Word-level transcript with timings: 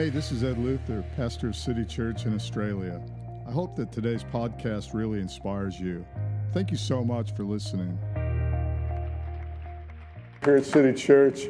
Hey, 0.00 0.08
this 0.08 0.32
is 0.32 0.42
Ed 0.42 0.56
Luther, 0.56 1.04
pastor 1.14 1.48
of 1.48 1.54
City 1.54 1.84
Church 1.84 2.24
in 2.24 2.34
Australia. 2.34 3.02
I 3.46 3.50
hope 3.50 3.76
that 3.76 3.92
today's 3.92 4.24
podcast 4.24 4.94
really 4.94 5.20
inspires 5.20 5.78
you. 5.78 6.06
Thank 6.54 6.70
you 6.70 6.78
so 6.78 7.04
much 7.04 7.32
for 7.32 7.44
listening. 7.44 7.98
Here 10.42 10.56
at 10.56 10.64
City 10.64 10.98
Church, 10.98 11.40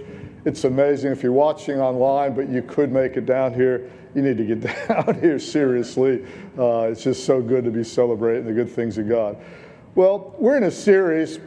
it's 0.44 0.64
amazing. 0.64 1.12
If 1.12 1.22
you're 1.22 1.30
watching 1.30 1.80
online, 1.80 2.34
but 2.34 2.48
you 2.48 2.60
could 2.62 2.90
make 2.90 3.16
it 3.16 3.24
down 3.24 3.54
here, 3.54 3.88
you 4.16 4.22
need 4.22 4.36
to 4.38 4.44
get 4.44 4.62
down 4.88 5.20
here 5.20 5.38
seriously. 5.38 6.26
Uh, 6.58 6.88
it's 6.90 7.04
just 7.04 7.24
so 7.24 7.40
good 7.40 7.62
to 7.62 7.70
be 7.70 7.84
celebrating 7.84 8.46
the 8.46 8.52
good 8.52 8.68
things 8.68 8.98
of 8.98 9.08
God. 9.08 9.36
Well, 9.94 10.34
we're 10.40 10.56
in 10.56 10.64
a 10.64 10.72
series. 10.72 11.38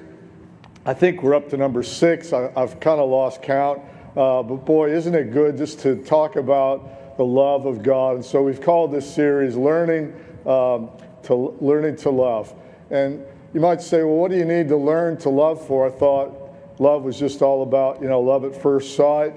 I 0.85 0.93
think 0.93 1.21
we're 1.21 1.35
up 1.35 1.49
to 1.49 1.57
number 1.57 1.83
six. 1.83 2.31
I, 2.31 2.49
have 2.55 2.79
kind 2.79 3.01
of 3.01 3.09
lost 3.09 3.41
count. 3.41 3.81
Uh, 4.15 4.43
but 4.43 4.57
boy, 4.57 4.91
isn't 4.91 5.15
it 5.15 5.31
good 5.31 5.57
just 5.57 5.79
to 5.79 5.95
talk 5.95 6.35
about 6.35 7.17
the 7.17 7.25
love 7.25 7.65
of 7.65 7.81
God? 7.81 8.15
And 8.15 8.23
so 8.25 8.43
we've 8.43 8.61
called 8.61 8.91
this 8.91 9.11
series 9.11 9.55
"Learning 9.55 10.13
um, 10.45 10.91
to 11.23 11.55
Learning 11.59 11.95
to 11.97 12.11
Love." 12.11 12.53
And 12.91 13.25
you 13.55 13.59
might 13.59 13.81
say, 13.81 14.03
"Well, 14.03 14.17
what 14.17 14.29
do 14.29 14.37
you 14.37 14.45
need 14.45 14.67
to 14.67 14.77
learn 14.77 15.17
to 15.17 15.29
love 15.29 15.65
for?" 15.65 15.87
I 15.87 15.89
thought 15.89 16.31
love 16.79 17.03
was 17.03 17.17
just 17.17 17.41
all 17.41 17.63
about 17.63 18.03
you 18.03 18.07
know 18.07 18.21
love 18.21 18.45
at 18.45 18.55
first 18.55 18.95
sight 18.95 19.33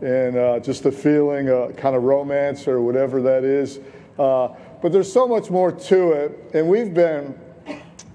and 0.00 0.36
uh, 0.36 0.58
just 0.58 0.84
a 0.86 0.92
feeling, 0.92 1.48
a 1.48 1.72
kind 1.74 1.94
of 1.94 2.02
romance 2.02 2.66
or 2.66 2.82
whatever 2.82 3.22
that 3.22 3.44
is. 3.44 3.78
Uh, 4.18 4.48
but 4.82 4.92
there's 4.92 5.10
so 5.10 5.28
much 5.28 5.50
more 5.50 5.70
to 5.70 6.12
it, 6.12 6.50
and 6.52 6.68
we've 6.68 6.92
been 6.92 7.38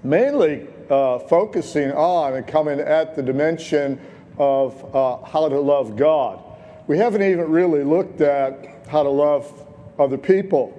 mainly 0.04 0.66
uh, 0.90 1.18
focusing 1.20 1.90
on 1.92 2.34
and 2.34 2.46
coming 2.46 2.80
at 2.80 3.16
the 3.16 3.22
dimension 3.22 3.98
of 4.38 4.94
uh, 4.94 5.22
how 5.24 5.48
to 5.48 5.60
love 5.60 5.96
God. 5.96 6.42
We 6.86 6.98
haven't 6.98 7.22
even 7.22 7.50
really 7.50 7.84
looked 7.84 8.20
at 8.20 8.86
how 8.88 9.02
to 9.02 9.08
love 9.08 9.66
other 9.98 10.18
people. 10.18 10.78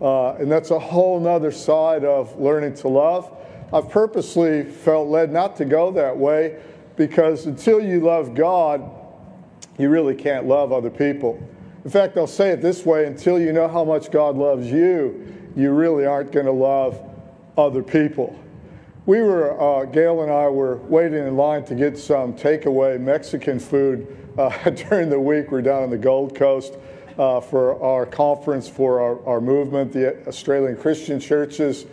Uh, 0.00 0.34
and 0.34 0.50
that's 0.50 0.70
a 0.70 0.78
whole 0.78 1.20
nother 1.20 1.52
side 1.52 2.04
of 2.04 2.38
learning 2.40 2.74
to 2.74 2.88
love. 2.88 3.36
I've 3.72 3.88
purposely 3.88 4.64
felt 4.64 5.08
led 5.08 5.32
not 5.32 5.56
to 5.56 5.64
go 5.64 5.92
that 5.92 6.16
way 6.16 6.60
because 6.96 7.46
until 7.46 7.80
you 7.80 8.00
love 8.00 8.34
God, 8.34 8.90
you 9.78 9.88
really 9.88 10.14
can't 10.14 10.46
love 10.46 10.72
other 10.72 10.90
people. 10.90 11.40
In 11.84 11.90
fact, 11.90 12.16
I'll 12.16 12.26
say 12.26 12.50
it 12.50 12.60
this 12.60 12.84
way 12.84 13.06
until 13.06 13.40
you 13.40 13.52
know 13.52 13.68
how 13.68 13.84
much 13.84 14.10
God 14.10 14.36
loves 14.36 14.70
you, 14.70 15.26
you 15.56 15.70
really 15.72 16.06
aren't 16.06 16.32
going 16.32 16.46
to 16.46 16.52
love 16.52 17.00
other 17.56 17.82
people. 17.82 18.38
We 19.04 19.20
were, 19.20 19.60
uh, 19.60 19.84
Gail 19.86 20.22
and 20.22 20.30
I 20.30 20.48
were 20.48 20.76
waiting 20.76 21.26
in 21.26 21.36
line 21.36 21.64
to 21.64 21.74
get 21.74 21.98
some 21.98 22.34
takeaway 22.34 23.00
Mexican 23.00 23.58
food 23.58 24.16
uh, 24.38 24.70
during 24.70 25.10
the 25.10 25.18
week. 25.18 25.50
We 25.50 25.58
are 25.58 25.62
down 25.62 25.82
on 25.82 25.90
the 25.90 25.98
Gold 25.98 26.36
Coast 26.36 26.74
uh, 27.18 27.40
for 27.40 27.82
our 27.82 28.06
conference 28.06 28.68
for 28.68 29.00
our, 29.00 29.26
our, 29.26 29.40
movement, 29.40 29.92
the 29.92 30.24
Australian 30.28 30.76
Christian 30.76 31.18
Churches. 31.18 31.84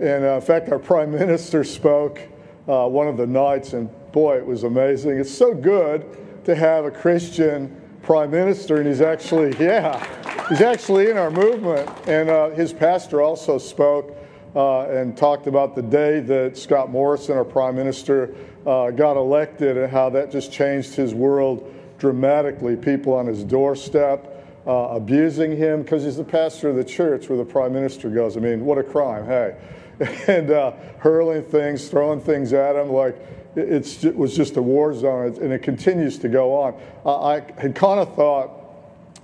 And 0.00 0.24
uh, 0.24 0.36
in 0.36 0.40
fact, 0.40 0.70
our 0.70 0.78
Prime 0.78 1.10
Minister 1.18 1.62
spoke 1.62 2.20
uh, 2.66 2.88
one 2.88 3.06
of 3.06 3.18
the 3.18 3.26
nights, 3.26 3.74
and 3.74 3.90
boy, 4.12 4.38
it 4.38 4.46
was 4.46 4.64
amazing. 4.64 5.18
It's 5.18 5.30
so 5.30 5.52
good 5.52 6.06
to 6.46 6.54
have 6.54 6.86
a 6.86 6.90
Christian 6.90 7.78
Prime 8.02 8.30
Minister, 8.30 8.78
and 8.78 8.86
he's 8.86 9.02
actually, 9.02 9.54
yeah, 9.62 10.48
he's 10.48 10.62
actually 10.62 11.10
in 11.10 11.18
our 11.18 11.30
movement. 11.30 11.86
And 12.08 12.30
uh, 12.30 12.48
his 12.50 12.72
pastor 12.72 13.20
also 13.20 13.58
spoke 13.58 14.16
uh, 14.56 14.88
and 14.88 15.16
talked 15.16 15.46
about 15.46 15.74
the 15.74 15.82
day 15.82 16.18
that 16.20 16.56
Scott 16.56 16.90
Morrison, 16.90 17.36
our 17.36 17.44
prime 17.44 17.76
minister, 17.76 18.34
uh, 18.66 18.90
got 18.90 19.18
elected 19.18 19.76
and 19.76 19.92
how 19.92 20.08
that 20.10 20.32
just 20.32 20.50
changed 20.50 20.94
his 20.94 21.14
world 21.14 21.72
dramatically. 21.98 22.74
People 22.74 23.12
on 23.12 23.26
his 23.26 23.44
doorstep 23.44 24.32
uh, 24.66 24.88
abusing 24.90 25.54
him 25.54 25.82
because 25.82 26.04
he's 26.04 26.16
the 26.16 26.24
pastor 26.24 26.70
of 26.70 26.76
the 26.76 26.84
church 26.84 27.28
where 27.28 27.36
the 27.36 27.44
prime 27.44 27.74
minister 27.74 28.08
goes. 28.08 28.38
I 28.38 28.40
mean, 28.40 28.64
what 28.64 28.78
a 28.78 28.82
crime, 28.82 29.26
hey. 29.26 29.56
and 30.26 30.50
uh, 30.50 30.72
hurling 30.98 31.42
things, 31.42 31.88
throwing 31.88 32.20
things 32.20 32.54
at 32.54 32.76
him 32.76 32.90
like 32.90 33.16
it 33.56 34.14
was 34.16 34.36
just 34.36 34.56
a 34.56 34.62
war 34.62 34.92
zone, 34.92 35.34
and 35.40 35.52
it 35.52 35.62
continues 35.62 36.18
to 36.18 36.28
go 36.28 36.54
on. 36.54 36.74
I 37.06 37.42
had 37.58 37.74
kind 37.74 38.00
of 38.00 38.14
thought, 38.14 38.50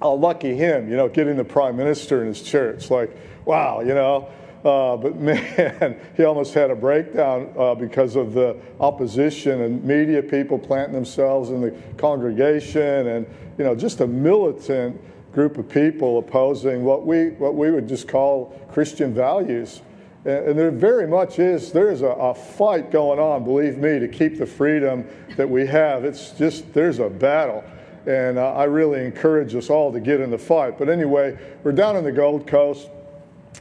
oh, 0.01 0.15
lucky 0.15 0.55
him, 0.57 0.89
you 0.91 0.97
know, 0.97 1.09
getting 1.09 1.37
the 1.37 1.45
prime 1.45 1.77
minister 1.77 2.23
in 2.23 2.29
his 2.29 2.43
church. 2.43 2.91
Like, 2.91 3.15
wow, 3.45 3.81
you 3.81 3.93
know, 3.93 4.31
uh, 4.65 4.97
but 4.97 5.17
man, 5.21 5.99
he 6.17 6.25
almost 6.25 6.55
had 6.55 6.71
a 6.71 6.75
breakdown 6.75 7.53
uh, 7.59 7.75
because 7.75 8.17
of 8.17 8.33
the 8.33 8.57
opposition 8.81 9.63
and 9.63 9.83
media 9.83 10.23
people 10.23 10.59
planting 10.59 10.95
themselves 10.95 11.51
in 11.51 11.61
the 11.61 11.71
congregation, 11.97 13.09
and 13.09 13.27
you 13.59 13.65
know, 13.65 13.75
just 13.75 14.01
a 14.01 14.07
militant 14.07 15.01
group 15.33 15.59
of 15.59 15.69
people 15.69 16.19
opposing 16.19 16.85
what 16.85 17.07
we 17.07 17.31
what 17.31 17.55
we 17.55 17.71
would 17.71 17.89
just 17.89 18.07
call 18.07 18.59
Christian 18.71 19.13
values. 19.13 19.81
And, 20.25 20.51
and 20.51 20.59
there 20.59 20.71
very 20.71 21.09
much 21.09 21.41
is 21.41 21.73
there 21.73 21.91
is 21.91 22.03
a, 22.03 22.11
a 22.11 22.35
fight 22.35 22.93
going 22.93 23.19
on, 23.19 23.43
believe 23.43 23.79
me, 23.79 23.99
to 23.99 24.07
keep 24.07 24.39
the 24.39 24.47
freedom 24.47 25.09
that 25.37 25.49
we 25.49 25.67
have. 25.67 26.05
It's 26.05 26.31
just 26.31 26.73
there's 26.73 27.01
a 27.01 27.09
battle. 27.11 27.65
And 28.07 28.37
uh, 28.37 28.53
I 28.55 28.65
really 28.65 29.05
encourage 29.05 29.55
us 29.55 29.71
all 29.71 29.93
to 29.93 30.01
get 30.01 30.21
in 30.21 30.31
the 30.31 30.39
fight. 30.39 30.77
But 30.77 30.89
anyway, 30.89 31.39
we're 31.63 31.73
down 31.73 31.97
in 31.97 32.03
the 32.03 32.11
Gold 32.11 32.49
Coast 32.49 32.89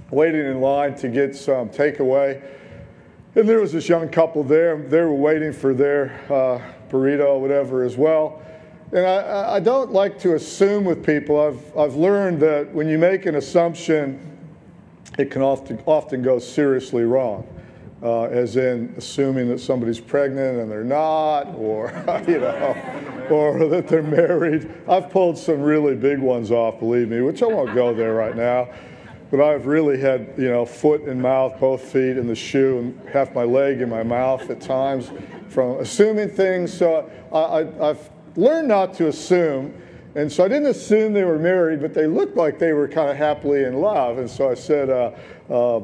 waiting 0.09 0.45
in 0.45 0.61
line 0.61 0.95
to 0.95 1.09
get 1.09 1.35
some 1.35 1.69
takeaway. 1.69 2.41
And 3.35 3.47
there 3.47 3.59
was 3.59 3.71
this 3.71 3.87
young 3.87 4.09
couple 4.09 4.43
there. 4.43 4.77
They 4.77 4.99
were 4.99 5.13
waiting 5.13 5.53
for 5.53 5.73
their 5.73 6.19
uh, 6.29 6.59
burrito 6.89 7.27
or 7.27 7.41
whatever 7.41 7.83
as 7.83 7.95
well. 7.95 8.41
And 8.91 9.05
I, 9.05 9.55
I, 9.55 9.59
don't 9.61 9.93
like 9.93 10.19
to 10.19 10.35
assume 10.35 10.83
with 10.83 11.05
people. 11.05 11.39
I've, 11.39 11.77
I've 11.77 11.95
learned 11.95 12.41
that 12.41 12.73
when 12.73 12.89
you 12.89 12.97
make 12.97 13.25
an 13.25 13.35
assumption, 13.35 14.19
it 15.17 15.31
can 15.31 15.41
often, 15.41 15.81
often 15.85 16.21
go 16.21 16.39
seriously 16.39 17.03
wrong. 17.03 17.47
Uh, 18.03 18.23
as 18.23 18.57
in 18.57 18.93
assuming 18.97 19.47
that 19.47 19.59
somebody's 19.59 19.99
pregnant 19.99 20.59
and 20.59 20.71
they're 20.71 20.83
not, 20.83 21.53
or 21.53 21.93
you 22.27 22.39
know, 22.39 23.27
or 23.29 23.67
that 23.67 23.87
they're 23.87 24.01
married. 24.01 24.73
I've 24.89 25.11
pulled 25.11 25.37
some 25.37 25.61
really 25.61 25.95
big 25.95 26.17
ones 26.17 26.49
off, 26.49 26.79
believe 26.79 27.09
me, 27.09 27.21
which 27.21 27.43
I 27.43 27.45
won't 27.45 27.75
go 27.75 27.93
there 27.93 28.15
right 28.15 28.35
now 28.35 28.69
but 29.31 29.39
I've 29.39 29.65
really 29.65 29.97
had, 29.97 30.33
you 30.37 30.49
know, 30.49 30.65
foot 30.65 31.03
and 31.03 31.21
mouth, 31.21 31.57
both 31.57 31.81
feet 31.81 32.17
in 32.17 32.27
the 32.27 32.35
shoe, 32.35 32.79
and 32.79 33.09
half 33.09 33.33
my 33.33 33.43
leg 33.43 33.79
in 33.79 33.89
my 33.89 34.03
mouth 34.03 34.49
at 34.49 34.59
times 34.59 35.09
from 35.47 35.79
assuming 35.79 36.29
things. 36.29 36.73
So 36.73 37.09
I, 37.33 37.85
have 37.85 38.11
learned 38.35 38.67
not 38.67 38.93
to 38.95 39.07
assume. 39.07 39.73
And 40.15 40.29
so 40.29 40.43
I 40.43 40.49
didn't 40.49 40.67
assume 40.67 41.13
they 41.13 41.23
were 41.23 41.39
married, 41.39 41.79
but 41.79 41.93
they 41.93 42.07
looked 42.07 42.35
like 42.35 42.59
they 42.59 42.73
were 42.73 42.89
kind 42.89 43.09
of 43.09 43.15
happily 43.15 43.63
in 43.63 43.75
love. 43.75 44.17
And 44.17 44.29
so 44.29 44.51
I 44.51 44.53
said, 44.53 44.89
uh, 44.89 45.13
uh, 45.49 45.81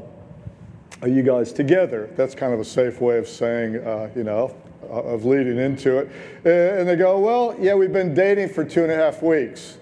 Are 1.02 1.08
you 1.08 1.24
guys 1.24 1.54
together? 1.54 2.10
That's 2.18 2.36
kind 2.36 2.54
of 2.54 2.60
a 2.60 2.66
safe 2.66 3.00
way 3.00 3.18
of 3.18 3.30
saying, 3.30 3.78
uh, 3.78 4.10
you 4.14 4.26
know, 4.26 4.54
of 4.90 5.24
leading 5.24 5.58
into 5.58 6.00
it. 6.00 6.12
And 6.80 6.86
they 6.86 6.98
go, 6.98 7.18
Well, 7.20 7.56
yeah, 7.58 7.76
we've 7.76 7.94
been 7.94 8.14
dating 8.14 8.50
for 8.50 8.66
two 8.66 8.84
and 8.84 8.92
a 8.92 8.96
half 8.96 9.22
weeks. 9.22 9.78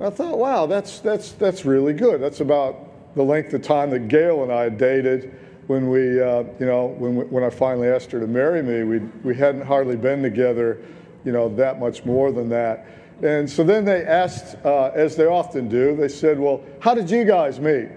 I 0.00 0.10
thought, 0.10 0.38
wow, 0.38 0.66
that's, 0.66 1.00
that's, 1.00 1.32
that's 1.32 1.64
really 1.64 1.92
good. 1.92 2.20
That's 2.20 2.40
about 2.40 2.87
the 3.18 3.24
length 3.24 3.52
of 3.52 3.60
time 3.62 3.90
that 3.90 4.06
Gail 4.06 4.44
and 4.44 4.52
I 4.52 4.68
dated 4.68 5.34
when 5.66 5.90
we, 5.90 6.22
uh, 6.22 6.44
you 6.60 6.66
know, 6.66 6.86
when, 6.98 7.16
we, 7.16 7.24
when 7.24 7.42
I 7.42 7.50
finally 7.50 7.88
asked 7.88 8.12
her 8.12 8.20
to 8.20 8.28
marry 8.28 8.62
me, 8.62 8.84
we, 8.84 8.98
we 9.24 9.34
hadn't 9.34 9.62
hardly 9.62 9.96
been 9.96 10.22
together, 10.22 10.80
you 11.24 11.32
know, 11.32 11.48
that 11.56 11.80
much 11.80 12.04
more 12.04 12.30
than 12.30 12.48
that. 12.50 12.86
And 13.20 13.50
so 13.50 13.64
then 13.64 13.84
they 13.84 14.04
asked, 14.04 14.54
uh, 14.64 14.92
as 14.94 15.16
they 15.16 15.26
often 15.26 15.68
do, 15.68 15.96
they 15.96 16.06
said, 16.06 16.38
well, 16.38 16.62
how 16.78 16.94
did 16.94 17.10
you 17.10 17.24
guys 17.24 17.58
meet? 17.58 17.88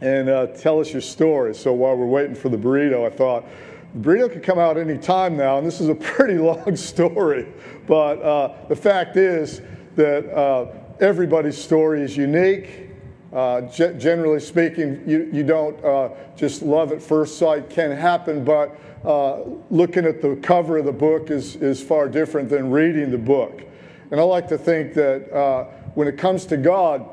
And 0.00 0.30
uh, 0.30 0.46
tell 0.46 0.80
us 0.80 0.92
your 0.92 1.02
story. 1.02 1.54
So 1.54 1.74
while 1.74 1.94
we're 1.94 2.06
waiting 2.06 2.34
for 2.34 2.48
the 2.48 2.56
burrito, 2.56 3.06
I 3.06 3.14
thought, 3.14 3.44
the 3.92 4.00
burrito 4.00 4.32
could 4.32 4.42
come 4.42 4.58
out 4.58 4.78
any 4.78 4.96
time 4.96 5.36
now, 5.36 5.58
and 5.58 5.66
this 5.66 5.78
is 5.78 5.90
a 5.90 5.94
pretty 6.16 6.38
long 6.38 6.74
story. 6.74 7.52
But 7.86 8.22
uh, 8.22 8.54
the 8.70 8.76
fact 8.76 9.18
is 9.18 9.60
that 9.94 10.26
uh, 10.34 10.68
everybody's 11.00 11.62
story 11.62 12.00
is 12.00 12.16
unique 12.16 12.86
uh, 13.32 13.62
generally 13.62 14.40
speaking, 14.40 15.02
you, 15.06 15.28
you 15.32 15.42
don't 15.42 15.82
uh, 15.84 16.10
just 16.36 16.62
love 16.62 16.92
at 16.92 17.02
first 17.02 17.38
sight, 17.38 17.68
can 17.68 17.90
happen, 17.90 18.44
but 18.44 18.78
uh, 19.04 19.42
looking 19.70 20.04
at 20.04 20.22
the 20.22 20.36
cover 20.36 20.78
of 20.78 20.84
the 20.84 20.92
book 20.92 21.30
is, 21.30 21.56
is 21.56 21.82
far 21.82 22.08
different 22.08 22.48
than 22.48 22.70
reading 22.70 23.10
the 23.10 23.18
book. 23.18 23.62
And 24.10 24.20
I 24.20 24.22
like 24.22 24.48
to 24.48 24.58
think 24.58 24.94
that 24.94 25.32
uh, 25.32 25.64
when 25.94 26.06
it 26.06 26.16
comes 26.16 26.46
to 26.46 26.56
God, 26.56 27.08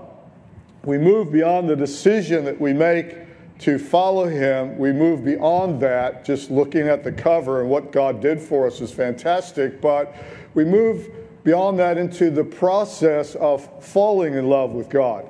we 0.85 0.97
move 0.97 1.31
beyond 1.31 1.69
the 1.69 1.75
decision 1.75 2.45
that 2.45 2.59
we 2.59 2.73
make 2.73 3.17
to 3.59 3.79
follow 3.79 4.27
Him. 4.27 4.77
We 4.77 4.91
move 4.91 5.23
beyond 5.23 5.81
that, 5.81 6.25
just 6.25 6.51
looking 6.51 6.87
at 6.87 7.03
the 7.03 7.11
cover 7.11 7.61
and 7.61 7.69
what 7.69 7.91
God 7.91 8.21
did 8.21 8.39
for 8.39 8.67
us 8.67 8.81
is 8.81 8.91
fantastic, 8.91 9.81
but 9.81 10.15
we 10.53 10.65
move 10.65 11.09
beyond 11.43 11.79
that 11.79 11.97
into 11.97 12.29
the 12.29 12.43
process 12.43 13.35
of 13.35 13.83
falling 13.83 14.35
in 14.35 14.47
love 14.47 14.71
with 14.71 14.89
God. 14.89 15.27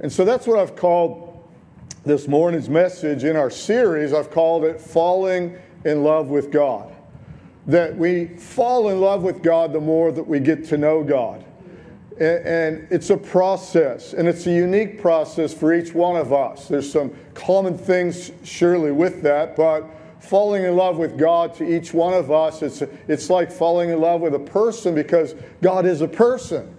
And 0.00 0.10
so 0.10 0.24
that's 0.24 0.46
what 0.46 0.58
I've 0.58 0.76
called 0.76 1.26
this 2.04 2.26
morning's 2.26 2.70
message 2.70 3.24
in 3.24 3.36
our 3.36 3.50
series. 3.50 4.14
I've 4.14 4.30
called 4.30 4.64
it 4.64 4.80
Falling 4.80 5.58
in 5.84 6.02
Love 6.02 6.28
with 6.28 6.50
God. 6.50 6.94
That 7.66 7.94
we 7.96 8.26
fall 8.26 8.88
in 8.88 9.00
love 9.00 9.22
with 9.22 9.42
God 9.42 9.74
the 9.74 9.80
more 9.80 10.10
that 10.10 10.26
we 10.26 10.40
get 10.40 10.64
to 10.68 10.78
know 10.78 11.04
God. 11.04 11.44
And, 12.18 12.86
it's 12.90 13.10
a 13.10 13.16
process, 13.16 14.12
and 14.12 14.28
it's 14.28 14.46
a 14.46 14.50
unique 14.50 15.00
process 15.00 15.54
for 15.54 15.72
each 15.72 15.94
one 15.94 16.16
of 16.16 16.32
us. 16.32 16.68
There's 16.68 16.90
some 16.90 17.14
common 17.32 17.78
things, 17.78 18.30
surely, 18.42 18.92
with 18.92 19.22
that, 19.22 19.56
but 19.56 19.86
falling 20.20 20.64
in 20.64 20.76
love 20.76 20.98
with 20.98 21.18
God 21.18 21.54
to 21.54 21.64
each 21.64 21.94
one 21.94 22.12
of 22.12 22.30
us, 22.30 22.60
it's, 22.62 22.82
it's 23.08 23.30
like 23.30 23.50
falling 23.50 23.88
in 23.88 24.00
love 24.00 24.20
with 24.20 24.34
a 24.34 24.40
person 24.40 24.94
because 24.94 25.34
God 25.62 25.86
is 25.86 26.02
a 26.02 26.08
person. 26.08 26.76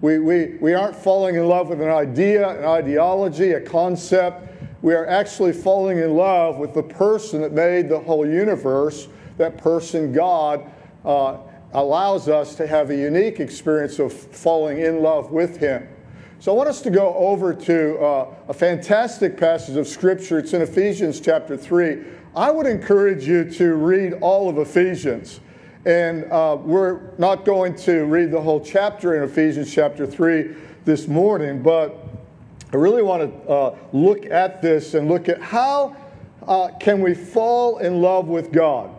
We, 0.00 0.18
we, 0.18 0.46
we 0.60 0.74
aren't 0.74 0.96
falling 0.96 1.36
in 1.36 1.48
love 1.48 1.68
with 1.68 1.80
an 1.80 1.88
idea, 1.88 2.48
an 2.58 2.64
ideology, 2.64 3.52
a 3.52 3.60
concept. 3.60 4.52
We 4.82 4.94
are 4.94 5.06
actually 5.06 5.52
falling 5.52 5.98
in 5.98 6.14
love 6.14 6.58
with 6.58 6.74
the 6.74 6.82
person 6.82 7.40
that 7.40 7.52
made 7.52 7.88
the 7.88 7.98
whole 7.98 8.26
universe. 8.26 9.08
That 9.38 9.56
person, 9.56 10.12
God, 10.12 10.70
uh, 11.04 11.38
allows 11.72 12.28
us 12.28 12.54
to 12.56 12.66
have 12.66 12.90
a 12.90 12.96
unique 12.96 13.40
experience 13.40 13.98
of 13.98 14.12
falling 14.12 14.80
in 14.80 15.02
love 15.02 15.30
with 15.30 15.56
Him. 15.58 15.88
So 16.38 16.52
I 16.52 16.54
want 16.54 16.68
us 16.68 16.82
to 16.82 16.90
go 16.90 17.14
over 17.14 17.54
to 17.54 17.98
uh, 17.98 18.34
a 18.48 18.54
fantastic 18.54 19.38
passage 19.38 19.76
of 19.76 19.88
Scripture. 19.88 20.38
It's 20.38 20.52
in 20.52 20.60
Ephesians 20.60 21.20
chapter 21.20 21.56
3. 21.56 22.04
I 22.34 22.50
would 22.50 22.66
encourage 22.66 23.26
you 23.26 23.50
to 23.52 23.74
read 23.74 24.12
all 24.20 24.50
of 24.50 24.58
Ephesians. 24.58 25.40
And 25.86 26.24
uh, 26.32 26.58
we're 26.60 26.98
not 27.16 27.44
going 27.44 27.76
to 27.76 28.06
read 28.06 28.32
the 28.32 28.40
whole 28.40 28.60
chapter 28.60 29.14
in 29.14 29.22
Ephesians 29.22 29.72
chapter 29.72 30.04
3 30.04 30.52
this 30.84 31.06
morning, 31.06 31.62
but 31.62 31.96
I 32.72 32.76
really 32.76 33.02
want 33.02 33.22
to 33.22 33.48
uh, 33.48 33.78
look 33.92 34.26
at 34.26 34.60
this 34.60 34.94
and 34.94 35.06
look 35.06 35.28
at 35.28 35.40
how 35.40 35.94
uh, 36.44 36.70
can 36.80 37.00
we 37.00 37.14
fall 37.14 37.78
in 37.78 38.02
love 38.02 38.26
with 38.26 38.50
God. 38.50 38.90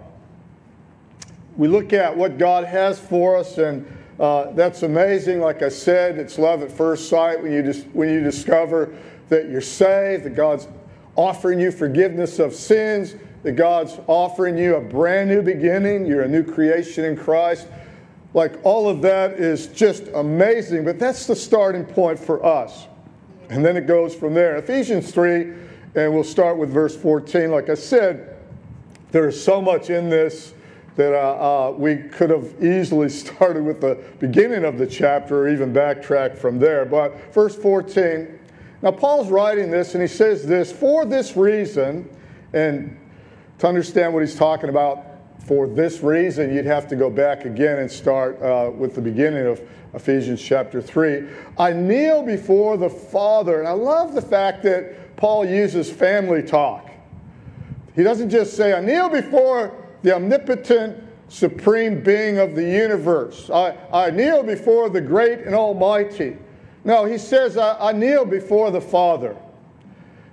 We 1.57 1.67
look 1.67 1.91
at 1.91 2.15
what 2.15 2.37
God 2.37 2.63
has 2.63 2.97
for 2.97 3.35
us, 3.35 3.57
and 3.57 3.85
uh, 4.17 4.51
that's 4.53 4.83
amazing. 4.83 5.41
Like 5.41 5.63
I 5.63 5.69
said, 5.69 6.17
it's 6.17 6.39
love 6.39 6.61
at 6.61 6.71
first 6.71 7.09
sight 7.09 7.43
when 7.43 7.51
you, 7.51 7.63
dis- 7.63 7.83
when 7.91 8.07
you 8.07 8.21
discover 8.21 8.95
that 9.27 9.49
you're 9.49 9.59
saved, 9.59 10.23
that 10.23 10.35
God's 10.35 10.69
offering 11.17 11.59
you 11.59 11.69
forgiveness 11.69 12.39
of 12.39 12.53
sins, 12.53 13.15
that 13.43 13.53
God's 13.53 13.99
offering 14.07 14.57
you 14.57 14.75
a 14.75 14.81
brand 14.81 15.29
new 15.29 15.41
beginning. 15.41 16.05
You're 16.05 16.23
a 16.23 16.27
new 16.27 16.43
creation 16.43 17.05
in 17.05 17.15
Christ. 17.15 17.67
Like 18.33 18.59
all 18.63 18.89
of 18.89 19.01
that 19.01 19.33
is 19.33 19.67
just 19.67 20.07
amazing, 20.13 20.83
but 20.83 20.99
that's 20.99 21.25
the 21.25 21.35
starting 21.35 21.85
point 21.85 22.19
for 22.19 22.45
us. 22.45 22.87
And 23.49 23.65
then 23.65 23.77
it 23.77 23.87
goes 23.87 24.13
from 24.13 24.33
there. 24.33 24.57
Ephesians 24.57 25.11
3, 25.11 25.53
and 25.95 26.13
we'll 26.13 26.23
start 26.23 26.57
with 26.57 26.69
verse 26.69 26.95
14. 26.95 27.49
Like 27.49 27.69
I 27.69 27.75
said, 27.75 28.35
there's 29.11 29.41
so 29.41 29.61
much 29.61 29.89
in 29.89 30.09
this 30.09 30.53
that 30.97 31.13
uh, 31.13 31.69
uh, 31.69 31.71
we 31.71 31.95
could 31.95 32.29
have 32.29 32.61
easily 32.61 33.07
started 33.23 33.63
with 33.63 33.79
the 33.79 34.03
beginning 34.19 34.65
of 34.65 34.77
the 34.77 34.85
chapter 34.85 35.43
or 35.43 35.49
even 35.49 35.71
backtrack 35.71 36.37
from 36.37 36.59
there. 36.59 36.85
But 36.85 37.33
verse 37.33 37.55
14, 37.55 38.39
now 38.81 38.91
Paul's 38.91 39.29
writing 39.29 39.71
this 39.71 39.93
and 39.93 40.01
he 40.01 40.07
says 40.07 40.45
this 40.45 40.71
for 40.71 41.05
this 41.05 41.37
reason, 41.37 42.09
and 42.53 42.97
to 43.59 43.67
understand 43.67 44.13
what 44.13 44.21
he's 44.21 44.35
talking 44.35 44.69
about 44.69 45.03
for 45.45 45.67
this 45.67 46.01
reason, 46.01 46.53
you'd 46.53 46.65
have 46.65 46.87
to 46.89 46.95
go 46.95 47.09
back 47.09 47.45
again 47.45 47.79
and 47.79 47.89
start 47.89 48.41
uh, 48.41 48.69
with 48.69 48.95
the 48.95 49.01
beginning 49.01 49.45
of 49.45 49.61
Ephesians 49.93 50.41
chapter 50.41 50.81
3. 50.81 51.27
I 51.57 51.71
kneel 51.71 52.21
before 52.23 52.75
the 52.77 52.89
Father, 52.89 53.59
and 53.59 53.67
I 53.67 53.71
love 53.71 54.13
the 54.13 54.21
fact 54.21 54.61
that 54.63 55.15
Paul 55.15 55.45
uses 55.45 55.89
family 55.89 56.43
talk. 56.43 56.89
He 57.95 58.03
doesn't 58.03 58.29
just 58.29 58.55
say, 58.55 58.73
I 58.73 58.81
kneel 58.81 59.09
before 59.09 59.73
the 60.03 60.15
omnipotent, 60.15 61.03
supreme 61.29 62.03
being 62.03 62.37
of 62.37 62.55
the 62.55 62.63
universe. 62.63 63.49
I, 63.49 63.75
I 63.91 64.11
kneel 64.11 64.43
before 64.43 64.89
the 64.89 65.01
great 65.01 65.39
and 65.39 65.55
almighty. 65.55 66.37
No, 66.83 67.05
he 67.05 67.17
says, 67.17 67.57
I, 67.57 67.89
I 67.89 67.91
kneel 67.91 68.25
before 68.25 68.69
the 68.69 68.81
Father. 68.81 69.35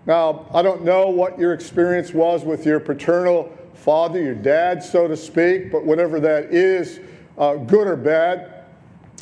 Now, 0.06 0.46
I 0.52 0.60
don't 0.62 0.84
know 0.84 1.08
what 1.08 1.38
your 1.38 1.54
experience 1.54 2.12
was 2.12 2.44
with 2.44 2.66
your 2.66 2.78
paternal 2.78 3.56
father, 3.74 4.20
your 4.20 4.34
dad, 4.34 4.82
so 4.82 5.08
to 5.08 5.16
speak, 5.16 5.72
but 5.72 5.84
whatever 5.84 6.20
that 6.20 6.52
is, 6.52 7.00
uh, 7.38 7.56
good 7.56 7.86
or 7.86 7.96
bad, 7.96 8.64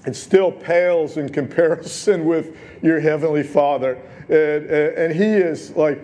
it 0.06 0.16
still 0.16 0.50
pales 0.50 1.16
in 1.16 1.28
comparison 1.32 2.24
with 2.24 2.56
your 2.82 3.00
heavenly 3.00 3.42
father. 3.42 3.94
And, 4.28 4.66
and 4.66 5.14
he 5.14 5.24
is 5.24 5.70
like, 5.76 6.00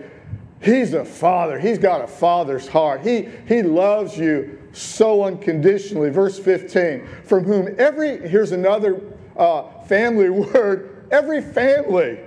he's 0.61 0.93
a 0.93 1.03
father. 1.03 1.59
He's 1.59 1.77
got 1.77 2.01
a 2.01 2.07
father's 2.07 2.67
heart. 2.67 3.01
He, 3.01 3.27
he 3.47 3.61
loves 3.61 4.17
you 4.17 4.59
so 4.71 5.23
unconditionally. 5.23 6.09
Verse 6.09 6.39
15, 6.39 7.05
from 7.23 7.43
whom 7.43 7.75
every, 7.77 8.27
here's 8.29 8.53
another 8.53 9.01
uh, 9.35 9.63
family 9.83 10.29
word, 10.29 11.05
every 11.11 11.41
family, 11.41 12.19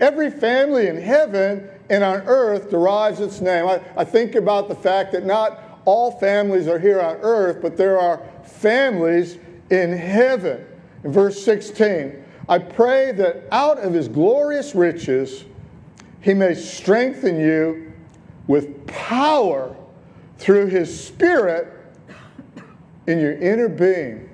every 0.00 0.30
family 0.30 0.88
in 0.88 1.00
heaven 1.00 1.68
and 1.90 2.04
on 2.04 2.22
earth 2.26 2.70
derives 2.70 3.20
its 3.20 3.40
name. 3.40 3.66
I, 3.66 3.82
I 3.96 4.04
think 4.04 4.36
about 4.36 4.68
the 4.68 4.74
fact 4.74 5.12
that 5.12 5.26
not 5.26 5.80
all 5.84 6.12
families 6.12 6.68
are 6.68 6.78
here 6.78 7.00
on 7.00 7.16
earth, 7.16 7.60
but 7.60 7.76
there 7.76 7.98
are 7.98 8.22
families 8.44 9.38
in 9.70 9.92
heaven. 9.92 10.64
In 11.02 11.12
verse 11.12 11.42
16, 11.44 12.24
I 12.48 12.58
pray 12.58 13.12
that 13.12 13.44
out 13.50 13.78
of 13.78 13.92
his 13.92 14.08
glorious 14.08 14.74
riches 14.74 15.44
he 16.20 16.32
may 16.32 16.54
strengthen 16.54 17.40
you 17.40 17.92
with 18.46 18.86
power 18.86 19.74
through 20.38 20.66
his 20.66 21.06
spirit 21.06 21.68
in 23.06 23.18
your 23.20 23.32
inner 23.32 23.68
being 23.68 24.29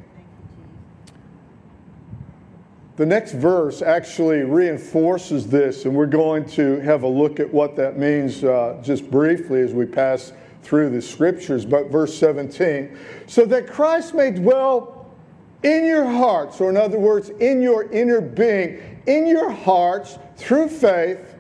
the 2.97 3.05
next 3.05 3.33
verse 3.33 3.83
actually 3.83 4.41
reinforces 4.41 5.47
this, 5.47 5.85
and 5.85 5.95
we're 5.95 6.07
going 6.07 6.47
to 6.51 6.81
have 6.81 7.03
a 7.03 7.09
look 7.09 7.41
at 7.41 7.53
what 7.53 7.77
that 7.77 7.99
means 7.99 8.43
uh, 8.43 8.81
just 8.83 9.11
briefly 9.11 9.61
as 9.61 9.75
we 9.75 9.85
pass 9.85 10.33
through 10.63 10.89
the 10.89 11.03
scriptures. 11.03 11.67
But 11.67 11.91
verse 11.91 12.17
17, 12.19 12.99
so 13.27 13.45
that 13.45 13.67
Christ 13.67 14.15
may 14.15 14.31
dwell 14.31 15.15
in 15.63 15.85
your 15.85 16.07
hearts, 16.07 16.61
or 16.61 16.71
in 16.71 16.77
other 16.79 16.99
words, 16.99 17.29
in 17.29 17.61
your 17.61 17.91
inner 17.93 18.23
being, 18.23 19.03
in 19.07 19.27
your 19.27 19.51
hearts 19.51 20.19
through 20.37 20.69
faith. 20.69 21.35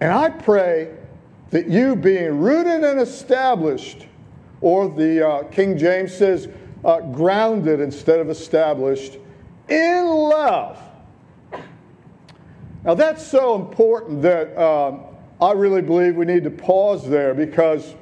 And 0.00 0.10
I 0.10 0.30
pray 0.30 0.96
that 1.50 1.68
you, 1.68 1.96
being 1.96 2.40
rooted 2.40 2.82
and 2.82 2.98
established, 3.00 4.06
or 4.62 4.88
the 4.88 5.26
uh, 5.26 5.42
King 5.44 5.76
James 5.76 6.16
says, 6.16 6.48
uh, 6.84 7.00
grounded 7.00 7.80
instead 7.80 8.20
of 8.20 8.30
established, 8.30 9.18
in 9.70 10.06
love. 10.06 10.82
Now, 12.84 12.94
that's 12.94 13.26
so 13.26 13.54
important 13.54 14.22
that 14.22 14.56
um, 14.60 15.02
I 15.40 15.52
really 15.52 15.82
believe 15.82 16.16
we 16.16 16.24
need 16.24 16.44
to 16.44 16.50
pause 16.50 17.08
there 17.08 17.34
because 17.34 17.94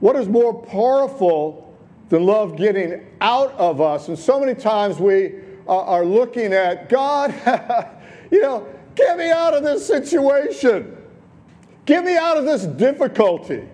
what 0.00 0.16
is 0.16 0.28
more 0.28 0.62
powerful 0.62 1.76
than 2.08 2.24
love 2.24 2.56
getting 2.56 3.06
out 3.20 3.52
of 3.52 3.80
us? 3.80 4.08
And 4.08 4.18
so 4.18 4.40
many 4.40 4.54
times 4.54 4.98
we 4.98 5.34
are 5.66 6.04
looking 6.04 6.52
at 6.52 6.88
God, 6.88 7.34
you 8.30 8.42
know, 8.42 8.66
get 8.94 9.16
me 9.16 9.30
out 9.30 9.54
of 9.54 9.62
this 9.62 9.86
situation, 9.86 10.96
get 11.86 12.04
me 12.04 12.16
out 12.16 12.36
of 12.36 12.44
this 12.44 12.64
difficulty, 12.64 13.66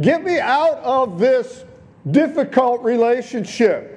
get 0.00 0.24
me 0.24 0.38
out 0.38 0.78
of 0.78 1.18
this 1.18 1.64
difficult 2.10 2.82
relationship. 2.82 3.93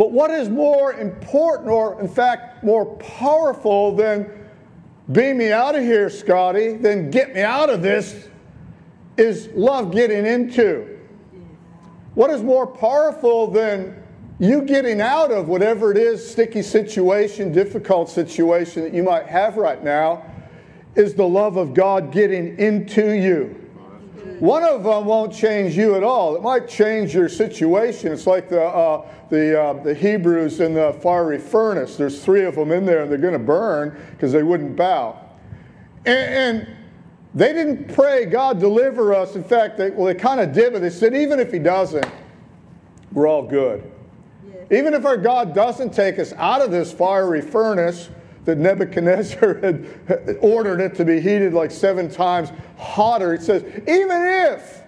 But 0.00 0.12
what 0.12 0.30
is 0.30 0.48
more 0.48 0.94
important, 0.94 1.68
or 1.68 2.00
in 2.00 2.08
fact 2.08 2.64
more 2.64 2.86
powerful 2.96 3.94
than 3.94 4.30
beam 5.12 5.36
me 5.36 5.52
out 5.52 5.74
of 5.74 5.82
here, 5.82 6.08
Scotty, 6.08 6.72
than 6.78 7.10
get 7.10 7.34
me 7.34 7.42
out 7.42 7.68
of 7.68 7.82
this, 7.82 8.30
is 9.18 9.50
love 9.54 9.92
getting 9.92 10.24
into. 10.24 10.98
What 12.14 12.30
is 12.30 12.42
more 12.42 12.66
powerful 12.66 13.50
than 13.50 14.02
you 14.38 14.62
getting 14.62 15.02
out 15.02 15.30
of 15.32 15.48
whatever 15.48 15.90
it 15.90 15.98
is, 15.98 16.26
sticky 16.26 16.62
situation, 16.62 17.52
difficult 17.52 18.08
situation 18.08 18.84
that 18.84 18.94
you 18.94 19.02
might 19.02 19.26
have 19.26 19.58
right 19.58 19.84
now, 19.84 20.24
is 20.94 21.12
the 21.12 21.28
love 21.28 21.58
of 21.58 21.74
God 21.74 22.10
getting 22.10 22.58
into 22.58 23.12
you. 23.12 23.69
One 24.40 24.64
of 24.64 24.84
them 24.84 25.04
won't 25.04 25.32
change 25.32 25.76
you 25.76 25.96
at 25.96 26.02
all. 26.02 26.36
It 26.36 26.42
might 26.42 26.68
change 26.68 27.14
your 27.14 27.28
situation. 27.28 28.12
It's 28.12 28.26
like 28.26 28.48
the, 28.48 28.64
uh, 28.64 29.06
the, 29.28 29.60
uh, 29.60 29.72
the 29.82 29.94
Hebrews 29.94 30.60
in 30.60 30.74
the 30.74 30.92
fiery 31.02 31.38
furnace. 31.38 31.96
There's 31.96 32.24
three 32.24 32.44
of 32.44 32.54
them 32.54 32.72
in 32.72 32.86
there, 32.86 33.02
and 33.02 33.10
they're 33.10 33.18
going 33.18 33.34
to 33.34 33.38
burn 33.38 33.98
because 34.12 34.32
they 34.32 34.42
wouldn't 34.42 34.76
bow. 34.76 35.18
And, 36.06 36.66
and, 36.66 36.76
they 37.34 37.52
didn't 37.52 37.94
pray, 37.94 38.26
God, 38.26 38.58
deliver 38.58 39.14
us. 39.14 39.36
In 39.36 39.44
fact, 39.44 39.78
they, 39.78 39.90
well, 39.90 40.06
they 40.06 40.14
kind 40.14 40.40
of 40.40 40.52
did, 40.52 40.72
but 40.72 40.82
they 40.82 40.90
said, 40.90 41.14
even 41.14 41.38
if 41.38 41.52
He 41.52 41.58
doesn't, 41.58 42.06
we're 43.12 43.28
all 43.28 43.42
good. 43.42 43.90
Yes. 44.44 44.66
Even 44.72 44.94
if 44.94 45.04
our 45.04 45.16
God 45.16 45.54
doesn't 45.54 45.94
take 45.94 46.18
us 46.18 46.32
out 46.32 46.60
of 46.60 46.70
this 46.70 46.92
fiery 46.92 47.40
furnace, 47.40 48.08
that 48.44 48.58
Nebuchadnezzar 48.58 49.54
had 49.62 49.86
ordered 50.40 50.80
it 50.80 50.94
to 50.96 51.04
be 51.04 51.20
heated 51.20 51.52
like 51.52 51.70
seven 51.70 52.10
times 52.10 52.50
hotter. 52.78 53.34
It 53.34 53.42
says, 53.42 53.62
even 53.64 54.10
if, 54.10 54.82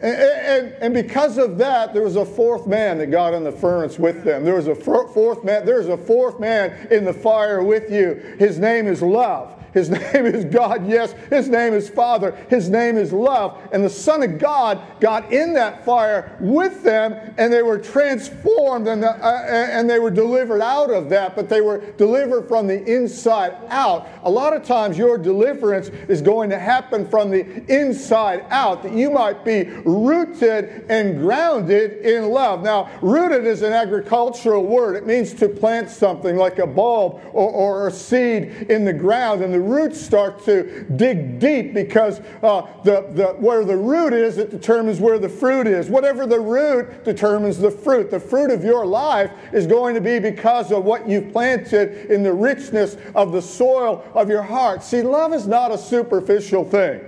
And, 0.00 0.16
and, 0.16 0.72
and, 0.80 0.94
because 0.94 1.38
of 1.38 1.56
that, 1.58 1.94
there 1.94 2.02
was 2.02 2.16
a 2.16 2.24
fourth 2.26 2.66
man 2.66 2.98
that 2.98 3.06
got 3.10 3.32
in 3.32 3.44
the 3.44 3.52
furnace 3.52 3.98
with 3.98 4.24
them. 4.24 4.44
There 4.44 4.54
was 4.54 4.66
a 4.66 4.74
fourth 4.74 5.44
man. 5.44 5.64
There's 5.64 5.88
a 5.88 5.96
fourth 5.96 6.40
man 6.40 6.88
in 6.90 7.04
the 7.04 7.12
fire 7.12 7.62
with 7.62 7.90
you. 7.90 8.36
His 8.38 8.58
name 8.58 8.86
is 8.86 9.00
love. 9.00 9.63
His 9.74 9.90
name 10.14 10.24
is 10.24 10.44
God, 10.44 10.88
yes. 10.88 11.14
His 11.28 11.48
name 11.48 11.74
is 11.74 11.90
Father. 11.90 12.30
His 12.48 12.70
name 12.70 12.96
is 12.96 13.12
love. 13.12 13.60
And 13.72 13.84
the 13.84 13.90
Son 13.90 14.22
of 14.22 14.38
God 14.38 14.80
got 15.00 15.30
in 15.32 15.52
that 15.54 15.84
fire 15.84 16.36
with 16.40 16.82
them, 16.82 17.34
and 17.36 17.52
they 17.52 17.62
were 17.62 17.78
transformed 17.78 18.86
and, 18.88 19.04
uh, 19.04 19.16
and 19.20 19.90
they 19.90 19.98
were 19.98 20.10
delivered 20.10 20.62
out 20.62 20.90
of 20.90 21.08
that, 21.10 21.34
but 21.34 21.48
they 21.48 21.60
were 21.60 21.78
delivered 21.96 22.48
from 22.48 22.66
the 22.66 22.82
inside 22.84 23.56
out. 23.68 24.08
A 24.22 24.30
lot 24.30 24.54
of 24.54 24.64
times, 24.64 24.96
your 24.96 25.18
deliverance 25.18 25.88
is 26.08 26.22
going 26.22 26.50
to 26.50 26.58
happen 26.58 27.06
from 27.08 27.30
the 27.30 27.44
inside 27.68 28.46
out, 28.50 28.82
that 28.84 28.92
you 28.92 29.10
might 29.10 29.44
be 29.44 29.64
rooted 29.84 30.86
and 30.88 31.18
grounded 31.18 32.04
in 32.04 32.30
love. 32.30 32.62
Now, 32.62 32.90
rooted 33.02 33.44
is 33.44 33.62
an 33.62 33.72
agricultural 33.72 34.64
word, 34.64 34.94
it 34.94 35.06
means 35.06 35.34
to 35.34 35.48
plant 35.48 35.90
something 35.90 36.36
like 36.36 36.60
a 36.60 36.66
bulb 36.66 37.20
or, 37.32 37.50
or 37.50 37.88
a 37.88 37.90
seed 37.90 38.70
in 38.70 38.84
the 38.84 38.92
ground. 38.92 39.42
And 39.42 39.52
the 39.52 39.63
roots 39.68 40.00
start 40.00 40.44
to 40.44 40.84
dig 40.96 41.38
deep 41.38 41.74
because 41.74 42.20
uh, 42.42 42.66
the, 42.84 43.08
the, 43.12 43.26
where 43.38 43.64
the 43.64 43.76
root 43.76 44.12
is, 44.12 44.38
it 44.38 44.50
determines 44.50 45.00
where 45.00 45.18
the 45.18 45.28
fruit 45.28 45.66
is. 45.66 45.88
Whatever 45.88 46.26
the 46.26 46.40
root 46.40 47.04
determines 47.04 47.58
the 47.58 47.70
fruit. 47.70 48.10
The 48.10 48.20
fruit 48.20 48.50
of 48.50 48.64
your 48.64 48.86
life 48.86 49.30
is 49.52 49.66
going 49.66 49.94
to 49.94 50.00
be 50.00 50.18
because 50.18 50.72
of 50.72 50.84
what 50.84 51.08
you've 51.08 51.32
planted 51.32 52.10
in 52.10 52.22
the 52.22 52.32
richness 52.32 52.96
of 53.14 53.32
the 53.32 53.42
soil 53.42 54.04
of 54.14 54.28
your 54.28 54.42
heart. 54.42 54.82
See, 54.82 55.02
love 55.02 55.32
is 55.32 55.46
not 55.46 55.72
a 55.72 55.78
superficial 55.78 56.64
thing. 56.64 57.00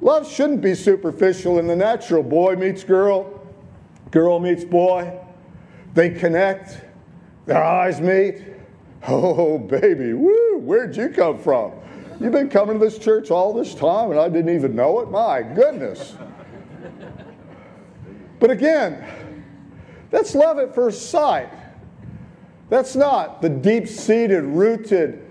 Love 0.00 0.30
shouldn't 0.30 0.60
be 0.60 0.74
superficial 0.74 1.58
in 1.58 1.66
the 1.66 1.76
natural. 1.76 2.22
Boy 2.22 2.56
meets 2.56 2.84
girl, 2.84 3.40
girl 4.10 4.38
meets 4.38 4.64
boy. 4.64 5.18
They 5.94 6.10
connect, 6.10 6.80
their 7.46 7.62
eyes 7.62 8.00
meet 8.00 8.53
Oh, 9.06 9.58
baby, 9.58 10.14
woo, 10.14 10.58
where'd 10.58 10.96
you 10.96 11.10
come 11.10 11.38
from? 11.38 11.72
You've 12.20 12.32
been 12.32 12.48
coming 12.48 12.78
to 12.78 12.84
this 12.84 12.98
church 12.98 13.30
all 13.30 13.52
this 13.52 13.74
time 13.74 14.10
and 14.10 14.18
I 14.20 14.28
didn't 14.28 14.54
even 14.54 14.74
know 14.74 15.00
it? 15.00 15.10
My 15.10 15.42
goodness. 15.42 16.16
But 18.38 18.50
again, 18.50 19.04
that's 20.10 20.34
love 20.34 20.58
at 20.58 20.74
first 20.74 21.10
sight. 21.10 21.50
That's 22.68 22.96
not 22.96 23.42
the 23.42 23.48
deep 23.48 23.88
seated, 23.88 24.42
rooted, 24.44 25.23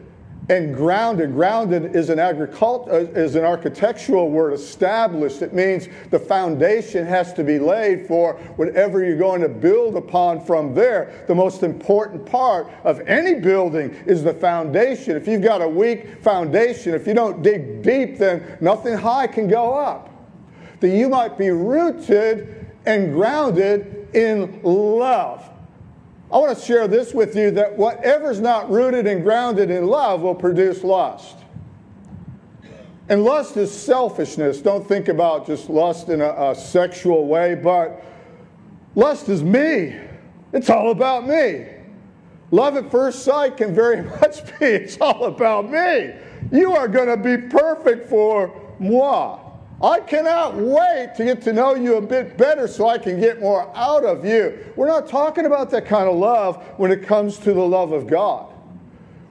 and 0.50 0.76
grounded. 0.76 1.34
Grounded 1.34 1.96
is 1.96 2.10
an, 2.10 2.20
agricult- 2.20 2.90
uh, 2.90 3.12
is 3.12 3.36
an 3.36 3.44
architectural 3.44 4.30
word, 4.30 4.54
established. 4.54 5.42
It 5.42 5.54
means 5.54 5.88
the 6.10 6.20
foundation 6.20 7.06
has 7.06 7.34
to 7.34 7.44
be 7.44 7.60
laid 7.60 8.08
for 8.08 8.34
whatever 8.58 9.04
you're 9.04 9.18
going 9.18 9.42
to 9.42 9.50
build 9.50 9.96
upon 9.96 10.44
from 10.46 10.74
there. 10.74 11.24
The 11.28 11.36
most 11.36 11.64
important 11.64 12.26
part 12.26 12.70
of 12.84 13.00
any 13.02 13.40
building 13.40 13.92
is 14.06 14.24
the 14.24 14.34
foundation. 14.34 15.16
If 15.16 15.28
you've 15.28 15.42
got 15.42 15.62
a 15.62 15.68
weak 15.68 16.22
foundation, 16.22 16.94
if 16.94 17.08
you 17.08 17.14
don't 17.14 17.42
dig 17.42 17.82
deep, 17.82 18.18
then 18.18 18.58
nothing 18.60 18.98
high 18.98 19.28
can 19.28 19.48
go 19.48 19.74
up. 19.74 20.10
That 20.82 20.90
you 20.90 21.08
might 21.08 21.38
be 21.38 21.50
rooted 21.50 22.68
and 22.86 23.14
grounded 23.14 24.10
in 24.14 24.62
love. 24.64 25.50
I 26.34 26.38
want 26.38 26.58
to 26.58 26.66
share 26.66 26.88
this 26.88 27.14
with 27.14 27.36
you 27.36 27.52
that 27.52 27.78
whatever's 27.78 28.40
not 28.40 28.68
rooted 28.72 29.06
and 29.06 29.22
grounded 29.22 29.70
in 29.70 29.86
love 29.86 30.22
will 30.22 30.34
produce 30.34 30.84
lust. 30.84 31.38
And 33.08 33.24
lust 33.24 33.56
is 33.56 33.72
selfishness. 33.72 34.60
Don't 34.60 34.88
think 34.88 35.10
about 35.10 35.46
just 35.46 35.70
lust 35.70 36.10
in 36.10 36.22
a, 36.22 36.52
a 36.52 36.56
sexual 36.56 37.28
way, 37.28 37.54
but 37.54 38.04
lust 38.96 39.30
is 39.30 39.44
me. 39.44 39.96
It's 40.54 40.72
all 40.72 40.90
about 40.90 41.28
me. 41.28 41.68
Love 42.50 42.78
at 42.78 42.90
first 42.90 43.24
sight 43.24 43.58
can 43.58 43.76
very 43.76 44.02
much 44.20 44.44
be 44.60 44.66
it's 44.66 44.98
all 45.00 45.26
about 45.26 45.70
me. 45.70 46.16
You 46.52 46.74
are 46.74 46.88
going 46.88 47.10
to 47.10 47.18
be 47.18 47.48
perfect 47.48 48.10
for 48.10 48.60
moi. 48.80 49.43
I 49.84 50.00
cannot 50.00 50.56
wait 50.56 51.12
to 51.18 51.26
get 51.26 51.42
to 51.42 51.52
know 51.52 51.76
you 51.76 51.98
a 51.98 52.02
bit 52.02 52.38
better 52.38 52.70
so 52.70 52.88
I 52.88 52.98
can 52.98 53.20
get 53.20 53.42
more 53.42 53.70
out 53.76 54.06
of 54.06 54.24
you. 54.24 54.58
We're 54.78 54.88
not 54.88 55.10
talking 55.10 55.46
about 55.46 55.70
that 55.72 55.86
kind 55.86 56.08
of 56.08 56.16
love 56.16 56.64
when 56.78 56.90
it 56.90 57.04
comes 57.04 57.38
to 57.40 57.54
the 57.54 57.66
love 57.66 57.92
of 57.92 58.08
God. 58.08 58.54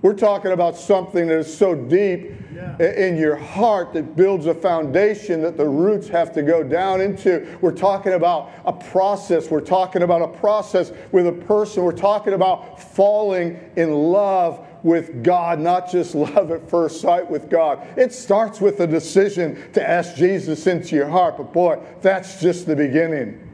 We're 0.03 0.15
talking 0.15 0.51
about 0.51 0.77
something 0.77 1.29
that 1.29 1.39
is 1.39 1.57
so 1.57 1.75
deep 1.77 2.33
yeah. 2.53 2.77
in 2.83 3.17
your 3.17 3.37
heart 3.37 3.93
that 3.95 4.17
builds 4.17 4.47
a 4.47 4.55
foundation 4.55 5.41
that 5.43 5.57
the 5.57 5.67
roots 5.67 6.09
have 6.09 6.33
to 6.35 6.43
go 6.43 6.65
down 6.65 7.01
into. 7.01 7.57
We're 7.61 7.71
talking 7.71 8.15
about 8.15 8.51
a 8.65 8.73
process. 8.73 9.49
We're 9.49 9.61
talking 9.61 10.03
about 10.03 10.21
a 10.21 10.29
process 10.29 10.93
with 11.13 11.29
a 11.29 11.33
person. 11.33 11.85
We're 11.85 11.93
talking 11.93 12.35
about 12.35 12.83
falling 12.83 13.59
in 13.77 13.93
love 13.93 14.67
with 14.83 15.23
God, 15.23 15.61
not 15.61 15.91
just 15.91 16.15
love 16.15 16.51
at 16.51 16.69
first 16.69 17.01
sight 17.01 17.31
with 17.31 17.49
God. 17.49 17.87
It 17.97 18.13
starts 18.13 18.61
with 18.61 18.81
a 18.81 18.87
decision 18.87 19.73
to 19.73 19.89
ask 19.89 20.17
Jesus 20.17 20.67
into 20.67 20.97
your 20.97 21.09
heart, 21.09 21.37
but 21.37 21.53
boy, 21.53 21.79
that's 22.01 22.41
just 22.41 22.67
the 22.67 22.77
beginning. 22.77 23.49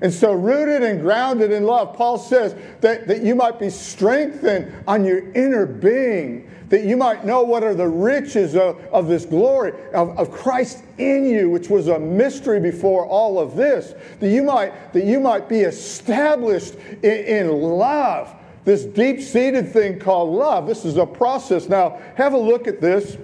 And 0.00 0.14
so, 0.14 0.32
rooted 0.32 0.84
and 0.84 1.00
grounded 1.00 1.50
in 1.50 1.64
love, 1.64 1.96
Paul 1.96 2.18
says 2.18 2.54
that, 2.82 3.08
that 3.08 3.22
you 3.22 3.34
might 3.34 3.58
be 3.58 3.68
strengthened 3.68 4.72
on 4.86 5.04
your 5.04 5.32
inner 5.32 5.66
being, 5.66 6.48
that 6.68 6.84
you 6.84 6.96
might 6.96 7.24
know 7.24 7.42
what 7.42 7.64
are 7.64 7.74
the 7.74 7.88
riches 7.88 8.54
of, 8.54 8.78
of 8.92 9.08
this 9.08 9.24
glory 9.24 9.72
of, 9.92 10.16
of 10.16 10.30
Christ 10.30 10.84
in 10.98 11.26
you, 11.26 11.50
which 11.50 11.68
was 11.68 11.88
a 11.88 11.98
mystery 11.98 12.60
before 12.60 13.06
all 13.06 13.40
of 13.40 13.56
this, 13.56 13.94
that 14.20 14.28
you 14.28 14.44
might, 14.44 14.92
that 14.92 15.04
you 15.04 15.18
might 15.18 15.48
be 15.48 15.60
established 15.60 16.74
in, 17.02 17.24
in 17.24 17.60
love 17.60 18.32
this 18.64 18.84
deep 18.84 19.20
seated 19.20 19.72
thing 19.72 19.98
called 19.98 20.34
love. 20.34 20.66
This 20.66 20.84
is 20.84 20.96
a 20.96 21.06
process. 21.06 21.68
Now, 21.68 22.00
have 22.16 22.34
a 22.34 22.38
look 22.38 22.66
at 22.66 22.80
this. 22.80 23.16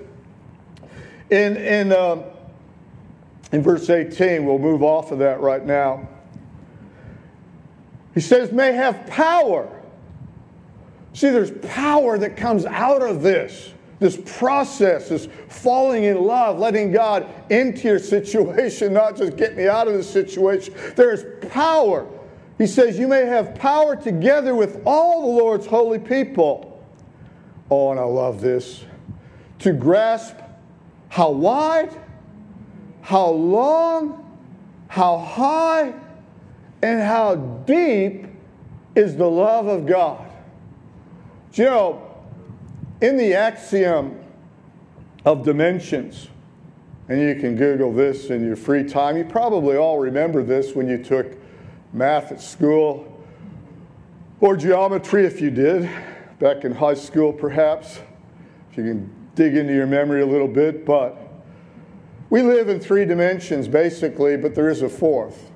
In, 1.30 1.56
in, 1.56 1.92
uh, 1.92 2.22
in 3.52 3.62
verse 3.62 3.90
18, 3.90 4.44
we'll 4.44 4.58
move 4.58 4.82
off 4.82 5.10
of 5.10 5.18
that 5.18 5.40
right 5.40 5.64
now. 5.64 6.08
He 8.14 8.20
says, 8.20 8.52
may 8.52 8.72
have 8.72 9.06
power. 9.06 9.68
See, 11.14 11.30
there's 11.30 11.52
power 11.68 12.18
that 12.18 12.36
comes 12.36 12.64
out 12.64 13.02
of 13.02 13.22
this. 13.22 13.72
This 14.00 14.20
process, 14.38 15.08
this 15.08 15.28
falling 15.48 16.04
in 16.04 16.22
love, 16.22 16.58
letting 16.58 16.90
God 16.90 17.26
into 17.50 17.88
your 17.88 17.98
situation, 17.98 18.92
not 18.92 19.16
just 19.16 19.36
get 19.36 19.56
me 19.56 19.68
out 19.68 19.88
of 19.88 19.94
the 19.94 20.02
situation. 20.02 20.74
There's 20.96 21.24
power 21.48 22.06
he 22.58 22.66
says, 22.66 22.98
You 22.98 23.08
may 23.08 23.26
have 23.26 23.54
power 23.54 23.96
together 23.96 24.54
with 24.54 24.82
all 24.84 25.22
the 25.22 25.42
Lord's 25.42 25.66
holy 25.66 25.98
people. 25.98 26.70
Oh, 27.70 27.90
and 27.90 27.98
I 27.98 28.04
love 28.04 28.40
this. 28.40 28.84
To 29.60 29.72
grasp 29.72 30.36
how 31.08 31.30
wide, 31.30 31.96
how 33.02 33.28
long, 33.28 34.38
how 34.88 35.18
high, 35.18 35.94
and 36.82 37.00
how 37.00 37.34
deep 37.34 38.26
is 38.94 39.16
the 39.16 39.28
love 39.28 39.66
of 39.66 39.86
God. 39.86 40.30
Do 41.52 41.62
you 41.62 41.70
know, 41.70 42.24
in 43.00 43.16
the 43.16 43.34
axiom 43.34 44.20
of 45.24 45.44
dimensions, 45.44 46.28
and 47.08 47.20
you 47.20 47.34
can 47.36 47.56
Google 47.56 47.92
this 47.92 48.30
in 48.30 48.44
your 48.44 48.56
free 48.56 48.84
time, 48.84 49.16
you 49.16 49.24
probably 49.24 49.76
all 49.76 49.98
remember 49.98 50.42
this 50.42 50.74
when 50.74 50.88
you 50.88 51.02
took 51.02 51.36
math 51.94 52.32
at 52.32 52.40
school, 52.40 53.10
or 54.40 54.56
geometry 54.56 55.24
if 55.24 55.40
you 55.40 55.50
did, 55.50 55.88
back 56.38 56.64
in 56.64 56.74
high 56.74 56.94
school 56.94 57.32
perhaps, 57.32 58.00
if 58.70 58.76
you 58.76 58.84
can 58.84 59.10
dig 59.34 59.56
into 59.56 59.72
your 59.72 59.86
memory 59.86 60.20
a 60.20 60.26
little 60.26 60.48
bit. 60.48 60.84
But 60.84 61.16
we 62.30 62.42
live 62.42 62.68
in 62.68 62.80
three 62.80 63.04
dimensions 63.04 63.68
basically, 63.68 64.36
but 64.36 64.54
there 64.54 64.68
is 64.68 64.82
a 64.82 64.88
fourth. 64.88 65.50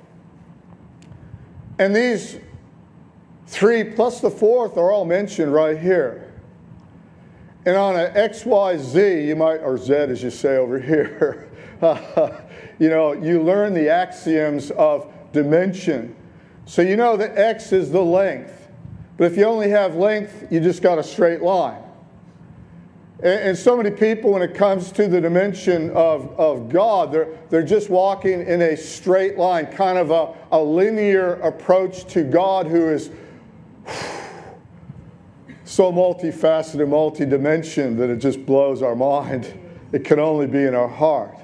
And 1.77 1.95
these 1.95 2.37
three 3.47 3.83
plus 3.83 4.21
the 4.21 4.29
fourth 4.29 4.77
are 4.77 4.91
all 4.91 5.05
mentioned 5.05 5.53
right 5.53 5.77
here. 5.77 6.33
And 7.65 7.75
on 7.75 7.97
an 7.97 8.13
XYZ, 8.13 9.27
you 9.27 9.35
might, 9.35 9.57
or 9.57 9.77
Z 9.77 9.93
as 9.93 10.23
you 10.23 10.31
say 10.31 10.57
over 10.57 10.79
here, 10.79 11.49
you 12.79 12.89
know, 12.89 13.13
you 13.13 13.43
learn 13.43 13.73
the 13.73 13.89
axioms 13.89 14.71
of 14.71 15.11
dimension. 15.31 16.15
So 16.69 16.83
you 16.83 16.97
know 16.97 17.17
that 17.17 17.35
x 17.35 17.71
is 17.71 17.89
the 17.89 18.03
length. 18.03 18.67
But 19.17 19.31
if 19.31 19.37
you 19.37 19.45
only 19.45 19.71
have 19.71 19.95
length, 19.95 20.51
you 20.51 20.59
just 20.59 20.83
got 20.83 20.99
a 20.99 21.03
straight 21.03 21.41
line. 21.41 21.81
And, 23.23 23.57
so 23.57 23.75
many 23.75 23.89
people, 23.89 24.33
when 24.33 24.43
it 24.43 24.53
comes 24.53 24.91
to 24.91 25.07
the 25.07 25.19
dimension 25.19 25.89
of, 25.89 26.39
of 26.39 26.69
God, 26.69 27.11
they're, 27.11 27.39
they're 27.49 27.63
just 27.63 27.89
walking 27.89 28.45
in 28.45 28.61
a 28.61 28.77
straight 28.77 29.35
line, 29.35 29.65
kind 29.65 29.97
of 29.97 30.11
a, 30.11 30.35
a 30.51 30.61
linear 30.61 31.33
approach 31.41 32.05
to 32.13 32.23
God 32.23 32.67
who 32.67 32.87
is 32.87 33.09
so 35.63 35.91
multifaceted, 35.91 36.87
multidimensional 36.87 37.97
that 37.97 38.11
it 38.11 38.17
just 38.17 38.45
blows 38.45 38.83
our 38.83 38.95
mind. 38.95 39.51
It 39.91 40.05
can 40.05 40.19
only 40.19 40.45
be 40.45 40.65
in 40.65 40.75
our 40.75 40.87
heart. 40.87 41.35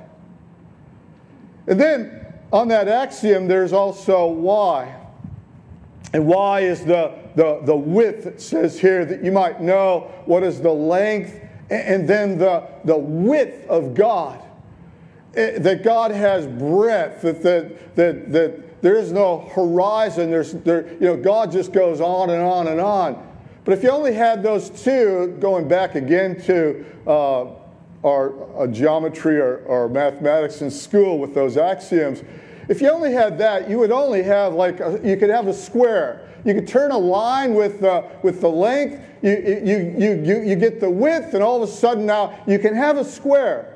And 1.65 1.81
then 1.81 2.27
on 2.53 2.67
that 2.67 2.87
axiom, 2.87 3.47
there's 3.47 3.73
also 3.73 4.27
y. 4.27 5.01
And 6.13 6.27
why 6.27 6.61
is 6.61 6.85
the, 6.85 7.13
the, 7.35 7.61
the 7.63 7.75
width, 7.75 8.25
it 8.25 8.41
says 8.41 8.79
here, 8.79 9.05
that 9.05 9.23
you 9.23 9.31
might 9.31 9.61
know 9.61 10.11
what 10.25 10.43
is 10.43 10.61
the 10.61 10.71
length 10.71 11.39
and 11.69 12.07
then 12.07 12.37
the, 12.37 12.67
the 12.83 12.97
width 12.97 13.67
of 13.67 13.93
God. 13.93 14.41
Eh, 15.35 15.59
that 15.59 15.83
God 15.83 16.11
has 16.11 16.47
breadth, 16.47 17.21
that, 17.23 17.41
that, 17.43 17.95
that, 17.95 18.31
that 18.31 18.81
there 18.81 18.95
is 18.95 19.11
no 19.11 19.39
horizon. 19.53 20.29
There's, 20.29 20.53
there, 20.53 20.93
you 20.93 21.07
know, 21.07 21.17
God 21.17 21.51
just 21.51 21.73
goes 21.73 21.99
on 21.99 22.29
and 22.29 22.41
on 22.41 22.67
and 22.67 22.79
on. 22.79 23.21
But 23.65 23.73
if 23.73 23.83
you 23.83 23.89
only 23.89 24.13
had 24.13 24.43
those 24.43 24.69
two, 24.69 25.35
going 25.39 25.67
back 25.67 25.95
again 25.95 26.39
to 26.43 26.85
uh, 27.07 27.47
our 28.05 28.61
uh, 28.61 28.67
geometry 28.67 29.39
or, 29.39 29.57
or, 29.65 29.89
mathematics 29.89 30.61
in 30.61 30.69
school 30.69 31.17
with 31.17 31.33
those 31.33 31.57
axioms, 31.57 32.21
if 32.67 32.81
you 32.81 32.89
only 32.89 33.13
had 33.13 33.37
that, 33.39 33.69
you 33.69 33.77
would 33.77 33.91
only 33.91 34.23
have 34.23 34.53
like, 34.53 34.79
a, 34.79 34.99
you 35.03 35.17
could 35.17 35.29
have 35.29 35.47
a 35.47 35.53
square. 35.53 36.29
You 36.43 36.53
could 36.53 36.67
turn 36.67 36.91
a 36.91 36.97
line 36.97 37.53
with, 37.53 37.81
with 38.23 38.41
the 38.41 38.49
length, 38.49 39.01
you, 39.21 39.31
you, 39.31 39.95
you, 39.97 40.23
you, 40.23 40.41
you 40.43 40.55
get 40.55 40.79
the 40.79 40.89
width, 40.89 41.33
and 41.33 41.41
all 41.41 41.61
of 41.61 41.67
a 41.67 41.71
sudden 41.71 42.05
now 42.05 42.37
you 42.45 42.59
can 42.59 42.75
have 42.75 42.97
a 42.97 43.05
square. 43.05 43.71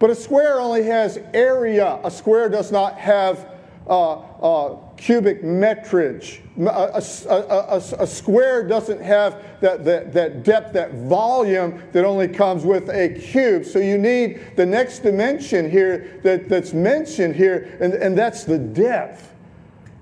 But 0.00 0.10
a 0.10 0.14
square 0.16 0.60
only 0.60 0.82
has 0.82 1.20
area. 1.32 2.00
A 2.02 2.10
square 2.10 2.48
does 2.48 2.72
not 2.72 2.98
have 2.98 3.48
uh, 3.86 4.14
uh, 4.14 4.78
cubic 5.02 5.42
metrage. 5.42 6.38
A, 6.60 7.02
a, 7.28 7.34
a, 7.34 7.82
a, 7.98 8.06
square 8.06 8.68
doesn't 8.68 9.00
have 9.00 9.42
that, 9.60 9.84
that, 9.84 10.12
that 10.12 10.44
depth, 10.44 10.72
that 10.74 10.94
volume 10.94 11.82
that 11.90 12.04
only 12.04 12.28
comes 12.28 12.64
with 12.64 12.88
a 12.88 13.08
cube. 13.08 13.64
So 13.64 13.80
you 13.80 13.98
need 13.98 14.54
the 14.54 14.64
next 14.64 15.00
dimension 15.00 15.68
here 15.68 16.20
that, 16.22 16.48
that's 16.48 16.72
mentioned 16.72 17.34
here, 17.34 17.76
and, 17.80 17.94
and 17.94 18.16
that's 18.16 18.44
the 18.44 18.58
depth. 18.58 19.32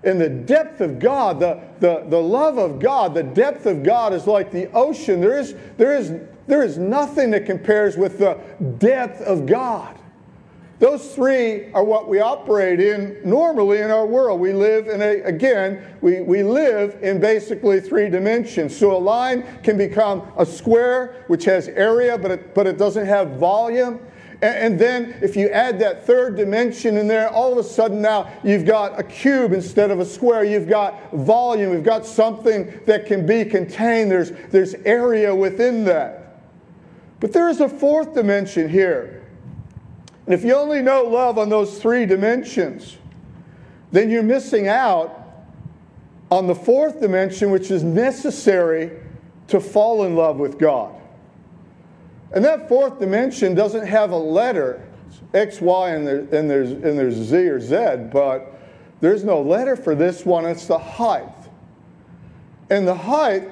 And 0.04 0.20
the 0.20 0.28
depth 0.28 0.82
of 0.82 0.98
God, 0.98 1.40
the, 1.40 1.62
the, 1.78 2.04
the 2.06 2.20
love 2.20 2.58
of 2.58 2.78
God, 2.78 3.14
the 3.14 3.22
depth 3.22 3.64
of 3.64 3.82
God 3.82 4.12
is 4.12 4.26
like 4.26 4.50
the 4.50 4.70
ocean. 4.72 5.22
There 5.22 5.38
is, 5.38 5.54
there, 5.78 5.96
is, 5.96 6.12
there 6.46 6.62
is 6.62 6.76
nothing 6.76 7.30
that 7.30 7.46
compares 7.46 7.96
with 7.96 8.18
the 8.18 8.34
depth 8.78 9.22
of 9.22 9.46
God. 9.46 9.99
Those 10.80 11.14
three 11.14 11.70
are 11.74 11.84
what 11.84 12.08
we 12.08 12.20
operate 12.20 12.80
in 12.80 13.20
normally 13.22 13.80
in 13.80 13.90
our 13.90 14.06
world. 14.06 14.40
We 14.40 14.54
live 14.54 14.88
in 14.88 15.02
a, 15.02 15.20
again, 15.24 15.84
we, 16.00 16.22
we 16.22 16.42
live 16.42 16.96
in 17.02 17.20
basically 17.20 17.80
three 17.80 18.08
dimensions. 18.08 18.74
So 18.74 18.96
a 18.96 18.98
line 18.98 19.44
can 19.62 19.76
become 19.76 20.26
a 20.38 20.46
square, 20.46 21.22
which 21.26 21.44
has 21.44 21.68
area, 21.68 22.16
but 22.16 22.30
it, 22.30 22.54
but 22.54 22.66
it 22.66 22.78
doesn't 22.78 23.04
have 23.04 23.32
volume. 23.32 24.00
And, 24.40 24.78
then 24.78 25.18
if 25.20 25.36
you 25.36 25.50
add 25.50 25.78
that 25.80 26.06
third 26.06 26.34
dimension 26.38 26.96
in 26.96 27.06
there, 27.06 27.28
all 27.28 27.52
of 27.52 27.58
a 27.58 27.62
sudden 27.62 28.00
now 28.00 28.32
you've 28.42 28.64
got 28.64 28.98
a 28.98 29.02
cube 29.02 29.52
instead 29.52 29.90
of 29.90 30.00
a 30.00 30.04
square. 30.06 30.44
You've 30.44 30.66
got 30.66 31.12
volume. 31.12 31.74
You've 31.74 31.84
got 31.84 32.06
something 32.06 32.80
that 32.86 33.04
can 33.04 33.26
be 33.26 33.44
contained. 33.44 34.10
There's, 34.10 34.32
there's 34.48 34.72
area 34.86 35.34
within 35.34 35.84
that. 35.84 36.40
But 37.20 37.34
there 37.34 37.50
is 37.50 37.60
a 37.60 37.68
fourth 37.68 38.14
dimension 38.14 38.66
here. 38.66 39.19
And 40.30 40.38
if 40.38 40.44
you 40.44 40.54
only 40.54 40.80
know 40.80 41.02
love 41.02 41.38
on 41.38 41.48
those 41.48 41.82
three 41.82 42.06
dimensions, 42.06 42.96
then 43.90 44.10
you're 44.10 44.22
missing 44.22 44.68
out 44.68 45.26
on 46.30 46.46
the 46.46 46.54
fourth 46.54 47.00
dimension, 47.00 47.50
which 47.50 47.72
is 47.72 47.82
necessary 47.82 48.92
to 49.48 49.58
fall 49.58 50.04
in 50.04 50.14
love 50.14 50.36
with 50.36 50.56
God. 50.56 50.94
And 52.32 52.44
that 52.44 52.68
fourth 52.68 53.00
dimension 53.00 53.56
doesn't 53.56 53.84
have 53.88 54.12
a 54.12 54.16
letter, 54.16 54.86
X, 55.34 55.60
Y, 55.60 55.90
and, 55.90 56.06
there, 56.06 56.20
and, 56.20 56.48
there's, 56.48 56.70
and 56.70 56.96
there's 56.96 57.16
Z 57.16 57.36
or 57.36 57.58
Z, 57.58 58.10
but 58.12 58.56
there's 59.00 59.24
no 59.24 59.42
letter 59.42 59.74
for 59.74 59.96
this 59.96 60.24
one. 60.24 60.46
It's 60.46 60.68
the 60.68 60.78
height. 60.78 61.26
And 62.70 62.86
the 62.86 62.94
height 62.94 63.50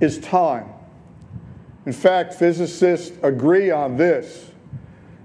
is 0.00 0.18
time. 0.18 0.70
In 1.84 1.92
fact, 1.92 2.32
physicists 2.32 3.14
agree 3.22 3.70
on 3.70 3.98
this 3.98 4.48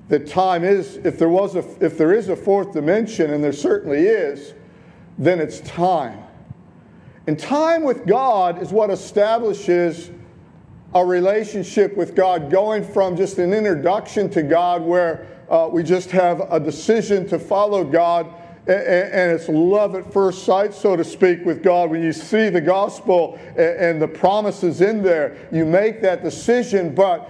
that 0.10 0.28
time 0.28 0.63
is, 0.63 0.98
if 0.98 1.20
there, 1.20 1.30
was 1.30 1.56
a, 1.56 1.65
if 1.84 1.98
there 1.98 2.13
is 2.13 2.30
a 2.30 2.36
fourth 2.36 2.74
dimension, 2.74 3.32
and 3.32 3.43
there 3.43 3.54
certainly 3.54 4.00
is, 4.00 4.54
then 5.17 5.39
it's 5.39 5.60
time. 5.62 6.24
And 7.28 7.38
time 7.38 7.84
with 7.84 8.06
God 8.06 8.62
is 8.62 8.72
what 8.72 8.89
establishes 8.89 10.12
a 10.93 11.06
relationship 11.06 11.98
with 11.98 12.15
God, 12.15 12.50
going 12.50 12.84
from 12.84 13.17
just 13.17 13.38
an 13.38 13.54
introduction 13.54 14.30
to 14.30 14.43
God 14.43 14.82
where 14.82 15.28
uh, 15.50 15.70
we 15.72 15.84
just 15.84 16.12
have 16.12 16.41
a 16.52 16.60
decision 16.60 17.28
to 17.28 17.38
follow 17.38 17.84
God 17.84 18.34
and 18.67 19.32
it's 19.32 19.48
love 19.48 19.96
at 19.96 20.12
first 20.12 20.43
sight, 20.43 20.74
so 20.74 20.98
to 20.98 21.04
speak, 21.04 21.46
with 21.46 21.63
God. 21.63 21.89
When 21.89 22.04
you 22.04 22.12
see 22.12 22.50
the 22.50 22.60
gospel 22.60 23.39
and 23.56 24.02
the 24.02 24.08
promises 24.10 24.82
in 24.82 25.02
there, 25.02 25.38
you 25.54 25.65
make 25.65 26.02
that 26.02 26.22
decision. 26.22 26.93
But 26.93 27.30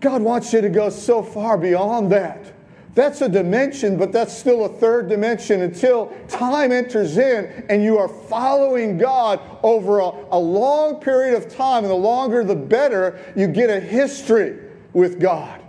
God 0.00 0.22
wants 0.22 0.52
you 0.52 0.60
to 0.60 0.68
go 0.68 0.88
so 0.90 1.22
far 1.22 1.58
beyond 1.58 2.10
that. 2.12 2.54
That's 2.94 3.20
a 3.20 3.28
dimension, 3.28 3.96
but 3.96 4.10
that's 4.10 4.36
still 4.36 4.64
a 4.64 4.68
third 4.68 5.08
dimension 5.08 5.62
until 5.62 6.12
time 6.28 6.72
enters 6.72 7.18
in 7.18 7.64
and 7.68 7.84
you 7.84 7.98
are 7.98 8.08
following 8.08 8.98
God 8.98 9.40
over 9.62 10.00
a, 10.00 10.10
a, 10.32 10.38
long 10.38 10.96
period 10.96 11.34
of 11.34 11.48
time. 11.54 11.84
And 11.84 11.90
the 11.90 11.96
longer, 11.96 12.42
the 12.42 12.56
better. 12.56 13.32
You 13.36 13.46
get 13.46 13.70
a 13.70 13.78
history 13.78 14.58
with 14.92 15.20
God. 15.20 15.62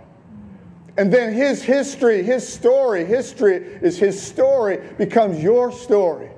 And 0.98 1.12
then 1.12 1.32
His 1.32 1.62
history, 1.62 2.22
His 2.22 2.46
story, 2.46 3.04
history 3.04 3.54
is 3.54 3.98
His 3.98 4.20
story, 4.20 4.80
becomes 4.98 5.42
your 5.42 5.70
story. 5.70 6.28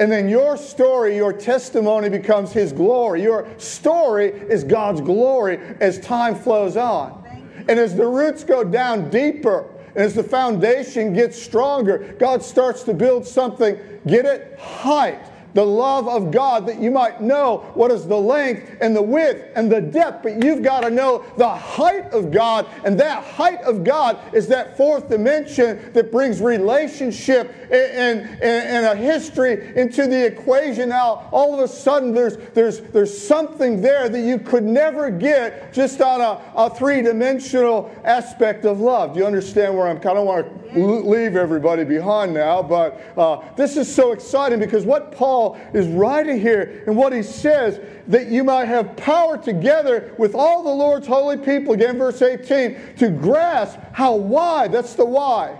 And 0.00 0.10
then 0.10 0.28
your 0.28 0.56
story, 0.56 1.16
your 1.16 1.32
testimony 1.32 2.08
becomes 2.08 2.52
His 2.52 2.72
glory. 2.72 3.22
Your 3.22 3.46
story 3.58 4.30
is 4.30 4.64
God's 4.64 5.00
glory 5.00 5.58
as 5.80 6.00
time 6.00 6.34
flows 6.34 6.76
on. 6.76 7.23
And 7.68 7.78
as 7.78 7.94
the 7.94 8.06
roots 8.06 8.44
go 8.44 8.64
down 8.64 9.10
deeper, 9.10 9.66
and 9.94 10.04
as 10.04 10.14
the 10.14 10.22
foundation 10.22 11.14
gets 11.14 11.40
stronger, 11.40 12.14
God 12.18 12.42
starts 12.42 12.82
to 12.84 12.94
build 12.94 13.26
something, 13.26 13.78
get 14.06 14.26
it? 14.26 14.58
Height 14.58 15.24
the 15.54 15.64
love 15.64 16.08
of 16.08 16.30
God 16.30 16.66
that 16.66 16.80
you 16.80 16.90
might 16.90 17.20
know 17.20 17.70
what 17.74 17.90
is 17.90 18.06
the 18.06 18.16
length 18.16 18.76
and 18.80 18.94
the 18.94 19.02
width 19.02 19.52
and 19.56 19.70
the 19.70 19.80
depth. 19.80 20.24
But 20.24 20.42
you've 20.42 20.62
got 20.62 20.80
to 20.80 20.90
know 20.90 21.24
the 21.36 21.48
height 21.48 22.12
of 22.12 22.30
God. 22.30 22.66
And 22.84 22.98
that 23.00 23.24
height 23.24 23.62
of 23.62 23.84
God 23.84 24.18
is 24.34 24.48
that 24.48 24.76
fourth 24.76 25.08
dimension 25.08 25.92
that 25.92 26.10
brings 26.10 26.40
relationship 26.40 27.54
and, 27.70 28.20
and, 28.20 28.42
and 28.42 28.86
a 28.86 28.96
history 28.96 29.76
into 29.76 30.06
the 30.06 30.26
equation. 30.26 30.88
Now, 30.88 31.28
all 31.30 31.54
of 31.54 31.60
a 31.60 31.68
sudden, 31.68 32.12
there's, 32.12 32.36
there's, 32.52 32.80
there's 32.80 33.16
something 33.16 33.80
there 33.80 34.08
that 34.08 34.20
you 34.20 34.38
could 34.38 34.64
never 34.64 35.10
get 35.10 35.72
just 35.72 36.00
on 36.00 36.20
a, 36.20 36.40
a 36.56 36.68
three 36.68 37.00
dimensional 37.00 37.94
aspect 38.04 38.64
of 38.64 38.80
love. 38.80 39.14
Do 39.14 39.20
you 39.20 39.26
understand 39.26 39.76
where 39.76 39.86
I'm 39.86 40.00
kind 40.00 40.18
of 40.18 40.26
want 40.26 40.72
to 40.72 40.84
leave 40.84 41.36
everybody 41.36 41.84
behind 41.84 42.34
now? 42.34 42.62
But 42.62 43.00
uh, 43.16 43.40
this 43.56 43.76
is 43.76 43.92
so 43.92 44.12
exciting 44.12 44.58
because 44.58 44.84
what 44.84 45.12
Paul 45.12 45.43
Paul 45.44 45.58
is 45.72 45.86
writing 45.88 46.40
here 46.40 46.82
and 46.86 46.96
what 46.96 47.12
he 47.12 47.22
says 47.22 47.80
that 48.08 48.28
you 48.28 48.44
might 48.44 48.66
have 48.66 48.96
power 48.96 49.36
together 49.36 50.14
with 50.18 50.34
all 50.34 50.62
the 50.62 50.70
Lord's 50.70 51.06
holy 51.06 51.36
people, 51.36 51.74
again, 51.74 51.98
verse 51.98 52.22
18, 52.22 52.96
to 52.96 53.10
grasp 53.10 53.78
how 53.92 54.14
wide, 54.14 54.72
that's 54.72 54.94
the 54.94 55.04
why, 55.04 55.58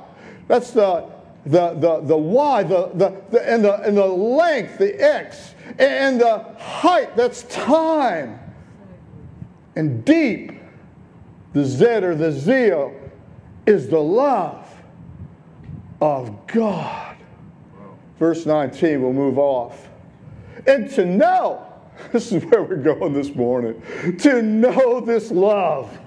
that's 0.49 0.70
the 0.70 1.12
the, 1.47 1.75
the, 1.75 2.01
the 2.01 2.16
why, 2.16 2.62
the, 2.62 2.90
the, 2.94 3.23
the, 3.31 3.47
and, 3.47 3.62
the, 3.62 3.75
and 3.83 3.94
the 3.99 4.07
length, 4.07 4.79
the 4.79 4.99
X, 4.99 5.55
and 5.79 6.18
the 6.18 6.38
height, 6.59 7.14
that's 7.16 7.42
time, 7.42 8.40
and 9.77 10.03
deep, 10.07 10.53
the 11.53 11.66
Z 11.66 11.85
or 11.85 12.14
the 12.14 12.33
Zeal, 12.33 12.99
is 13.66 13.88
the 13.88 14.01
love 14.01 14.66
of 16.01 16.47
God 16.47 17.13
verse 18.25 18.47
19, 18.47 19.03
we'll 19.03 19.13
move 19.13 19.39
off. 19.39 19.87
And 20.67 20.89
to 20.93 21.05
know, 21.05 21.71
this 22.13 22.33
is 22.33 22.43
where 22.47 22.63
we're 22.63 22.77
going 22.77 23.13
this 23.13 23.35
morning, 23.35 23.83
to 24.21 24.41
know 24.41 24.99
this 24.99 25.31
love. 25.31 25.99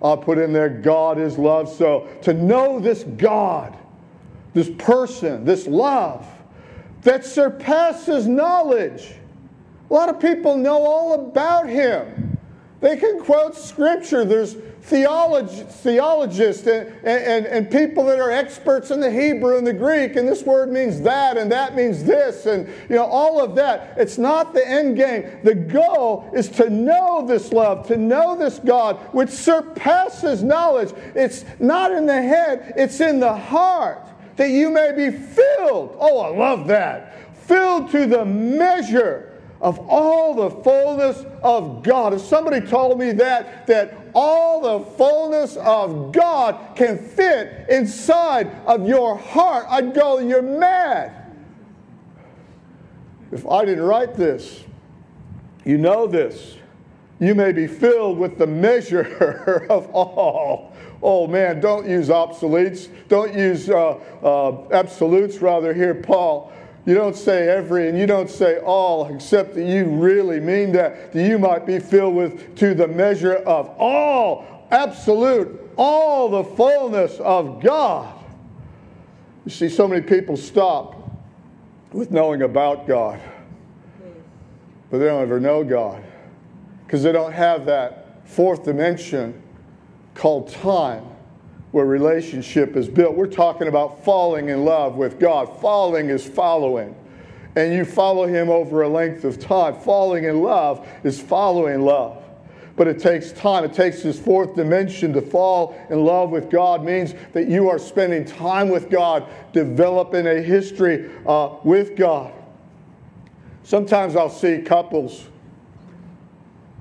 I'll 0.00 0.16
put 0.16 0.38
in 0.38 0.52
there, 0.52 0.68
God 0.68 1.18
is 1.18 1.36
love. 1.36 1.68
So 1.68 2.08
to 2.22 2.32
know 2.32 2.78
this 2.78 3.02
God, 3.02 3.76
this 4.52 4.70
person, 4.78 5.44
this 5.44 5.66
love 5.66 6.24
that 7.02 7.24
surpasses 7.24 8.28
knowledge. 8.28 9.12
A 9.90 9.92
lot 9.92 10.08
of 10.08 10.20
people 10.20 10.56
know 10.56 10.78
all 10.78 11.26
about 11.26 11.68
him. 11.68 12.38
They 12.82 12.96
can 12.96 13.20
quote 13.20 13.56
scripture. 13.56 14.24
There's 14.24 14.54
theolog- 14.88 15.66
theologists 15.66 16.66
and, 16.66 16.88
and, 17.04 17.46
and 17.46 17.70
people 17.70 18.04
that 18.04 18.20
are 18.20 18.30
experts 18.30 18.90
in 18.90 19.00
the 19.00 19.10
Hebrew 19.10 19.56
and 19.56 19.66
the 19.66 19.72
Greek, 19.72 20.16
and 20.16 20.28
this 20.28 20.42
word 20.42 20.70
means 20.70 21.00
that, 21.02 21.36
and 21.36 21.50
that 21.50 21.74
means 21.74 22.04
this, 22.04 22.46
and 22.46 22.68
you 22.88 22.96
know, 22.96 23.04
all 23.04 23.42
of 23.42 23.54
that. 23.54 23.94
It's 23.96 24.18
not 24.18 24.52
the 24.52 24.66
end 24.66 24.96
game. 24.96 25.40
The 25.42 25.54
goal 25.54 26.30
is 26.34 26.48
to 26.50 26.68
know 26.68 27.26
this 27.26 27.52
love, 27.52 27.86
to 27.88 27.96
know 27.96 28.36
this 28.36 28.58
God, 28.58 28.96
which 29.12 29.30
surpasses 29.30 30.42
knowledge. 30.42 30.92
It's 31.14 31.44
not 31.58 31.92
in 31.92 32.06
the 32.06 32.20
head, 32.20 32.74
it's 32.76 33.00
in 33.00 33.20
the 33.20 33.34
heart. 33.34 34.06
that 34.36 34.50
you 34.50 34.70
may 34.70 34.92
be 34.92 35.16
filled. 35.16 35.96
Oh, 35.98 36.20
I 36.20 36.36
love 36.36 36.66
that. 36.68 37.36
Filled 37.46 37.90
to 37.92 38.06
the 38.06 38.24
measure 38.24 39.30
of 39.60 39.78
all 39.88 40.34
the 40.34 40.50
fullness 40.62 41.24
of 41.42 41.82
God. 41.82 42.14
If 42.14 42.20
somebody 42.20 42.60
told 42.60 42.98
me 42.98 43.12
that, 43.12 43.66
that 43.66 44.03
all 44.14 44.60
the 44.60 44.84
fullness 44.96 45.56
of 45.56 46.12
God 46.12 46.76
can 46.76 46.98
fit 46.98 47.68
inside 47.68 48.50
of 48.66 48.86
your 48.86 49.16
heart, 49.16 49.66
I'd 49.68 49.94
go, 49.94 50.18
You're 50.18 50.42
mad. 50.42 51.20
If 53.32 53.46
I 53.48 53.64
didn't 53.64 53.84
write 53.84 54.14
this, 54.14 54.62
you 55.64 55.78
know 55.78 56.06
this. 56.06 56.56
You 57.20 57.34
may 57.34 57.52
be 57.52 57.66
filled 57.66 58.18
with 58.18 58.38
the 58.38 58.46
measure 58.46 59.66
of 59.70 59.90
all. 59.90 60.74
Oh 61.02 61.26
man, 61.26 61.60
don't 61.60 61.88
use 61.88 62.08
obsoletes. 62.08 62.88
Don't 63.08 63.34
use 63.34 63.68
uh, 63.68 63.98
uh, 64.22 64.68
absolutes, 64.70 65.38
rather, 65.38 65.74
here, 65.74 65.94
Paul. 65.94 66.52
You 66.86 66.94
don't 66.94 67.16
say 67.16 67.48
every 67.48 67.88
and 67.88 67.98
you 67.98 68.06
don't 68.06 68.28
say 68.28 68.58
all, 68.58 69.06
except 69.14 69.54
that 69.54 69.64
you 69.64 69.86
really 69.86 70.38
mean 70.38 70.72
that, 70.72 71.12
that 71.12 71.26
you 71.26 71.38
might 71.38 71.64
be 71.64 71.78
filled 71.78 72.14
with 72.14 72.56
to 72.56 72.74
the 72.74 72.86
measure 72.86 73.36
of 73.36 73.68
all, 73.78 74.66
absolute, 74.70 75.72
all 75.76 76.28
the 76.28 76.44
fullness 76.44 77.18
of 77.20 77.62
God. 77.62 78.14
You 79.46 79.50
see, 79.50 79.68
so 79.68 79.88
many 79.88 80.02
people 80.02 80.36
stop 80.36 81.00
with 81.92 82.10
knowing 82.10 82.42
about 82.42 82.86
God, 82.86 83.20
but 84.90 84.98
they 84.98 85.06
don't 85.06 85.22
ever 85.22 85.40
know 85.40 85.64
God 85.64 86.02
because 86.86 87.02
they 87.02 87.12
don't 87.12 87.32
have 87.32 87.64
that 87.66 88.28
fourth 88.28 88.64
dimension 88.64 89.42
called 90.14 90.50
time 90.50 91.04
where 91.74 91.84
relationship 91.84 92.76
is 92.76 92.88
built. 92.88 93.16
We're 93.16 93.26
talking 93.26 93.66
about 93.66 94.04
falling 94.04 94.48
in 94.48 94.64
love 94.64 94.94
with 94.94 95.18
God. 95.18 95.60
Falling 95.60 96.08
is 96.08 96.24
following. 96.24 96.94
And 97.56 97.74
you 97.74 97.84
follow 97.84 98.28
Him 98.28 98.48
over 98.48 98.82
a 98.82 98.88
length 98.88 99.24
of 99.24 99.40
time. 99.40 99.74
Falling 99.80 100.22
in 100.22 100.40
love 100.40 100.86
is 101.02 101.20
following 101.20 101.80
love. 101.82 102.22
But 102.76 102.86
it 102.86 103.00
takes 103.00 103.32
time. 103.32 103.64
It 103.64 103.72
takes 103.72 104.04
this 104.04 104.20
fourth 104.20 104.54
dimension 104.54 105.12
to 105.14 105.20
fall 105.20 105.76
in 105.90 106.04
love 106.04 106.30
with 106.30 106.48
God 106.48 106.84
means 106.84 107.12
that 107.32 107.48
you 107.48 107.68
are 107.68 107.80
spending 107.80 108.24
time 108.24 108.68
with 108.68 108.88
God, 108.88 109.26
developing 109.52 110.28
a 110.28 110.40
history 110.40 111.10
uh, 111.26 111.56
with 111.64 111.96
God. 111.96 112.32
Sometimes 113.64 114.14
I'll 114.14 114.30
see 114.30 114.58
couples, 114.58 115.26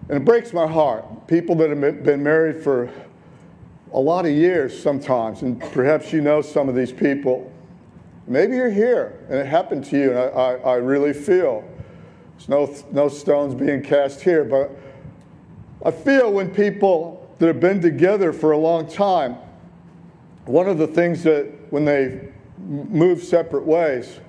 and 0.10 0.18
it 0.18 0.26
breaks 0.26 0.54
my 0.54 0.68
heart. 0.68 1.28
People 1.28 1.56
that 1.56 1.72
have 1.72 2.04
been 2.04 2.22
married 2.22 2.62
for 2.64 2.92
a 3.94 4.00
lot 4.00 4.26
of 4.26 4.32
years 4.32 4.78
sometimes, 4.80 5.44
and 5.44 5.60
perhaps 5.72 6.12
you 6.12 6.22
know 6.22 6.42
some 6.42 6.68
of 6.68 6.76
these 6.76 6.92
people. 6.92 7.52
Maybe 8.28 8.56
you're 8.56 8.72
here 8.72 9.20
and 9.30 9.38
it 9.38 9.46
happened 9.46 9.86
to 9.86 9.98
you, 9.98 10.12
and 10.12 10.20
I, 10.20 10.24
I, 10.24 10.54
I 10.54 10.76
really 10.76 11.14
feel 11.14 11.64
there's 12.36 12.50
no, 12.50 12.76
no 12.92 13.08
stones 13.08 13.54
being 13.54 13.84
cast 13.84 14.22
here, 14.22 14.44
but 14.44 14.72
I 15.86 15.92
feel 15.92 16.32
when 16.32 16.50
people 16.50 17.30
that 17.40 17.48
have 17.48 17.60
been 17.60 17.82
together 17.82 18.34
for 18.34 18.52
a 18.52 18.58
long 18.58 18.88
time, 18.88 19.38
one 20.46 20.68
of 20.68 20.78
the 20.78 20.88
things 20.88 21.24
that 21.24 21.48
when 21.70 21.86
they 21.86 22.30
move 22.58 23.22
separate 23.22 23.66
ways 23.66 24.20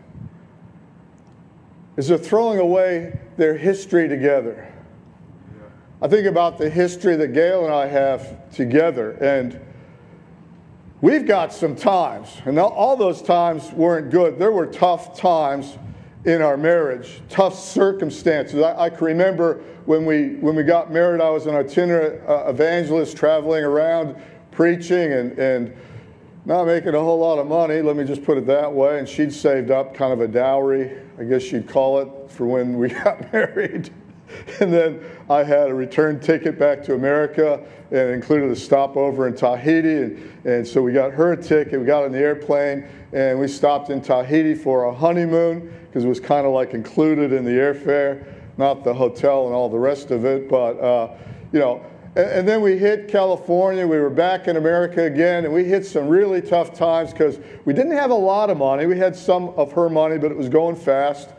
is 1.97 2.09
they're 2.09 2.19
throwing 2.19 2.59
away 2.59 3.19
their 3.37 3.57
history 3.57 4.09
together. 4.09 4.74
I 6.03 6.09
think 6.09 6.27
about 6.27 6.59
the 6.59 6.69
history 6.69 7.17
that 7.17 7.29
Gail 7.29 7.65
and 7.65 7.73
I 7.73 7.87
have 7.87 8.51
together, 8.51 9.13
and 9.13 9.59
we've 11.01 11.27
got 11.27 11.53
some 11.53 11.77
times, 11.77 12.29
and 12.45 12.59
all 12.59 12.97
those 12.97 13.23
times 13.23 13.73
weren't 13.73 14.11
good. 14.11 14.39
There 14.39 14.53
were 14.53 14.67
tough 14.67 15.19
times 15.19 15.79
in 16.25 16.43
our 16.43 16.57
marriage, 16.57 17.23
tough 17.29 17.59
circumstances. 17.59 18.61
I, 18.61 18.85
I 18.85 18.91
can 18.91 19.05
remember 19.05 19.63
when 19.85 20.05
we 20.05 20.37
when 20.37 20.57
we 20.57 20.63
got 20.63 20.93
married, 20.93 21.21
I 21.21 21.31
was 21.31 21.47
an 21.47 21.55
itinerant 21.55 22.29
uh, 22.29 22.47
evangelist 22.49 23.17
traveling 23.17 23.65
around 23.65 24.17
preaching 24.51 25.13
and 25.13 25.39
and 25.39 25.77
not 26.47 26.67
making 26.67 26.95
a 26.95 27.01
whole 27.01 27.19
lot 27.19 27.39
of 27.39 27.47
money. 27.47 27.81
Let 27.81 27.97
me 27.97 28.05
just 28.05 28.23
put 28.25 28.37
it 28.37 28.47
that 28.47 28.73
way. 28.73 28.99
And 28.99 29.09
she'd 29.09 29.33
saved 29.33 29.71
up 29.71 29.95
kind 29.95 30.13
of 30.13 30.21
a 30.21 30.29
dowry, 30.29 30.99
I 31.19 31.25
guess 31.25 31.51
you'd 31.51 31.69
call 31.69 32.01
it, 32.01 32.31
for 32.31 32.47
when 32.47 32.79
we 32.79 32.89
got 33.05 33.33
married. 33.33 33.91
and 34.61 34.73
then 34.73 35.01
I 35.31 35.43
had 35.43 35.71
a 35.71 35.75
return 35.75 36.21
ticket 36.21 36.59
back 36.59 36.83
to 36.85 36.95
America 36.95 37.65
and 37.91 38.11
included 38.11 38.51
a 38.51 38.57
stopover 38.57 39.27
in 39.27 39.35
Tahiti. 39.35 40.03
And, 40.03 40.33
and 40.45 40.67
so 40.67 40.83
we 40.83 40.93
got 40.93 41.13
her 41.13 41.33
a 41.33 41.43
ticket, 41.43 41.81
we 41.81 41.87
got 41.87 42.05
on 42.05 42.13
the 42.13 42.19
airplane, 42.19 42.87
and 43.13 43.39
we 43.39 43.49
stopped 43.49 43.91
in 43.91 44.03
Tahiti 44.03 44.55
for 44.55 44.85
a 44.85 44.95
honeymoon 44.95 45.73
because 45.87 46.05
it 46.05 46.09
was 46.09 46.21
kind 46.21 46.47
of 46.47 46.53
like 46.53 46.75
included 46.75 47.33
in 47.33 47.45
the 47.45 47.53
airfare, 47.53 48.27
not 48.59 48.85
the 48.85 48.93
hotel 48.93 49.47
and 49.47 49.55
all 49.55 49.69
the 49.69 49.79
rest 49.79 50.11
of 50.11 50.25
it. 50.25 50.49
But, 50.49 50.79
uh, 50.79 51.15
you 51.53 51.61
know, 51.61 51.85
and, 52.17 52.31
and 52.31 52.49
then 52.49 52.61
we 52.61 52.77
hit 52.77 53.09
California. 53.09 53.87
We 53.87 53.99
were 53.99 54.11
back 54.11 54.47
in 54.47 54.57
America 54.57 55.05
again, 55.05 55.45
and 55.47 55.55
we 55.55 55.65
hit 55.65 55.87
some 55.87 56.09
really 56.09 56.43
tough 56.43 56.75
times 56.75 57.13
because 57.13 57.39
we 57.65 57.73
didn't 57.73 57.93
have 57.93 58.11
a 58.11 58.15
lot 58.15 58.51
of 58.51 58.59
money. 58.59 58.85
We 58.85 58.99
had 58.99 59.17
some 59.17 59.51
of 59.51 59.73
her 59.73 59.89
money, 59.89 60.19
but 60.19 60.31
it 60.31 60.37
was 60.37 60.49
going 60.49 60.77
fast 60.77 61.31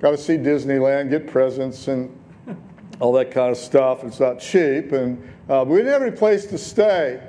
got 0.00 0.10
to 0.10 0.18
see 0.18 0.36
Disneyland, 0.36 1.10
get 1.10 1.26
presents, 1.26 1.88
and 1.88 2.14
all 3.00 3.12
that 3.12 3.30
kind 3.30 3.50
of 3.50 3.56
stuff. 3.56 4.04
It's 4.04 4.20
not 4.20 4.40
cheap, 4.40 4.92
and 4.92 5.22
uh, 5.48 5.64
we 5.66 5.78
didn't 5.78 5.92
have 5.92 6.02
any 6.02 6.16
place 6.16 6.46
to 6.46 6.58
stay. 6.58 7.20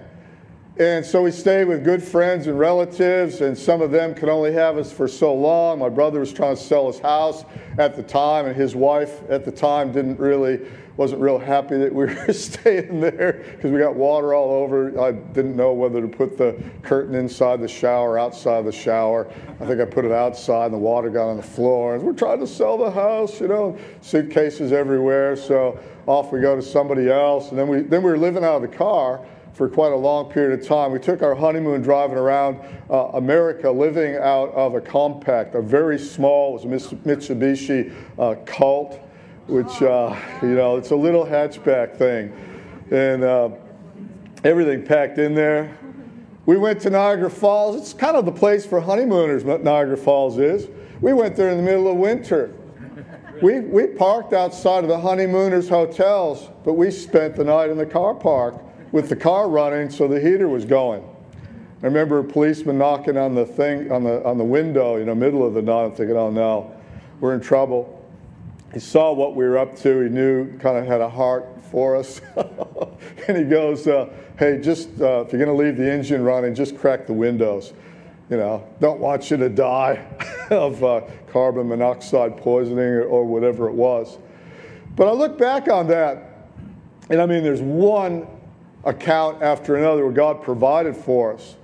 And 0.80 1.04
so 1.04 1.24
we 1.24 1.32
stayed 1.32 1.66
with 1.66 1.84
good 1.84 2.04
friends 2.04 2.46
and 2.46 2.60
relatives, 2.60 3.42
and 3.42 3.58
some 3.58 3.82
of 3.82 3.90
them 3.90 4.14
could 4.14 4.30
only 4.30 4.54
have 4.54 4.78
us 4.78 4.92
for 4.92 5.08
so 5.08 5.34
long. 5.34 5.80
My 5.80 5.90
brother 5.90 6.20
was 6.20 6.32
trying 6.32 6.56
to 6.56 6.62
sell 6.62 6.86
his 6.86 7.00
house 7.00 7.46
at 7.80 7.96
the 7.96 8.04
time, 8.04 8.46
and 8.46 8.56
his 8.56 8.76
wife 8.76 9.24
at 9.28 9.44
the 9.44 9.52
time 9.52 9.92
didn't 9.92 10.20
really 10.20 10.60
wasn't 10.96 11.20
real 11.20 11.40
happy 11.40 11.78
that 11.78 11.94
we 11.94 12.06
were 12.28 12.34
staying 12.34 13.00
there 13.00 13.44
because 13.56 13.72
we 13.72 13.80
got 13.80 13.96
water 13.96 14.36
all 14.36 14.52
over. 14.52 15.00
I 15.02 15.14
didn't 15.14 15.56
know 15.56 15.74
whether 15.74 16.00
to 16.00 16.08
put 16.08 16.38
the 16.38 16.62
curtain 16.84 17.16
inside 17.16 17.60
the 17.60 17.68
shower, 17.68 18.20
outside 18.20 18.64
the 18.64 18.72
shower. 18.72 19.28
I 19.60 19.66
think 19.66 19.82
I 19.82 19.86
put 19.86 20.06
it 20.06 20.12
outside, 20.12 20.66
and 20.66 20.76
the 20.76 20.80
water 20.80 21.10
got 21.10 21.28
on 21.28 21.38
the 21.38 21.44
floor. 21.44 21.96
And 21.96 22.04
we're 22.04 22.14
trying 22.14 22.40
to 22.40 22.48
sell 22.48 22.78
the 22.78 22.92
house, 22.92 23.42
you 23.42 23.48
know, 23.48 23.76
suitcases 24.02 24.72
everywhere. 24.72 25.38
So 25.38 25.80
off 26.06 26.32
we 26.32 26.40
go 26.40 26.56
to 26.56 26.62
somebody 26.62 27.10
else, 27.10 27.50
and 27.50 27.58
then 27.58 27.68
we 27.68 27.82
then 27.82 28.04
we 28.04 28.12
were 28.12 28.20
living 28.20 28.44
out 28.44 28.58
of 28.58 28.62
the 28.62 28.78
car 28.78 29.26
for 29.58 29.68
quite 29.68 29.92
a 29.92 29.96
long 29.96 30.32
period 30.32 30.60
of 30.60 30.66
time. 30.66 30.92
We 30.92 31.00
took 31.00 31.24
our 31.24 31.34
honeymoon 31.34 31.82
driving 31.82 32.16
around 32.16 32.60
uh, 32.92 33.08
America, 33.16 33.72
living 33.72 34.16
out 34.16 34.52
of 34.52 34.76
a 34.76 34.82
compact, 34.82 35.56
a 35.56 35.62
very 35.64 35.98
small, 35.98 36.60
it 36.60 36.68
was 36.68 36.92
a 36.92 36.96
Mitsubishi 36.96 37.92
uh, 38.20 38.36
Colt 38.46 39.02
which, 39.48 39.82
uh, 39.82 40.16
you 40.42 40.50
know, 40.50 40.76
it's 40.76 40.92
a 40.92 40.96
little 40.96 41.26
hatchback 41.26 41.96
thing. 41.96 42.34
And 42.92 43.24
uh, 43.24 43.50
everything 44.44 44.86
packed 44.86 45.18
in 45.18 45.34
there. 45.34 45.76
We 46.46 46.58
went 46.58 46.82
to 46.82 46.90
Niagara 46.90 47.30
Falls. 47.30 47.78
It's 47.78 47.94
kind 47.94 48.16
of 48.16 48.26
the 48.26 48.32
place 48.32 48.66
for 48.66 48.80
honeymooners, 48.80 49.44
Niagara 49.44 49.98
Falls 49.98 50.38
is. 50.38 50.68
We 51.02 51.14
went 51.14 51.36
there 51.36 51.50
in 51.50 51.58
the 51.58 51.64
middle 51.64 51.90
of 51.90 51.98
winter. 51.98 52.54
We, 53.42 53.62
we 53.62 53.88
parked 53.88 54.34
outside 54.34 54.84
of 54.84 54.90
the 54.90 55.00
honeymooners' 55.00 55.70
hotels, 55.70 56.50
but 56.64 56.74
we 56.74 56.92
spent 56.92 57.36
the 57.36 57.44
night 57.44 57.70
in 57.70 57.78
the 57.78 57.86
car 57.86 58.14
park 58.14 58.62
with 58.92 59.10
the 59.10 59.16
car 59.16 59.50
running 59.50 59.90
so 59.90 60.08
the 60.08 60.20
heater 60.20 60.48
was 60.48 60.66
going. 60.66 61.04
I 61.82 61.86
remember 61.86 62.20
a 62.20 62.24
policeman 62.24 62.78
knocking 62.78 63.18
on 63.18 63.36
the 63.36 63.46
thing 63.46 63.92
on 63.92 64.04
the 64.04 64.24
on 64.24 64.38
the 64.38 64.44
window, 64.44 64.98
you 64.98 65.06
know, 65.06 65.14
middle 65.14 65.46
of 65.46 65.54
the 65.54 65.62
night. 65.62 65.86
I'm 65.86 65.92
thinking, 65.92 66.18
oh 66.18 66.32
no, 66.32 66.76
we're 67.20 67.34
in 67.34 67.42
trouble 67.42 67.98
he 68.74 68.80
saw 68.80 69.14
what 69.14 69.36
we 69.36 69.46
were 69.46 69.58
up 69.58 69.76
to. 69.78 70.02
He 70.02 70.10
knew, 70.10 70.58
kind 70.58 70.78
of 70.78 70.86
had 70.86 71.02
a 71.02 71.10
heart 71.10 71.48
for 71.72 71.96
us. 71.96 72.22
and 73.28 73.38
he 73.38 73.44
goes, 73.44 73.88
uh, 73.88 74.10
Hey, 74.38 74.60
just 74.60 74.90
uh, 75.02 75.22
if 75.26 75.34
you're 75.34 75.44
going 75.44 75.46
to 75.46 75.54
leave 75.54 75.78
the 75.78 75.92
engine 75.92 76.24
running, 76.24 76.54
just 76.54 76.78
crack 76.78 77.08
the 77.08 77.14
windows. 77.14 77.74
You 78.30 78.38
know, 78.38 78.68
don't 78.80 79.00
want 79.00 79.32
you 79.32 79.38
to 79.38 79.50
die 79.50 80.06
of 80.52 80.84
uh, 80.84 81.02
carbon 81.32 81.70
monoxide 81.70 82.38
poisoning 82.38 82.80
or, 82.80 83.04
or 83.04 83.26
whatever 83.26 83.68
it 83.70 83.74
was. 83.74 84.18
But 84.96 85.08
I 85.08 85.12
look 85.12 85.38
back 85.38 85.70
on 85.70 85.88
that, 85.88 86.50
and 87.10 87.22
I 87.22 87.26
mean, 87.26 87.44
there's 87.44 87.62
one 87.62 88.28
account 88.88 89.44
after 89.44 89.76
another 89.76 90.04
where 90.04 90.14
God 90.14 90.42
provided 90.42 90.96
for 90.96 91.34
us. 91.34 91.56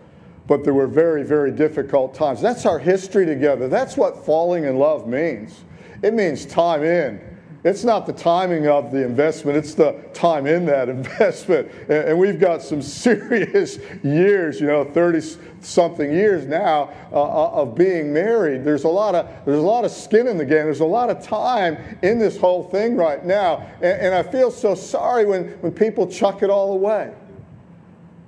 But 0.45 0.63
there 0.65 0.73
were 0.73 0.87
very, 0.87 1.23
very 1.23 1.51
difficult 1.51 2.13
times. 2.13 2.41
That's 2.41 2.65
our 2.65 2.77
history 2.77 3.25
together. 3.25 3.69
That's 3.69 3.95
what 3.95 4.25
falling 4.25 4.65
in 4.65 4.77
love 4.77 5.07
means. 5.07 5.63
It 6.01 6.13
means 6.13 6.45
time 6.45 6.83
in. 6.83 7.32
It's 7.63 7.85
not 7.85 8.05
the 8.05 8.11
timing 8.11 8.67
of 8.67 8.91
the 8.91 9.05
investment, 9.05 9.57
it's 9.57 9.73
the 9.73 9.93
time 10.13 10.47
in 10.47 10.65
that 10.65 10.89
investment. 10.89 11.71
And, 11.89 12.19
we've 12.19 12.39
got 12.39 12.61
some 12.61 12.81
serious 12.81 13.79
years, 14.03 14.59
you 14.59 14.67
know, 14.67 14.83
30 14.83 15.37
something 15.61 16.11
years 16.11 16.45
now 16.45 16.91
uh, 17.11 17.21
uh, 17.21 17.61
of 17.61 17.75
being 17.75 18.11
married. 18.11 18.65
There's 18.65 18.83
a 18.83 18.89
lot 18.89 19.15
of 19.15 19.29
there's 19.45 19.59
a 19.59 19.61
lot 19.61 19.85
of 19.85 19.91
skin 19.91 20.27
in 20.27 20.37
the 20.37 20.45
game. 20.45 20.65
There's 20.65 20.81
a 20.81 20.85
lot 20.85 21.09
of 21.09 21.23
time 21.23 21.77
in 22.01 22.19
this 22.19 22.37
whole 22.37 22.63
thing 22.63 22.97
right 22.97 23.23
now. 23.25 23.65
And, 23.75 24.01
and 24.01 24.15
I 24.15 24.23
feel 24.23 24.51
so 24.51 24.75
sorry 24.75 25.25
when, 25.25 25.49
when 25.61 25.71
people 25.71 26.05
chuck 26.07 26.43
it 26.43 26.49
all 26.49 26.73
away. 26.73 27.13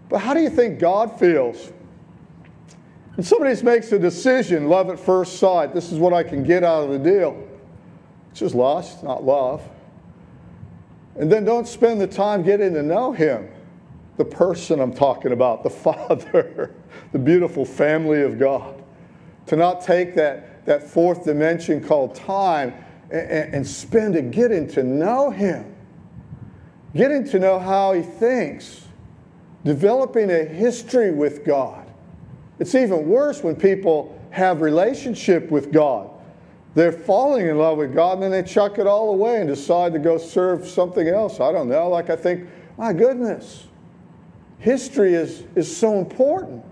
But 0.08 0.20
how 0.20 0.34
do 0.34 0.40
you 0.40 0.50
think 0.50 0.80
God 0.80 1.20
feels? 1.20 1.74
And 3.18 3.26
somebody 3.26 3.62
makes 3.64 3.92
a 3.92 4.00
decision, 4.00 4.70
love 4.70 4.90
at 4.90 5.00
first 5.00 5.40
sight, 5.40 5.74
this 5.74 5.92
is 5.92 6.00
what 6.00 6.14
I 6.14 6.24
can 6.24 6.44
get 6.44 6.64
out 6.64 6.84
of 6.84 6.90
the 6.90 7.00
deal. 7.00 7.48
It's 8.36 8.42
just 8.42 8.56
lust, 8.56 9.02
not 9.02 9.24
love. 9.24 9.62
And 11.16 11.32
then 11.32 11.46
don't 11.46 11.66
spend 11.66 12.02
the 12.02 12.08
time 12.08 12.44
getting 12.44 12.74
to 12.74 12.84
know 12.84 13.14
him, 13.14 13.48
the 14.18 14.26
person 14.26 14.82
I'm 14.82 14.94
talking 14.94 15.32
about, 15.32 15.64
the 15.64 15.70
Father, 15.70 16.76
the 17.14 17.18
beautiful 17.18 17.64
family 17.64 18.24
of 18.24 18.38
God. 18.38 18.84
To 19.46 19.56
not 19.56 19.80
take 19.80 20.16
that, 20.16 20.66
that 20.66 20.84
fourth 20.84 21.24
dimension 21.24 21.82
called 21.82 22.14
time 22.14 22.74
and, 23.10 23.56
and 23.56 23.66
spend 23.66 24.18
it 24.18 24.32
getting 24.32 24.68
to 24.72 24.84
know 24.84 25.30
him, 25.30 25.74
getting 26.94 27.24
to 27.30 27.40
know 27.40 27.58
how 27.58 27.94
he 27.94 28.02
thinks, 28.02 28.84
developing 29.64 30.30
a 30.30 30.44
history 30.44 31.12
with 31.12 31.46
God. 31.46 31.90
It's 32.60 32.76
even 32.76 33.08
worse 33.08 33.42
when 33.42 33.56
people 33.56 34.22
have 34.32 34.60
relationship 34.60 35.50
with 35.50 35.72
God 35.72 36.12
they're 36.76 36.92
falling 36.92 37.48
in 37.48 37.58
love 37.58 37.78
with 37.78 37.96
God 37.96 38.16
and 38.16 38.24
then 38.24 38.32
they 38.32 38.44
chuck 38.44 38.78
it 38.78 38.86
all 38.86 39.10
away 39.12 39.40
and 39.40 39.48
decide 39.48 39.94
to 39.94 40.00
go 40.00 40.18
serve 40.18 40.68
something 40.68 41.08
else. 41.08 41.40
I 41.40 41.52
don't 41.52 41.70
know. 41.70 41.90
Like 41.90 42.10
I 42.10 42.18
think, 42.18 42.48
my 42.78 42.92
goodness, 42.92 43.68
history 44.60 45.14
is, 45.14 45.44
is 45.56 45.76
so 45.76 45.98
important 45.98 46.64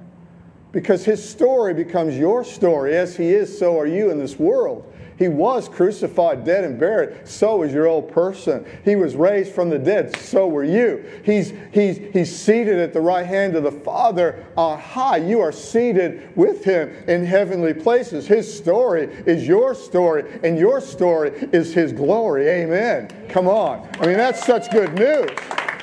because 0.74 1.06
his 1.06 1.28
story 1.28 1.74
becomes 1.74 2.18
your 2.18 2.44
story. 2.44 2.98
As 2.98 3.16
he 3.16 3.30
is, 3.30 3.58
so 3.58 3.80
are 3.80 3.88
you 3.88 4.12
in 4.12 4.20
this 4.20 4.38
world. 4.38 4.93
He 5.18 5.28
was 5.28 5.70
crucified, 5.70 6.44
dead, 6.44 6.64
and 6.64 6.80
buried. 6.80 7.28
So 7.28 7.64
is 7.64 7.74
your 7.74 7.88
old 7.88 8.12
person. 8.12 8.66
He 8.84 8.96
was 8.96 9.16
raised 9.16 9.54
from 9.54 9.70
the 9.70 9.80
dead. 9.80 10.16
So 10.18 10.48
were 10.48 10.64
you. 10.64 11.04
He's, 11.24 11.54
he's, 11.72 11.98
he's 12.14 12.36
seated 12.36 12.80
at 12.80 12.94
the 12.94 13.02
right 13.02 13.26
hand 13.26 13.56
of 13.56 13.64
the 13.64 13.72
Father 13.72 14.46
on 14.58 14.80
high. 14.80 15.18
You 15.18 15.42
are 15.42 15.52
seated 15.52 16.36
with 16.36 16.64
him 16.64 16.90
in 17.08 17.26
heavenly 17.26 17.74
places. 17.74 18.28
His 18.28 18.52
story 18.52 19.06
is 19.26 19.48
your 19.48 19.76
story, 19.76 20.40
and 20.44 20.58
your 20.58 20.82
story 20.82 21.32
is 21.52 21.74
his 21.74 21.94
glory. 21.94 22.48
Amen. 22.48 23.10
Come 23.30 23.48
on. 23.48 23.88
I 24.00 24.08
mean, 24.08 24.18
that's 24.18 24.46
such 24.46 24.72
good 24.72 24.94
news. 24.94 25.30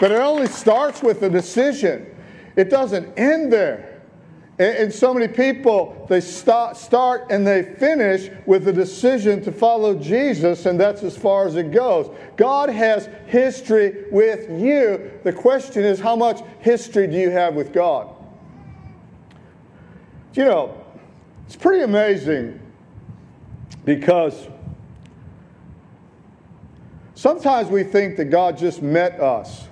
But 0.00 0.12
it 0.12 0.20
only 0.20 0.46
starts 0.46 1.02
with 1.02 1.22
a 1.22 1.28
decision, 1.28 2.06
it 2.56 2.70
doesn't 2.70 3.18
end 3.18 3.52
there. 3.52 3.89
And, 4.60 4.92
so 4.92 5.14
many 5.14 5.26
people, 5.26 6.04
they 6.10 6.20
start, 6.20 6.76
start 6.76 7.28
and 7.30 7.46
they 7.46 7.62
finish 7.62 8.28
with 8.44 8.66
the 8.66 8.72
decision 8.74 9.42
to 9.44 9.52
follow 9.52 9.94
Jesus, 9.94 10.66
and 10.66 10.78
that's 10.78 11.02
as 11.02 11.16
far 11.16 11.46
as 11.46 11.56
it 11.56 11.72
goes. 11.72 12.14
God 12.36 12.68
has 12.68 13.08
history 13.24 14.04
with 14.10 14.50
you. 14.50 15.12
The 15.24 15.32
question 15.32 15.82
is, 15.82 15.98
how 15.98 16.14
much 16.14 16.42
history 16.58 17.06
do 17.06 17.16
you 17.16 17.30
have 17.30 17.54
with 17.54 17.72
God? 17.72 18.14
You 20.34 20.44
know, 20.44 20.84
it's 21.46 21.56
pretty 21.56 21.82
amazing 21.82 22.60
because 23.86 24.46
sometimes 27.14 27.70
we 27.70 27.82
think 27.82 28.18
that 28.18 28.26
God 28.26 28.58
just 28.58 28.82
met 28.82 29.18
us 29.20 29.68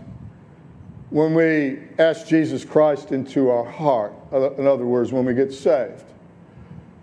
when 1.11 1.35
we 1.35 1.79
ask 1.99 2.27
Jesus 2.27 2.65
Christ 2.65 3.13
into 3.13 3.51
our 3.51 3.65
heart. 3.65 4.15
In 4.33 4.67
other 4.67 4.85
words, 4.85 5.13
when 5.13 5.25
we 5.25 5.35
get 5.35 5.53
saved. 5.53 6.05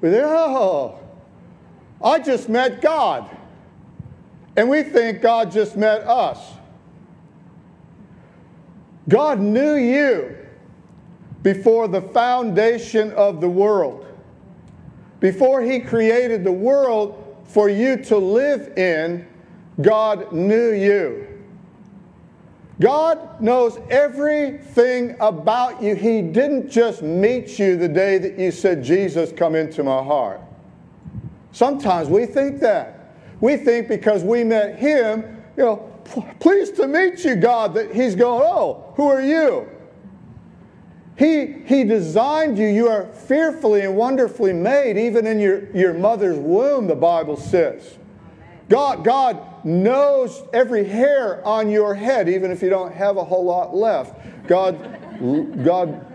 We 0.01 0.11
think, 0.11 0.23
oh, 0.25 0.99
I 2.03 2.19
just 2.19 2.49
met 2.49 2.81
God. 2.81 3.29
And 4.55 4.69
we 4.69 4.83
think 4.83 5.21
God 5.21 5.51
just 5.51 5.75
met 5.75 6.01
us. 6.01 6.39
God 9.09 9.39
knew 9.39 9.75
you 9.75 10.35
before 11.43 11.87
the 11.87 12.01
foundation 12.01 13.11
of 13.13 13.41
the 13.41 13.49
world. 13.49 14.05
Before 15.19 15.61
He 15.61 15.79
created 15.79 16.43
the 16.43 16.51
world 16.51 17.43
for 17.45 17.69
you 17.69 17.97
to 18.03 18.17
live 18.17 18.77
in, 18.77 19.27
God 19.81 20.31
knew 20.31 20.71
you. 20.71 21.34
God 22.79 23.41
knows 23.41 23.79
everything 23.89 25.15
about 25.19 25.81
you. 25.81 25.95
He 25.95 26.21
didn't 26.21 26.69
just 26.69 27.01
meet 27.01 27.57
you 27.57 27.77
the 27.77 27.87
day 27.87 28.17
that 28.17 28.37
you 28.37 28.51
said, 28.51 28.83
Jesus, 28.83 29.31
come 29.31 29.55
into 29.55 29.83
my 29.83 30.03
heart. 30.03 30.41
Sometimes 31.53 32.09
we 32.09 32.25
think 32.25 32.59
that. 32.59 33.13
We 33.39 33.55
think 33.55 33.87
because 33.87 34.23
we 34.23 34.43
met 34.43 34.77
him, 34.77 35.41
you 35.55 35.63
know, 35.63 35.77
pleased 36.39 36.75
to 36.75 36.87
meet 36.87 37.23
you, 37.23 37.35
God, 37.35 37.73
that 37.75 37.93
he's 37.93 38.15
going, 38.15 38.41
oh, 38.45 38.93
who 38.95 39.07
are 39.07 39.21
you? 39.21 39.69
He, 41.17 41.53
he 41.65 41.85
designed 41.85 42.57
you. 42.57 42.67
You 42.67 42.89
are 42.89 43.05
fearfully 43.05 43.81
and 43.81 43.95
wonderfully 43.95 44.51
made, 44.51 44.97
even 44.97 45.25
in 45.25 45.39
your, 45.39 45.71
your 45.71 45.93
mother's 45.93 46.37
womb, 46.37 46.87
the 46.87 46.95
Bible 46.95 47.37
says. 47.37 47.97
God, 48.67 49.05
God 49.05 49.54
knows 49.65 50.43
every 50.53 50.85
hair 50.85 51.45
on 51.45 51.69
your 51.69 51.95
head, 51.95 52.29
even 52.29 52.51
if 52.51 52.61
you 52.61 52.69
don't 52.69 52.93
have 52.93 53.17
a 53.17 53.23
whole 53.23 53.43
lot 53.43 53.75
left. 53.75 54.15
God, 54.47 54.79
God, 55.63 56.05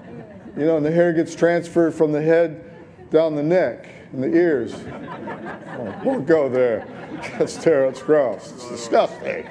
you 0.57 0.65
know, 0.65 0.77
and 0.77 0.87
the 0.87 0.91
hair 0.91 1.13
gets 1.13 1.35
transferred 1.35 1.93
from 1.93 2.13
the 2.13 2.23
head 2.23 2.65
down 3.11 3.35
the 3.35 3.43
neck 3.43 3.89
and 4.13 4.23
the 4.23 4.29
ears. 4.29 4.75
Oh, 4.77 6.01
won't 6.05 6.27
go 6.27 6.49
there. 6.49 6.87
That's 7.39 7.57
terrible. 7.57 7.91
It's 7.91 8.03
gross. 8.03 8.53
It's 8.53 8.69
disgusting. 8.69 9.49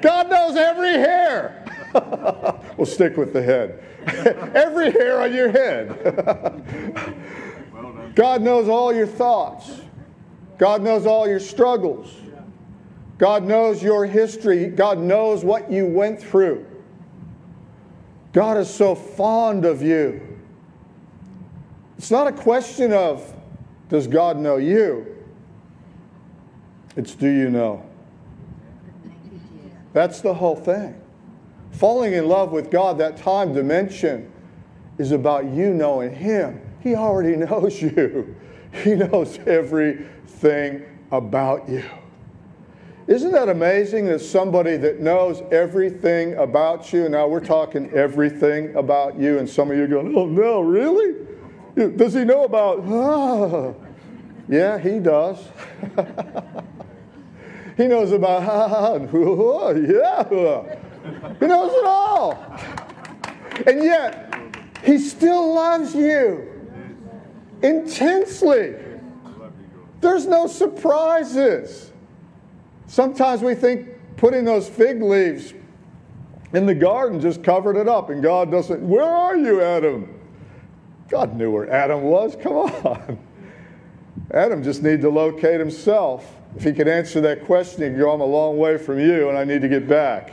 God 0.00 0.30
knows 0.30 0.56
every 0.56 0.92
hair. 0.92 1.60
we'll 2.76 2.86
stick 2.86 3.16
with 3.16 3.32
the 3.32 3.42
head. 3.42 3.82
every 4.54 4.92
hair 4.92 5.20
on 5.20 5.34
your 5.34 5.50
head. 5.50 5.98
God 8.14 8.42
knows 8.42 8.68
all 8.68 8.94
your 8.94 9.06
thoughts. 9.06 9.80
God 10.58 10.82
knows 10.82 11.06
all 11.06 11.26
your 11.26 11.40
struggles. 11.40 12.14
God 13.24 13.44
knows 13.44 13.82
your 13.82 14.04
history. 14.04 14.66
God 14.66 14.98
knows 14.98 15.46
what 15.46 15.72
you 15.72 15.86
went 15.86 16.20
through. 16.20 16.66
God 18.34 18.58
is 18.58 18.68
so 18.68 18.94
fond 18.94 19.64
of 19.64 19.80
you. 19.80 20.20
It's 21.96 22.10
not 22.10 22.26
a 22.26 22.32
question 22.32 22.92
of 22.92 23.34
does 23.88 24.06
God 24.06 24.36
know 24.36 24.58
you? 24.58 25.06
It's 26.96 27.14
do 27.14 27.26
you 27.26 27.48
know? 27.48 27.88
That's 29.94 30.20
the 30.20 30.34
whole 30.34 30.56
thing. 30.56 30.94
Falling 31.70 32.12
in 32.12 32.28
love 32.28 32.52
with 32.52 32.70
God, 32.70 32.98
that 32.98 33.16
time 33.16 33.54
dimension, 33.54 34.30
is 34.98 35.12
about 35.12 35.46
you 35.46 35.72
knowing 35.72 36.14
Him. 36.14 36.60
He 36.82 36.94
already 36.94 37.36
knows 37.46 37.80
you, 37.80 38.36
He 38.82 38.96
knows 38.96 39.38
everything 39.46 40.84
about 41.10 41.66
you. 41.70 41.84
Isn't 43.06 43.32
that 43.32 43.50
amazing 43.50 44.06
that 44.06 44.20
somebody 44.20 44.78
that 44.78 45.00
knows 45.00 45.42
everything 45.52 46.34
about 46.36 46.90
you, 46.90 47.08
now 47.10 47.28
we're 47.28 47.44
talking 47.44 47.90
everything 47.92 48.74
about 48.76 49.18
you, 49.18 49.38
and 49.38 49.48
some 49.48 49.70
of 49.70 49.76
you 49.76 49.84
are 49.84 49.88
going, 49.88 50.16
oh 50.16 50.26
no, 50.26 50.62
really? 50.62 51.26
Does 51.96 52.14
he 52.14 52.24
know 52.24 52.44
about, 52.44 52.82
ah. 52.86 53.74
Yeah, 54.48 54.78
he 54.78 55.00
does. 55.00 55.38
he 57.76 57.86
knows 57.88 58.12
about, 58.12 58.42
ah, 58.42 58.94
yeah. 59.72 60.24
He 61.38 61.46
knows 61.46 61.72
it 61.74 61.84
all. 61.84 62.32
And 63.66 63.84
yet, 63.84 64.34
he 64.82 64.98
still 64.98 65.54
loves 65.54 65.94
you 65.94 66.50
intensely. 67.62 68.76
There's 70.00 70.26
no 70.26 70.46
surprises. 70.46 71.90
Sometimes 72.94 73.42
we 73.42 73.56
think 73.56 73.88
putting 74.16 74.44
those 74.44 74.68
fig 74.68 75.02
leaves 75.02 75.52
in 76.52 76.64
the 76.64 76.76
garden 76.76 77.20
just 77.20 77.42
covered 77.42 77.76
it 77.76 77.88
up, 77.88 78.08
and 78.08 78.22
God 78.22 78.52
doesn't. 78.52 78.80
Where 78.88 79.02
are 79.02 79.36
you, 79.36 79.60
Adam? 79.60 80.16
God 81.08 81.34
knew 81.34 81.50
where 81.50 81.68
Adam 81.68 82.02
was. 82.02 82.36
Come 82.40 82.52
on. 82.52 83.18
Adam 84.30 84.62
just 84.62 84.84
needed 84.84 85.00
to 85.00 85.08
locate 85.08 85.58
himself. 85.58 86.36
If 86.54 86.62
he 86.62 86.72
could 86.72 86.86
answer 86.86 87.20
that 87.22 87.44
question, 87.46 87.82
he'd 87.82 87.98
go, 87.98 88.12
I'm 88.12 88.20
a 88.20 88.24
long 88.24 88.58
way 88.58 88.78
from 88.78 89.00
you, 89.00 89.28
and 89.28 89.36
I 89.36 89.42
need 89.42 89.62
to 89.62 89.68
get 89.68 89.88
back. 89.88 90.30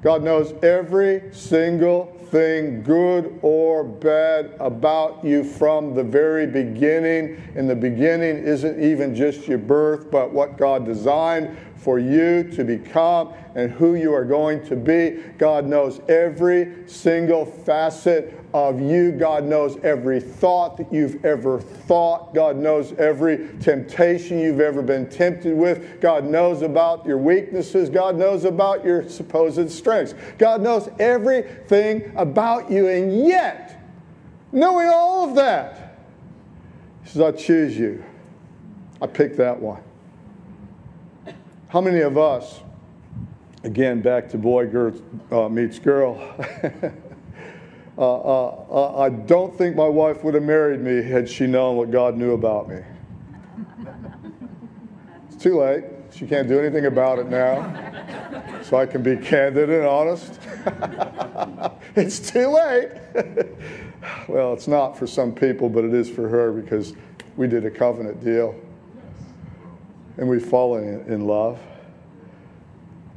God 0.00 0.22
knows 0.22 0.54
every 0.62 1.24
single 1.32 2.21
thing, 2.32 2.82
good 2.82 3.38
or 3.42 3.84
bad, 3.84 4.56
about 4.58 5.22
you 5.22 5.44
from 5.44 5.94
the 5.94 6.02
very 6.02 6.46
beginning. 6.46 7.40
And 7.54 7.68
the 7.68 7.76
beginning 7.76 8.38
isn't 8.38 8.82
even 8.82 9.14
just 9.14 9.46
your 9.46 9.58
birth, 9.58 10.10
but 10.10 10.32
what 10.32 10.56
God 10.56 10.86
designed 10.86 11.56
for 11.82 11.98
you 11.98 12.44
to 12.44 12.62
become 12.62 13.34
and 13.56 13.72
who 13.72 13.96
you 13.96 14.14
are 14.14 14.24
going 14.24 14.64
to 14.66 14.76
be. 14.76 15.20
God 15.36 15.66
knows 15.66 16.00
every 16.08 16.88
single 16.88 17.44
facet 17.44 18.38
of 18.54 18.80
you. 18.80 19.10
God 19.10 19.44
knows 19.44 19.76
every 19.82 20.20
thought 20.20 20.76
that 20.76 20.92
you've 20.92 21.24
ever 21.24 21.60
thought. 21.60 22.34
God 22.34 22.56
knows 22.56 22.92
every 22.92 23.48
temptation 23.58 24.38
you've 24.38 24.60
ever 24.60 24.80
been 24.80 25.08
tempted 25.08 25.56
with. 25.56 26.00
God 26.00 26.24
knows 26.24 26.62
about 26.62 27.04
your 27.04 27.18
weaknesses. 27.18 27.88
God 27.90 28.16
knows 28.16 28.44
about 28.44 28.84
your 28.84 29.08
supposed 29.08 29.68
strengths. 29.70 30.14
God 30.38 30.62
knows 30.62 30.88
everything 31.00 32.12
about 32.14 32.70
you. 32.70 32.86
And 32.86 33.26
yet, 33.26 33.82
knowing 34.52 34.88
all 34.88 35.28
of 35.28 35.34
that. 35.34 35.98
He 37.02 37.10
says, 37.10 37.22
I 37.22 37.32
choose 37.32 37.76
you. 37.76 38.04
I 39.00 39.08
pick 39.08 39.36
that 39.38 39.60
one. 39.60 39.82
How 41.72 41.80
many 41.80 42.00
of 42.00 42.18
us, 42.18 42.60
again, 43.64 44.02
back 44.02 44.28
to 44.32 44.36
boy 44.36 44.66
girl, 44.66 44.92
uh, 45.30 45.48
meets 45.48 45.78
girl, 45.78 46.20
uh, 47.96 47.98
uh, 47.98 48.48
uh, 48.70 48.98
I 48.98 49.08
don't 49.08 49.56
think 49.56 49.74
my 49.74 49.88
wife 49.88 50.22
would 50.22 50.34
have 50.34 50.42
married 50.42 50.82
me 50.82 51.02
had 51.02 51.26
she 51.26 51.46
known 51.46 51.76
what 51.76 51.90
God 51.90 52.14
knew 52.14 52.32
about 52.32 52.68
me. 52.68 52.82
It's 55.30 55.42
too 55.42 55.60
late. 55.60 55.84
She 56.14 56.26
can't 56.26 56.46
do 56.46 56.60
anything 56.60 56.84
about 56.84 57.18
it 57.18 57.30
now. 57.30 57.64
So 58.64 58.76
I 58.76 58.84
can 58.84 59.02
be 59.02 59.16
candid 59.16 59.70
and 59.70 59.86
honest. 59.86 60.38
it's 61.96 62.20
too 62.20 62.48
late. 62.48 62.90
well, 64.28 64.52
it's 64.52 64.68
not 64.68 64.98
for 64.98 65.06
some 65.06 65.34
people, 65.34 65.70
but 65.70 65.84
it 65.84 65.94
is 65.94 66.10
for 66.10 66.28
her 66.28 66.52
because 66.52 66.92
we 67.38 67.46
did 67.46 67.64
a 67.64 67.70
covenant 67.70 68.22
deal 68.22 68.54
and 70.16 70.28
we've 70.28 70.44
fallen 70.44 71.04
in 71.06 71.26
love. 71.26 71.58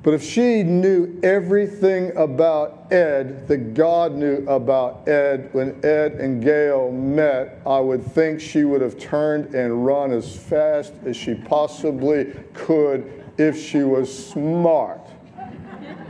But 0.06 0.14
if 0.14 0.24
she 0.24 0.62
knew 0.62 1.20
everything 1.24 2.16
about 2.16 2.94
Ed 2.94 3.48
that 3.48 3.74
God 3.74 4.14
knew 4.14 4.46
about 4.48 5.08
Ed 5.08 5.50
when 5.52 5.84
Ed 5.84 6.14
and 6.14 6.44
Gail 6.44 6.92
met, 6.92 7.60
I 7.66 7.80
would 7.80 8.06
think 8.06 8.40
she 8.40 8.66
would 8.66 8.82
have 8.82 9.00
turned 9.00 9.56
and 9.56 9.84
run 9.84 10.12
as 10.12 10.36
fast 10.36 10.94
as 11.08 11.18
she 11.18 11.34
possibly 11.34 12.36
could 12.54 13.24
if 13.40 13.60
she 13.60 13.80
was 13.80 14.30
smart. 14.30 15.02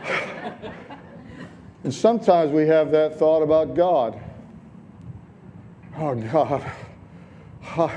and 1.85 1.93
sometimes 1.93 2.51
we 2.51 2.67
have 2.67 2.91
that 2.91 3.17
thought 3.17 3.43
about 3.43 3.75
God. 3.75 4.19
Oh, 5.97 6.15
God. 6.15 6.69
Ah. 7.77 7.91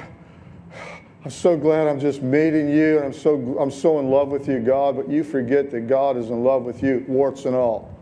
I'm 1.25 1.31
so 1.31 1.57
glad 1.57 1.89
I'm 1.89 1.99
just 1.99 2.23
meeting 2.23 2.69
you, 2.69 2.99
and 2.99 3.07
I'm 3.07 3.13
so, 3.13 3.59
I'm 3.59 3.73
so 3.73 3.99
in 3.99 4.09
love 4.09 4.29
with 4.29 4.49
you, 4.49 4.61
God, 4.61 4.97
but 4.97 5.09
you 5.09 5.25
forget 5.25 5.71
that 5.73 5.89
God 5.89 6.17
is 6.17 6.31
in 6.31 6.45
love 6.45 6.63
with 6.63 6.83
you, 6.83 7.05
warts 7.09 7.45
and 7.45 7.57
all. 7.57 7.93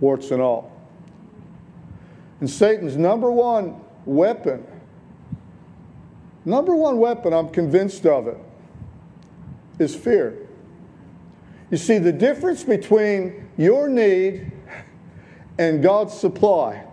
Warts 0.00 0.30
and 0.30 0.40
all. 0.40 0.72
And 2.40 2.48
Satan's 2.48 2.96
number 2.96 3.30
one 3.30 3.80
weapon, 4.06 4.66
number 6.44 6.74
one 6.74 6.98
weapon, 6.98 7.34
I'm 7.34 7.50
convinced 7.50 8.06
of 8.06 8.26
it, 8.26 8.38
is 9.78 9.94
fear. 9.94 10.38
You 11.70 11.76
see, 11.76 11.98
the 11.98 12.12
difference 12.12 12.64
between 12.64 13.48
your 13.58 13.88
need 13.88 14.52
and 15.58 15.82
God's 15.82 16.14
supply, 16.14 16.84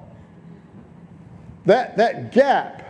that, 1.65 1.95
that 1.97 2.33
gap 2.33 2.80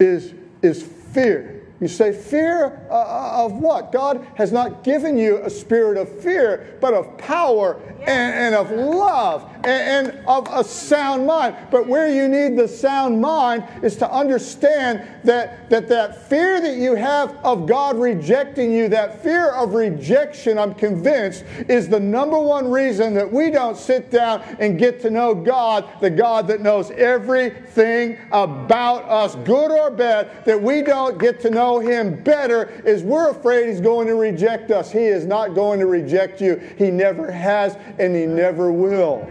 is, 0.00 0.34
is 0.62 0.82
fear. 0.82 1.59
You 1.80 1.88
say, 1.88 2.12
fear 2.12 2.86
uh, 2.90 2.94
uh, 2.94 3.44
of 3.46 3.54
what? 3.54 3.90
God 3.90 4.26
has 4.34 4.52
not 4.52 4.84
given 4.84 5.16
you 5.16 5.38
a 5.38 5.48
spirit 5.48 5.96
of 5.96 6.20
fear, 6.20 6.76
but 6.78 6.92
of 6.92 7.16
power 7.16 7.80
and, 8.00 8.34
and 8.34 8.54
of 8.54 8.70
love 8.70 9.48
and, 9.64 10.08
and, 10.08 10.26
of 10.26 10.46
a 10.52 10.62
sound 10.62 11.26
mind. 11.26 11.56
But 11.70 11.86
where 11.86 12.08
you 12.08 12.28
need 12.28 12.58
the 12.58 12.68
sound 12.68 13.18
mind 13.18 13.64
is 13.82 13.96
to 13.96 14.10
understand 14.10 15.08
that, 15.24 15.70
that 15.70 15.88
that 15.88 16.28
fear 16.28 16.60
that 16.60 16.76
you 16.76 16.96
have 16.96 17.34
of 17.44 17.66
God 17.66 17.98
rejecting 17.98 18.72
you, 18.72 18.88
that 18.90 19.22
fear 19.22 19.50
of 19.50 19.72
rejection, 19.72 20.58
I'm 20.58 20.74
convinced, 20.74 21.44
is 21.66 21.88
the 21.88 22.00
number 22.00 22.38
one 22.38 22.70
reason 22.70 23.14
that 23.14 23.30
we 23.30 23.50
don't 23.50 23.76
sit 23.76 24.10
down 24.10 24.42
and 24.58 24.78
get 24.78 25.00
to 25.00 25.10
know 25.10 25.34
God, 25.34 25.88
the 26.02 26.10
God 26.10 26.46
that 26.48 26.60
knows 26.60 26.90
everything 26.90 28.18
about 28.32 29.04
us, 29.04 29.34
good 29.36 29.70
or 29.70 29.90
bad, 29.90 30.44
that 30.44 30.60
we 30.60 30.82
don't 30.82 31.18
get 31.18 31.40
to 31.40 31.50
know 31.50 31.69
Him 31.78 32.22
better 32.22 32.82
is 32.84 33.02
we're 33.02 33.30
afraid 33.30 33.68
He's 33.68 33.80
going 33.80 34.06
to 34.08 34.14
reject 34.14 34.70
us. 34.70 34.90
He 34.90 35.04
is 35.04 35.24
not 35.24 35.54
going 35.54 35.80
to 35.80 35.86
reject 35.86 36.40
you. 36.40 36.56
He 36.76 36.90
never 36.90 37.30
has 37.30 37.76
and 37.98 38.14
He 38.14 38.26
never 38.26 38.72
will. 38.72 39.30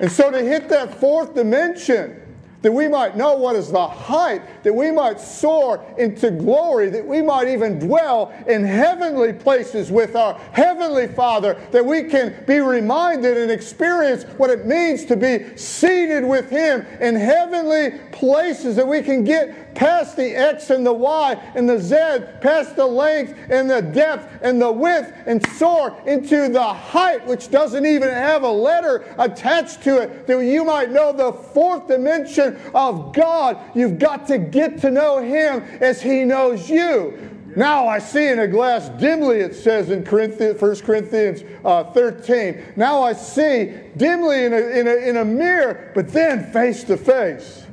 And 0.00 0.10
so 0.10 0.30
to 0.30 0.42
hit 0.42 0.68
that 0.68 1.00
fourth 1.00 1.34
dimension, 1.34 2.22
that 2.62 2.72
we 2.72 2.88
might 2.88 3.16
know 3.16 3.34
what 3.34 3.54
is 3.54 3.70
the 3.70 3.86
height, 3.86 4.42
that 4.64 4.74
we 4.74 4.90
might 4.90 5.20
soar 5.20 5.84
into 5.96 6.30
glory, 6.30 6.90
that 6.90 7.06
we 7.06 7.22
might 7.22 7.46
even 7.48 7.78
dwell 7.78 8.32
in 8.48 8.64
heavenly 8.64 9.32
places 9.32 9.92
with 9.92 10.16
our 10.16 10.34
heavenly 10.52 11.06
Father, 11.06 11.54
that 11.70 11.84
we 11.84 12.04
can 12.04 12.44
be 12.46 12.58
reminded 12.58 13.36
and 13.36 13.50
experience 13.50 14.24
what 14.38 14.50
it 14.50 14.66
means 14.66 15.04
to 15.04 15.16
be 15.16 15.56
seated 15.56 16.24
with 16.24 16.50
Him 16.50 16.84
in 17.00 17.14
heavenly 17.14 17.98
places, 18.10 18.74
that 18.74 18.86
we 18.86 19.02
can 19.02 19.22
get 19.22 19.67
past 19.74 20.16
the 20.16 20.34
X 20.34 20.70
and 20.70 20.84
the 20.84 20.92
Y 20.92 21.34
and 21.54 21.68
the 21.68 21.80
Z, 21.80 21.96
past 22.40 22.76
the 22.76 22.86
length 22.86 23.34
and 23.48 23.70
the 23.70 23.82
depth 23.82 24.40
and 24.42 24.60
the 24.60 24.70
width, 24.70 25.12
and 25.26 25.46
soar 25.52 25.96
into 26.06 26.48
the 26.48 26.72
height, 26.72 27.26
which 27.26 27.50
doesn't 27.50 27.86
even 27.86 28.08
have 28.08 28.42
a 28.42 28.50
letter 28.50 29.14
attached 29.18 29.82
to 29.82 29.98
it, 30.02 30.26
that 30.26 30.44
you 30.44 30.64
might 30.64 30.90
know 30.90 31.12
the 31.12 31.32
fourth 31.32 31.86
dimension 31.88 32.58
of 32.74 33.12
God. 33.14 33.58
You've 33.74 33.98
got 33.98 34.26
to 34.28 34.38
get 34.38 34.80
to 34.80 34.90
know 34.90 35.22
Him 35.22 35.62
as 35.80 36.02
He 36.02 36.24
knows 36.24 36.68
you. 36.68 37.28
Now 37.56 37.88
I 37.88 37.98
see 37.98 38.28
in 38.28 38.38
a 38.40 38.46
glass 38.46 38.88
dimly, 39.00 39.38
it 39.38 39.54
says 39.54 39.90
in 39.90 40.04
Corinthians, 40.04 40.60
1 40.60 40.76
Corinthians 40.76 41.42
uh, 41.64 41.84
13. 41.92 42.74
Now 42.76 43.02
I 43.02 43.14
see 43.14 43.74
dimly 43.96 44.44
in 44.44 44.52
a, 44.52 44.58
in, 44.58 44.86
a, 44.86 44.94
in 44.94 45.16
a 45.16 45.24
mirror, 45.24 45.90
but 45.94 46.08
then 46.08 46.52
face 46.52 46.84
to 46.84 46.96
face 46.96 47.64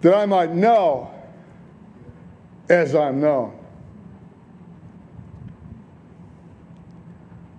that 0.00 0.14
I 0.14 0.26
might 0.26 0.52
know 0.52 1.10
as 2.68 2.94
I'm 2.94 3.20
known. 3.20 3.58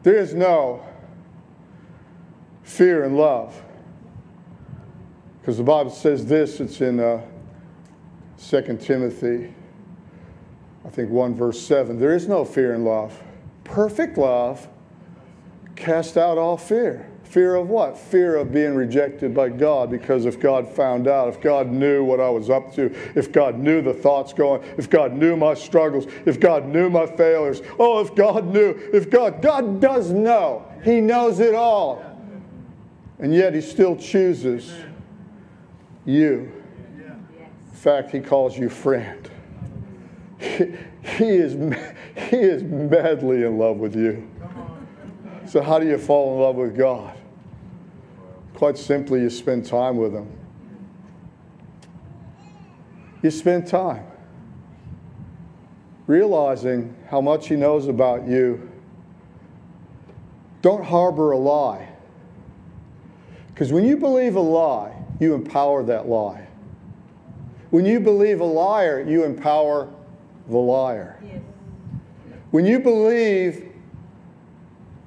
There 0.03 0.15
is 0.15 0.33
no 0.33 0.85
fear 2.63 3.03
in 3.03 3.15
love. 3.15 3.61
Because 5.41 5.57
the 5.57 5.63
Bible 5.63 5.91
says 5.91 6.25
this, 6.25 6.59
it's 6.59 6.81
in 6.81 6.99
uh, 6.99 7.21
2 8.37 8.77
Timothy, 8.81 9.53
I 10.85 10.89
think 10.89 11.09
1 11.09 11.35
verse 11.35 11.59
7. 11.59 11.97
There 11.97 12.13
is 12.13 12.27
no 12.27 12.45
fear 12.45 12.73
in 12.73 12.85
love. 12.85 13.21
Perfect 13.63 14.17
love 14.17 14.67
cast 15.75 16.17
out 16.17 16.37
all 16.37 16.57
fear. 16.57 17.09
Fear 17.29 17.55
of 17.55 17.67
what? 17.67 17.97
Fear 17.97 18.37
of 18.37 18.53
being 18.53 18.73
rejected 18.73 19.33
by 19.33 19.49
God 19.49 19.91
because 19.91 20.25
if 20.25 20.39
God 20.39 20.67
found 20.67 21.09
out, 21.09 21.27
if 21.27 21.41
God 21.41 21.69
knew 21.69 22.01
what 22.01 22.21
I 22.21 22.29
was 22.29 22.49
up 22.49 22.73
to, 22.75 22.85
if 23.15 23.33
God 23.33 23.59
knew 23.59 23.81
the 23.81 23.93
thoughts 23.93 24.31
going, 24.31 24.63
if 24.77 24.89
God 24.89 25.11
knew 25.11 25.35
my 25.35 25.53
struggles, 25.53 26.05
if 26.25 26.39
God 26.39 26.65
knew 26.65 26.89
my 26.89 27.05
failures, 27.05 27.61
oh, 27.79 27.99
if 27.99 28.15
God 28.15 28.45
knew, 28.45 28.79
if 28.93 29.09
God, 29.09 29.41
God 29.41 29.81
does 29.81 30.09
know. 30.11 30.65
He 30.85 31.01
knows 31.01 31.41
it 31.41 31.53
all. 31.53 32.01
And 33.19 33.33
yet 33.33 33.53
He 33.53 33.59
still 33.59 33.97
chooses 33.97 34.73
you. 36.05 36.49
In 36.95 37.73
fact, 37.73 38.09
He 38.11 38.21
calls 38.21 38.57
you 38.57 38.69
friend. 38.69 39.29
He, 40.39 40.75
he 41.17 41.25
is, 41.25 41.53
he 42.29 42.37
is 42.37 42.63
madly 42.63 43.43
in 43.43 43.57
love 43.57 43.77
with 43.77 43.97
you. 43.97 44.29
So, 45.47 45.61
how 45.61 45.79
do 45.79 45.87
you 45.87 45.97
fall 45.97 46.35
in 46.35 46.41
love 46.41 46.55
with 46.55 46.77
God? 46.77 47.16
Quite 48.57 48.75
simply, 48.79 49.21
you 49.21 49.29
spend 49.29 49.67
time 49.67 49.97
with 49.97 50.15
Him. 50.15 50.27
You 53.21 53.29
spend 53.29 53.67
time 53.67 54.03
realizing 56.07 56.95
how 57.07 57.21
much 57.21 57.49
He 57.49 57.55
knows 57.55 57.87
about 57.87 58.27
you. 58.27 58.67
Don't 60.63 60.83
harbor 60.83 61.33
a 61.33 61.37
lie. 61.37 61.87
Because 63.49 63.71
when 63.71 63.85
you 63.85 63.95
believe 63.95 64.35
a 64.35 64.41
lie, 64.41 64.91
you 65.19 65.35
empower 65.35 65.83
that 65.83 66.07
lie. 66.07 66.47
When 67.69 67.85
you 67.85 67.99
believe 67.99 68.39
a 68.39 68.45
liar, 68.45 69.07
you 69.07 69.23
empower 69.23 69.87
the 70.49 70.57
liar. 70.57 71.19
Yes. 71.23 71.41
When 72.49 72.65
you 72.65 72.79
believe 72.79 73.71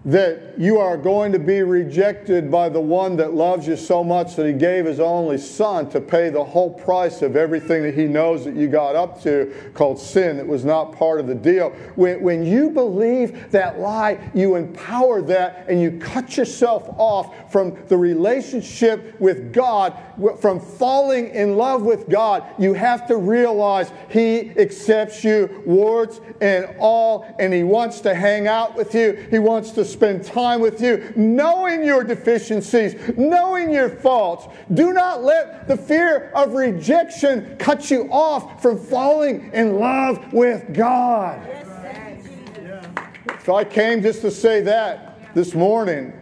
that 0.04 0.49
you 0.60 0.78
are 0.78 0.98
going 0.98 1.32
to 1.32 1.38
be 1.38 1.62
rejected 1.62 2.50
by 2.50 2.68
the 2.68 2.78
one 2.78 3.16
that 3.16 3.32
loves 3.32 3.66
you 3.66 3.74
so 3.76 4.04
much 4.04 4.36
that 4.36 4.46
he 4.46 4.52
gave 4.52 4.84
his 4.84 5.00
only 5.00 5.38
son 5.38 5.88
to 5.88 5.98
pay 5.98 6.28
the 6.28 6.44
whole 6.44 6.70
price 6.70 7.22
of 7.22 7.34
everything 7.34 7.82
that 7.82 7.94
he 7.94 8.04
knows 8.04 8.44
that 8.44 8.54
you 8.54 8.68
got 8.68 8.94
up 8.94 9.22
to 9.22 9.50
called 9.72 9.98
sin 9.98 10.36
that 10.36 10.46
was 10.46 10.62
not 10.62 10.92
part 10.92 11.18
of 11.18 11.26
the 11.26 11.34
deal. 11.34 11.70
When, 11.94 12.20
when 12.20 12.44
you 12.44 12.68
believe 12.68 13.50
that 13.52 13.80
lie, 13.80 14.30
you 14.34 14.56
empower 14.56 15.22
that 15.22 15.64
and 15.66 15.80
you 15.80 15.98
cut 15.98 16.36
yourself 16.36 16.86
off 16.98 17.50
from 17.50 17.78
the 17.88 17.96
relationship 17.96 19.18
with 19.18 19.54
God, 19.54 19.96
from 20.40 20.60
falling 20.60 21.30
in 21.30 21.56
love 21.56 21.84
with 21.84 22.06
God. 22.10 22.44
You 22.58 22.74
have 22.74 23.06
to 23.06 23.16
realize 23.16 23.90
he 24.10 24.50
accepts 24.58 25.24
you, 25.24 25.62
warts 25.64 26.20
and 26.42 26.68
all, 26.78 27.34
and 27.38 27.50
he 27.50 27.62
wants 27.62 28.00
to 28.00 28.14
hang 28.14 28.46
out 28.46 28.76
with 28.76 28.94
you. 28.94 29.26
He 29.30 29.38
wants 29.38 29.70
to 29.70 29.86
spend 29.86 30.22
time 30.22 30.49
with 30.56 30.80
you, 30.80 31.12
knowing 31.16 31.84
your 31.84 32.04
deficiencies, 32.04 32.94
knowing 33.16 33.72
your 33.72 33.88
faults. 33.88 34.48
Do 34.72 34.92
not 34.92 35.22
let 35.22 35.68
the 35.68 35.76
fear 35.76 36.30
of 36.34 36.54
rejection 36.54 37.56
cut 37.58 37.90
you 37.90 38.08
off 38.10 38.62
from 38.62 38.78
falling 38.78 39.50
in 39.52 39.78
love 39.78 40.32
with 40.32 40.72
God. 40.74 41.46
So 43.44 43.54
I 43.54 43.64
came 43.64 44.02
just 44.02 44.20
to 44.22 44.30
say 44.30 44.60
that 44.62 45.34
this 45.34 45.54
morning. 45.54 46.12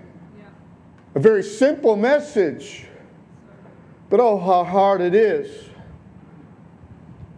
A 1.14 1.20
very 1.20 1.42
simple 1.42 1.96
message, 1.96 2.86
but 4.08 4.20
oh, 4.20 4.38
how 4.38 4.62
hard 4.62 5.00
it 5.00 5.14
is. 5.14 5.68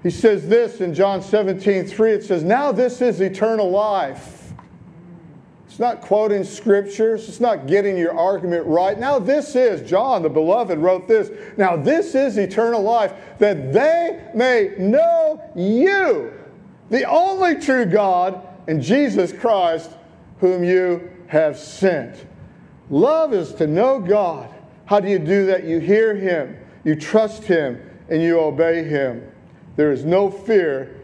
He 0.02 0.10
says 0.10 0.48
this 0.48 0.80
in 0.80 0.94
John 0.94 1.22
17, 1.22 1.86
3. 1.86 2.12
It 2.12 2.24
says, 2.24 2.42
Now 2.42 2.72
this 2.72 3.00
is 3.00 3.20
eternal 3.20 3.70
life. 3.70 4.39
Not 5.80 6.02
quoting 6.02 6.44
scriptures, 6.44 7.26
it's 7.26 7.40
not 7.40 7.66
getting 7.66 7.96
your 7.96 8.14
argument 8.14 8.66
right. 8.66 8.98
Now, 8.98 9.18
this 9.18 9.56
is, 9.56 9.88
John 9.88 10.22
the 10.22 10.28
beloved 10.28 10.78
wrote 10.78 11.08
this. 11.08 11.30
Now, 11.56 11.74
this 11.74 12.14
is 12.14 12.36
eternal 12.36 12.82
life, 12.82 13.14
that 13.38 13.72
they 13.72 14.22
may 14.34 14.74
know 14.76 15.42
you, 15.56 16.34
the 16.90 17.04
only 17.04 17.58
true 17.58 17.86
God, 17.86 18.46
and 18.68 18.82
Jesus 18.82 19.32
Christ, 19.32 19.90
whom 20.38 20.62
you 20.62 21.10
have 21.28 21.56
sent. 21.56 22.26
Love 22.90 23.32
is 23.32 23.54
to 23.54 23.66
know 23.66 24.00
God. 24.00 24.50
How 24.84 25.00
do 25.00 25.08
you 25.08 25.18
do 25.18 25.46
that? 25.46 25.64
You 25.64 25.78
hear 25.78 26.14
Him, 26.14 26.58
you 26.84 26.94
trust 26.94 27.44
Him, 27.44 27.80
and 28.10 28.22
you 28.22 28.38
obey 28.38 28.84
Him. 28.84 29.26
There 29.76 29.92
is 29.92 30.04
no 30.04 30.30
fear 30.30 31.00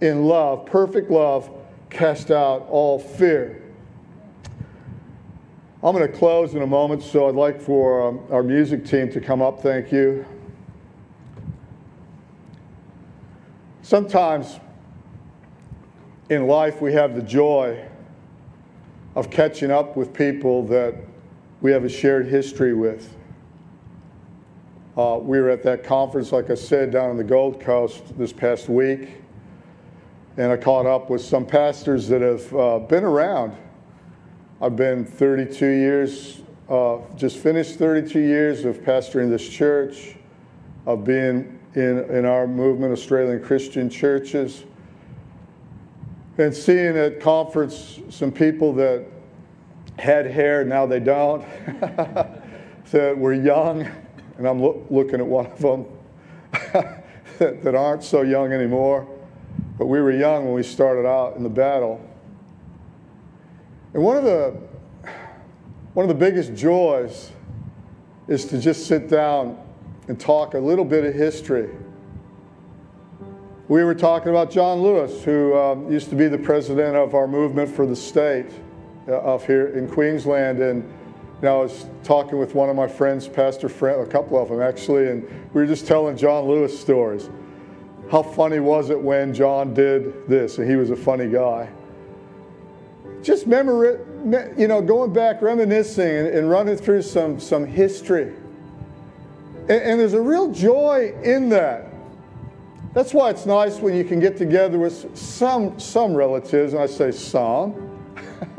in 0.00 0.24
love. 0.24 0.64
Perfect 0.64 1.10
love 1.10 1.50
cast 1.90 2.30
out 2.30 2.66
all 2.70 2.98
fear. 2.98 3.60
I'm 5.84 5.94
going 5.94 6.10
to 6.10 6.18
close 6.18 6.54
in 6.54 6.62
a 6.62 6.66
moment, 6.66 7.02
so 7.02 7.28
I'd 7.28 7.34
like 7.34 7.60
for 7.60 8.08
um, 8.08 8.20
our 8.30 8.42
music 8.42 8.86
team 8.86 9.12
to 9.12 9.20
come 9.20 9.42
up. 9.42 9.60
Thank 9.60 9.92
you. 9.92 10.24
Sometimes 13.82 14.60
in 16.30 16.46
life 16.46 16.80
we 16.80 16.94
have 16.94 17.14
the 17.14 17.20
joy 17.20 17.86
of 19.14 19.28
catching 19.28 19.70
up 19.70 19.94
with 19.94 20.14
people 20.14 20.66
that 20.68 20.94
we 21.60 21.70
have 21.70 21.84
a 21.84 21.90
shared 21.90 22.28
history 22.28 22.72
with. 22.72 23.14
Uh, 24.96 25.18
we 25.20 25.38
were 25.38 25.50
at 25.50 25.62
that 25.64 25.84
conference, 25.84 26.32
like 26.32 26.48
I 26.48 26.54
said, 26.54 26.92
down 26.92 27.10
on 27.10 27.18
the 27.18 27.24
Gold 27.24 27.60
Coast 27.60 28.16
this 28.16 28.32
past 28.32 28.70
week, 28.70 29.10
and 30.38 30.50
I 30.50 30.56
caught 30.56 30.86
up 30.86 31.10
with 31.10 31.20
some 31.20 31.44
pastors 31.44 32.08
that 32.08 32.22
have 32.22 32.56
uh, 32.56 32.78
been 32.78 33.04
around. 33.04 33.54
I've 34.60 34.76
been 34.76 35.04
32 35.04 35.66
years, 35.66 36.42
uh, 36.68 36.98
just 37.16 37.38
finished 37.38 37.76
32 37.78 38.18
years 38.18 38.64
of 38.64 38.78
pastoring 38.78 39.28
this 39.28 39.48
church, 39.48 40.14
of 40.86 41.04
being 41.04 41.58
in, 41.74 41.98
in 42.10 42.24
our 42.24 42.46
movement, 42.46 42.92
Australian 42.92 43.42
Christian 43.42 43.90
churches, 43.90 44.64
and 46.38 46.54
seeing 46.54 46.96
at 46.96 47.20
conference 47.20 48.00
some 48.10 48.32
people 48.32 48.72
that 48.74 49.04
had 49.98 50.26
hair, 50.26 50.64
now 50.64 50.86
they 50.86 51.00
don't, 51.00 51.44
that 52.90 53.16
were 53.16 53.34
young 53.34 53.88
and 54.38 54.46
I'm 54.46 54.60
lo- 54.60 54.84
looking 54.90 55.20
at 55.20 55.26
one 55.26 55.46
of 55.46 55.58
them 55.58 55.86
that, 56.72 57.04
that 57.38 57.74
aren't 57.74 58.02
so 58.02 58.22
young 58.22 58.52
anymore. 58.52 59.08
But 59.78 59.86
we 59.86 60.00
were 60.00 60.12
young 60.12 60.44
when 60.44 60.54
we 60.54 60.62
started 60.62 61.06
out 61.06 61.36
in 61.36 61.42
the 61.42 61.48
battle. 61.48 62.00
And 63.94 64.02
one 64.02 64.16
of 64.16 64.24
the 64.24 64.58
one 65.94 66.04
of 66.04 66.08
the 66.08 66.14
biggest 66.14 66.54
joys 66.54 67.30
is 68.28 68.44
to 68.46 68.58
just 68.60 68.86
sit 68.86 69.08
down 69.08 69.56
and 70.08 70.18
talk 70.18 70.54
a 70.54 70.58
little 70.58 70.84
bit 70.84 71.04
of 71.04 71.14
history. 71.14 71.70
We 73.68 73.84
were 73.84 73.94
talking 73.94 74.28
about 74.28 74.50
John 74.50 74.82
Lewis, 74.82 75.22
who 75.24 75.56
um, 75.56 75.90
used 75.90 76.10
to 76.10 76.16
be 76.16 76.28
the 76.28 76.36
president 76.36 76.96
of 76.96 77.14
our 77.14 77.28
movement 77.28 77.70
for 77.70 77.86
the 77.86 77.96
state 77.96 78.50
uh, 79.08 79.20
of 79.20 79.46
here 79.46 79.68
in 79.68 79.88
Queensland, 79.88 80.58
and 80.58 80.92
now, 81.44 81.58
I 81.58 81.62
was 81.64 81.86
talking 82.04 82.38
with 82.38 82.54
one 82.54 82.70
of 82.70 82.76
my 82.76 82.86
friends, 82.86 83.28
Pastor 83.28 83.68
Friend, 83.68 84.00
a 84.00 84.06
couple 84.06 84.40
of 84.40 84.48
them 84.48 84.62
actually, 84.62 85.08
and 85.08 85.22
we 85.52 85.60
were 85.60 85.66
just 85.66 85.86
telling 85.86 86.16
John 86.16 86.46
Lewis 86.46 86.78
stories. 86.80 87.28
How 88.10 88.22
funny 88.22 88.60
was 88.60 88.88
it 88.88 88.98
when 88.98 89.34
John 89.34 89.74
did 89.74 90.26
this? 90.26 90.56
And 90.56 90.66
he 90.66 90.76
was 90.76 90.88
a 90.88 90.96
funny 90.96 91.26
guy. 91.28 91.68
Just 93.24 93.46
memory, 93.46 93.98
you 94.58 94.68
know, 94.68 94.82
going 94.82 95.14
back, 95.14 95.40
reminiscing, 95.40 96.06
and, 96.06 96.28
and 96.28 96.50
running 96.50 96.76
through 96.76 97.00
some, 97.00 97.40
some 97.40 97.64
history. 97.64 98.34
And, 99.62 99.70
and 99.70 99.98
there's 99.98 100.12
a 100.12 100.20
real 100.20 100.52
joy 100.52 101.14
in 101.22 101.48
that. 101.48 101.86
That's 102.92 103.14
why 103.14 103.30
it's 103.30 103.46
nice 103.46 103.78
when 103.78 103.94
you 103.94 104.04
can 104.04 104.20
get 104.20 104.36
together 104.36 104.78
with 104.78 105.16
some, 105.16 105.80
some 105.80 106.14
relatives, 106.14 106.74
and 106.74 106.82
I 106.82 106.86
say 106.86 107.12
some. 107.12 107.98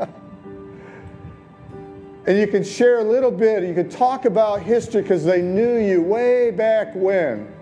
and 2.26 2.36
you 2.36 2.48
can 2.48 2.64
share 2.64 2.98
a 2.98 3.04
little 3.04 3.30
bit. 3.30 3.62
You 3.62 3.72
can 3.72 3.88
talk 3.88 4.24
about 4.24 4.62
history 4.62 5.02
because 5.02 5.24
they 5.24 5.42
knew 5.42 5.76
you 5.76 6.02
way 6.02 6.50
back 6.50 6.88
when. 6.96 7.54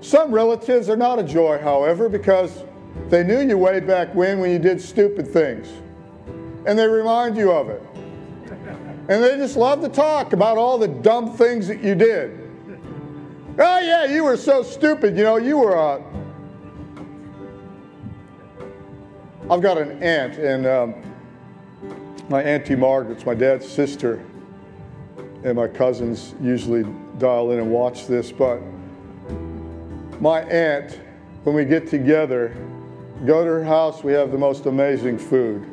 Some 0.00 0.30
relatives 0.30 0.88
are 0.88 0.96
not 0.96 1.18
a 1.18 1.24
joy, 1.24 1.58
however, 1.58 2.08
because 2.08 2.62
they 3.08 3.22
knew 3.22 3.40
you 3.40 3.56
way 3.56 3.80
back 3.80 4.14
when 4.14 4.40
when 4.40 4.50
you 4.50 4.58
did 4.58 4.80
stupid 4.80 5.28
things. 5.28 5.68
And 6.66 6.78
they 6.78 6.86
remind 6.86 7.36
you 7.36 7.52
of 7.52 7.68
it. 7.68 7.82
And 9.08 9.22
they 9.22 9.36
just 9.36 9.56
love 9.56 9.80
to 9.82 9.88
talk 9.88 10.32
about 10.32 10.58
all 10.58 10.78
the 10.78 10.88
dumb 10.88 11.36
things 11.36 11.68
that 11.68 11.80
you 11.80 11.94
did. 11.94 12.40
Oh, 13.58 13.78
yeah, 13.78 14.04
you 14.04 14.24
were 14.24 14.36
so 14.36 14.62
stupid. 14.62 15.16
You 15.16 15.22
know, 15.22 15.36
you 15.36 15.58
were 15.58 15.74
a. 15.74 16.02
I've 19.48 19.62
got 19.62 19.78
an 19.78 20.02
aunt, 20.02 20.38
and 20.38 20.66
um, 20.66 20.94
my 22.28 22.42
Auntie 22.42 22.74
Margaret's 22.74 23.24
my 23.24 23.34
dad's 23.34 23.66
sister, 23.66 24.20
and 25.44 25.54
my 25.54 25.68
cousins 25.68 26.34
usually 26.42 26.84
dial 27.18 27.52
in 27.52 27.60
and 27.60 27.70
watch 27.70 28.08
this, 28.08 28.32
but 28.32 28.60
my 30.20 30.40
aunt, 30.42 31.00
when 31.44 31.54
we 31.54 31.64
get 31.64 31.86
together, 31.86 32.56
go 33.24 33.44
to 33.44 33.50
her 33.50 33.64
house, 33.64 34.04
we 34.04 34.12
have 34.12 34.30
the 34.30 34.38
most 34.38 34.66
amazing 34.66 35.18
food. 35.18 35.66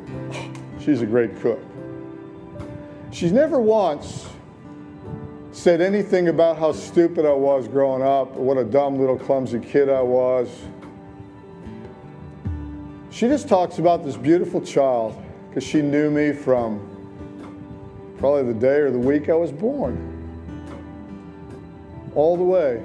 She's 0.80 1.02
a 1.02 1.06
great 1.06 1.40
cook. 1.40 1.60
She's 3.10 3.32
never 3.32 3.60
once 3.60 4.28
said 5.52 5.80
anything 5.80 6.28
about 6.28 6.58
how 6.58 6.72
stupid 6.72 7.24
I 7.24 7.32
was 7.32 7.68
growing 7.68 8.02
up, 8.02 8.36
or 8.36 8.44
what 8.44 8.58
a 8.58 8.64
dumb 8.64 8.98
little 8.98 9.18
clumsy 9.18 9.60
kid 9.60 9.88
I 9.88 10.02
was. 10.02 10.48
She 13.10 13.28
just 13.28 13.48
talks 13.48 13.78
about 13.78 14.04
this 14.04 14.16
beautiful 14.16 14.60
child 14.60 15.16
because 15.48 15.62
she 15.62 15.80
knew 15.80 16.10
me 16.10 16.32
from 16.32 16.90
probably 18.18 18.52
the 18.52 18.58
day 18.58 18.78
or 18.78 18.90
the 18.90 18.98
week 18.98 19.28
I 19.28 19.34
was 19.34 19.52
born. 19.52 20.10
All 22.16 22.36
the 22.36 22.42
way. 22.42 22.82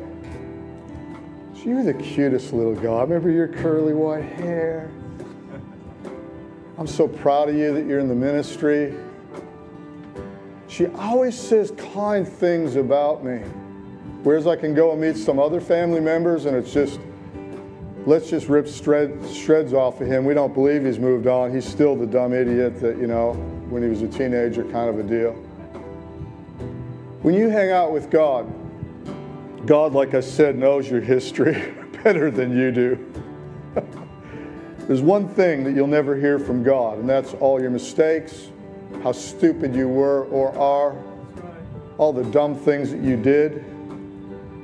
So 1.62 1.70
you're 1.72 1.84
the 1.84 1.93
cutest 1.93 2.53
little 2.53 2.74
girl. 2.74 2.95
I 2.95 3.01
remember 3.01 3.30
your 3.30 3.49
curly 3.49 3.93
white 3.93 4.24
hair. 4.24 4.89
I'm 6.78 6.88
so 6.88 7.05
proud 7.05 7.49
of 7.49 7.55
you 7.55 7.74
that 7.74 7.86
you're 7.86 7.99
in 7.99 8.07
the 8.07 8.16
ministry. 8.16 8.95
She 10.70 10.86
always 10.86 11.38
says 11.38 11.72
kind 11.72 12.26
things 12.26 12.78
about 12.78 13.26
me. 13.26 13.39
Whereas 14.24 14.47
I 14.47 14.55
can 14.55 14.74
go 14.74 14.93
and 14.93 15.01
meet 15.01 15.18
some 15.18 15.38
other 15.38 15.60
family 15.60 15.99
members 15.99 16.45
and 16.45 16.55
it's 16.55 16.72
just 16.72 16.97
let's 18.05 18.30
just 18.30 18.47
rip 18.47 18.66
shreds 18.66 19.74
off 19.74 19.99
of 19.99 20.07
him. 20.07 20.24
We 20.24 20.34
don't 20.34 20.53
believe 20.53 20.86
he's 20.86 20.97
moved 20.97 21.28
on. 21.28 21.53
He's 21.53 21.68
still 21.68 21.93
the 21.93 22.07
dumb 22.07 22.34
idiot 22.34 22.80
that, 22.80 22.97
you 22.97 23.07
know, 23.07 23.34
when 23.70 23.84
he 23.84 23.89
was 23.89 24.01
a 24.01 24.07
teenager 24.07 24.64
kind 24.64 24.89
of 24.89 24.97
a 24.97 25.03
deal. 25.03 25.34
When 27.22 27.34
you 27.34 27.49
hang 27.49 27.72
out 27.72 27.91
with 27.91 28.10
God, 28.10 28.49
God, 29.66 29.93
like 29.93 30.14
I 30.14 30.22
said, 30.22 30.57
knows 30.57 30.89
your 30.89 31.01
history 31.01 31.74
better 32.03 32.32
than 32.32 32.57
you 32.57 32.72
do. 32.72 33.14
There's 34.88 35.01
one 35.01 35.28
thing 35.28 35.64
that 35.66 35.76
you'll 35.76 35.88
never 35.88 36.16
hear 36.16 36.39
from 36.39 36.64
God, 36.64 36.99
and 36.99 37.10
that's 37.10 37.34
all 37.36 37.62
your 37.62 37.70
mistakes, 37.70 38.49
how 39.03 39.12
stupid 39.12 39.76
you 39.76 39.88
were 39.88 40.26
or 40.26 40.57
are, 40.57 40.95
all 41.97 42.14
the 42.14 42.24
dumb 42.24 42.55
things 42.55 42.91
that 42.91 43.01
you 43.01 43.18
did. 43.18 43.64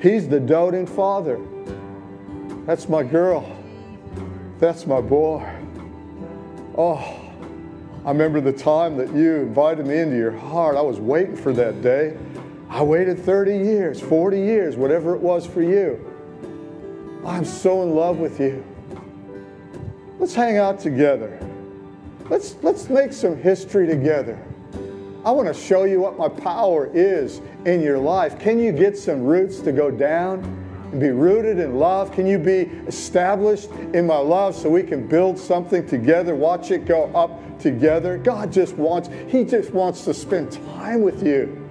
He's 0.02 0.28
the 0.28 0.40
doting 0.40 0.88
father. 0.88 1.40
That's 2.66 2.90
my 2.90 3.04
girl. 3.04 3.46
That's 4.60 4.88
my 4.88 5.02
boy. 5.02 5.48
Oh, 6.78 7.22
I 8.06 8.10
remember 8.10 8.40
the 8.40 8.54
time 8.54 8.98
that 8.98 9.14
you 9.14 9.36
invited 9.36 9.86
me 9.86 10.00
into 10.00 10.16
your 10.16 10.32
heart. 10.32 10.76
I 10.76 10.82
was 10.82 11.00
waiting 11.00 11.36
for 11.36 11.54
that 11.54 11.82
day. 11.82 12.18
I 12.76 12.82
waited 12.82 13.18
30 13.18 13.58
years, 13.58 14.02
40 14.02 14.38
years, 14.38 14.76
whatever 14.76 15.16
it 15.16 15.22
was 15.22 15.46
for 15.46 15.62
you. 15.62 15.98
I'm 17.26 17.46
so 17.46 17.84
in 17.84 17.96
love 17.96 18.18
with 18.18 18.38
you. 18.42 18.66
Let's 20.20 20.36
hang 20.36 20.58
out 20.58 20.82
together. 20.82 21.40
let's, 22.30 22.58
let's 22.64 22.90
make 22.90 23.14
some 23.14 23.38
history 23.38 23.88
together. 23.88 24.38
I 25.24 25.32
want 25.32 25.48
to 25.48 25.54
show 25.54 25.86
you 25.86 26.02
what 26.02 26.18
my 26.18 26.28
power 26.28 26.92
is 26.94 27.40
in 27.64 27.80
your 27.80 27.98
life. 27.98 28.38
Can 28.40 28.60
you 28.60 28.74
get 28.74 28.98
some 28.98 29.24
roots 29.24 29.62
to 29.62 29.72
go 29.72 29.90
down 29.90 30.40
and 30.92 31.00
be 31.00 31.12
rooted 31.12 31.60
in 31.60 31.80
love? 31.80 32.12
Can 32.12 32.28
you 32.28 32.38
be 32.38 32.64
established 32.88 33.70
in 33.94 34.06
my 34.06 34.18
love 34.18 34.54
so 34.54 34.70
we 34.70 34.84
can 34.84 35.08
build 35.08 35.40
something 35.40 35.88
together, 35.88 36.36
watch 36.36 36.72
it 36.72 36.86
go 36.86 37.06
up 37.16 37.58
together? 37.58 38.18
God 38.18 38.52
just 38.52 38.76
wants, 38.76 39.08
He 39.30 39.46
just 39.46 39.72
wants 39.72 40.04
to 40.04 40.14
spend 40.14 40.52
time 40.52 41.04
with 41.04 41.26
you. 41.26 41.65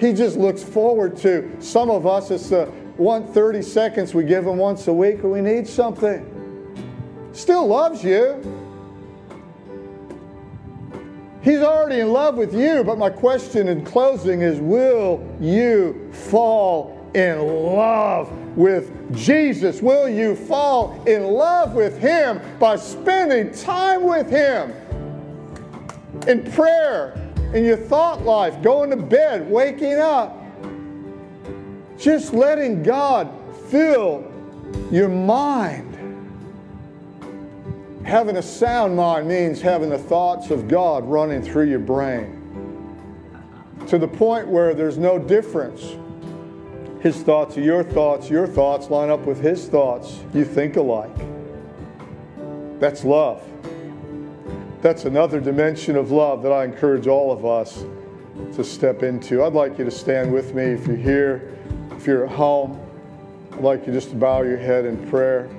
He 0.00 0.14
just 0.14 0.38
looks 0.38 0.64
forward 0.64 1.18
to 1.18 1.54
some 1.60 1.90
of 1.90 2.06
us, 2.06 2.30
it's 2.30 2.48
the 2.48 2.64
one 2.96 3.26
30 3.26 3.60
seconds 3.60 4.14
we 4.14 4.24
give 4.24 4.46
Him 4.46 4.56
once 4.56 4.88
a 4.88 4.92
week 4.92 5.22
when 5.22 5.32
we 5.32 5.40
need 5.42 5.68
something. 5.68 6.26
Still 7.32 7.66
loves 7.66 8.02
you. 8.02 8.40
He's 11.42 11.60
already 11.60 12.00
in 12.00 12.12
love 12.12 12.36
with 12.36 12.54
you, 12.54 12.82
but 12.82 12.98
my 12.98 13.10
question 13.10 13.68
in 13.68 13.84
closing 13.84 14.40
is 14.40 14.58
Will 14.58 15.22
you 15.38 16.10
fall 16.12 17.10
in 17.14 17.38
love 17.38 18.30
with 18.56 19.14
Jesus? 19.14 19.82
Will 19.82 20.08
you 20.08 20.34
fall 20.34 21.02
in 21.06 21.24
love 21.24 21.74
with 21.74 21.98
Him 21.98 22.40
by 22.58 22.76
spending 22.76 23.52
time 23.52 24.02
with 24.04 24.30
Him 24.30 24.72
in 26.26 26.50
prayer, 26.52 27.19
in 27.54 27.64
your 27.64 27.76
thought 27.76 28.22
life, 28.22 28.62
going 28.62 28.90
to 28.90 28.96
bed, 28.96 29.50
waking 29.50 29.98
up? 29.98 30.36
Just 31.98 32.32
letting 32.32 32.82
God 32.82 33.30
fill 33.68 34.30
your 34.90 35.08
mind. 35.08 35.86
Having 38.04 38.36
a 38.36 38.42
sound 38.42 38.96
mind 38.96 39.28
means 39.28 39.60
having 39.60 39.90
the 39.90 39.98
thoughts 39.98 40.50
of 40.50 40.68
God 40.68 41.04
running 41.04 41.42
through 41.42 41.68
your 41.68 41.78
brain 41.78 42.40
to 43.86 43.98
the 43.98 44.08
point 44.08 44.46
where 44.46 44.72
there's 44.72 44.98
no 44.98 45.18
difference. 45.18 45.96
His 47.00 47.22
thoughts 47.22 47.56
are 47.56 47.62
your 47.62 47.82
thoughts, 47.82 48.30
your 48.30 48.46
thoughts 48.46 48.90
line 48.90 49.10
up 49.10 49.26
with 49.26 49.40
His 49.40 49.68
thoughts. 49.68 50.20
You 50.32 50.44
think 50.44 50.76
alike. 50.76 51.16
That's 52.78 53.04
love. 53.04 53.42
That's 54.82 55.04
another 55.04 55.40
dimension 55.40 55.94
of 55.96 56.10
love 56.10 56.42
that 56.42 56.52
I 56.52 56.64
encourage 56.64 57.06
all 57.06 57.30
of 57.30 57.44
us 57.44 57.84
to 58.54 58.64
step 58.64 59.02
into. 59.02 59.44
I'd 59.44 59.52
like 59.52 59.78
you 59.78 59.84
to 59.84 59.90
stand 59.90 60.32
with 60.32 60.54
me 60.54 60.62
if 60.62 60.86
you're 60.86 60.96
here, 60.96 61.58
if 61.92 62.06
you're 62.06 62.24
at 62.24 62.32
home. 62.32 62.80
I'd 63.52 63.60
like 63.60 63.86
you 63.86 63.92
just 63.92 64.08
to 64.10 64.16
bow 64.16 64.40
your 64.40 64.56
head 64.56 64.86
in 64.86 65.06
prayer. 65.10 65.50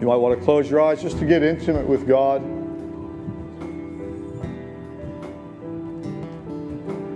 You 0.00 0.06
might 0.06 0.16
want 0.16 0.38
to 0.38 0.44
close 0.44 0.70
your 0.70 0.80
eyes 0.80 1.02
just 1.02 1.18
to 1.18 1.26
get 1.26 1.42
intimate 1.42 1.86
with 1.86 2.08
God. 2.08 2.42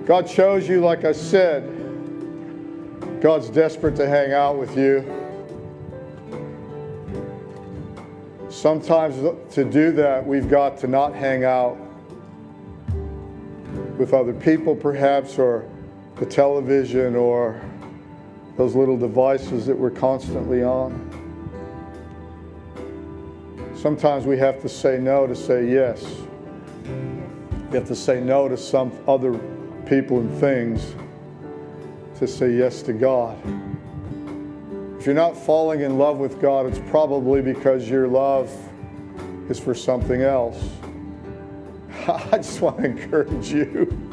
God 0.07 0.29
chose 0.29 0.69
you, 0.69 0.83
like 0.83 1.05
I 1.05 1.13
said. 1.13 1.73
God's 3.23 3.49
desperate 3.49 3.97
to 3.97 4.07
hang 4.07 4.33
out 4.33 4.59
with 4.59 4.77
you. 4.77 5.26
Sometimes 8.57 9.17
to 9.51 9.65
do 9.65 9.93
that, 9.93 10.27
we've 10.27 10.49
got 10.49 10.79
to 10.79 10.87
not 10.87 11.15
hang 11.15 11.45
out 11.45 11.77
with 13.99 14.15
other 14.15 14.33
people, 14.33 14.75
perhaps, 14.75 15.39
or 15.39 15.69
the 16.15 16.25
television, 16.25 17.15
or 17.15 17.61
those 18.57 18.75
little 18.75 18.97
devices 18.97 19.67
that 19.67 19.79
we're 19.79 19.91
constantly 19.91 20.65
on. 20.65 20.95
Sometimes 23.75 24.25
we 24.25 24.39
have 24.39 24.63
to 24.63 24.71
say 24.71 24.97
no 24.97 25.27
to 25.27 25.37
say 25.37 25.71
yes. 25.71 26.03
We 27.71 27.77
have 27.77 27.87
to 27.89 27.95
say 27.95 28.23
no 28.23 28.49
to 28.49 28.57
some 28.57 28.91
other 29.07 29.39
people 29.85 30.21
and 30.21 30.41
things 30.41 30.95
to 32.19 32.27
say 32.27 32.53
yes 32.53 32.81
to 32.85 32.95
God. 32.95 33.37
If 35.07 35.11
you're 35.11 35.15
not 35.15 35.37
falling 35.37 35.83
in 35.83 35.99
love 35.99 36.19
with 36.19 36.41
God, 36.41 36.67
it's 36.67 36.81
probably 36.91 37.41
because 37.41 37.89
your 37.89 38.09
love 38.09 38.51
is 39.49 39.57
for 39.57 39.73
something 39.73 40.23
else. 40.23 40.69
I 42.09 42.39
just 42.39 42.61
want 42.61 42.79
to 42.79 42.87
encourage 42.87 43.53
you. 43.53 44.11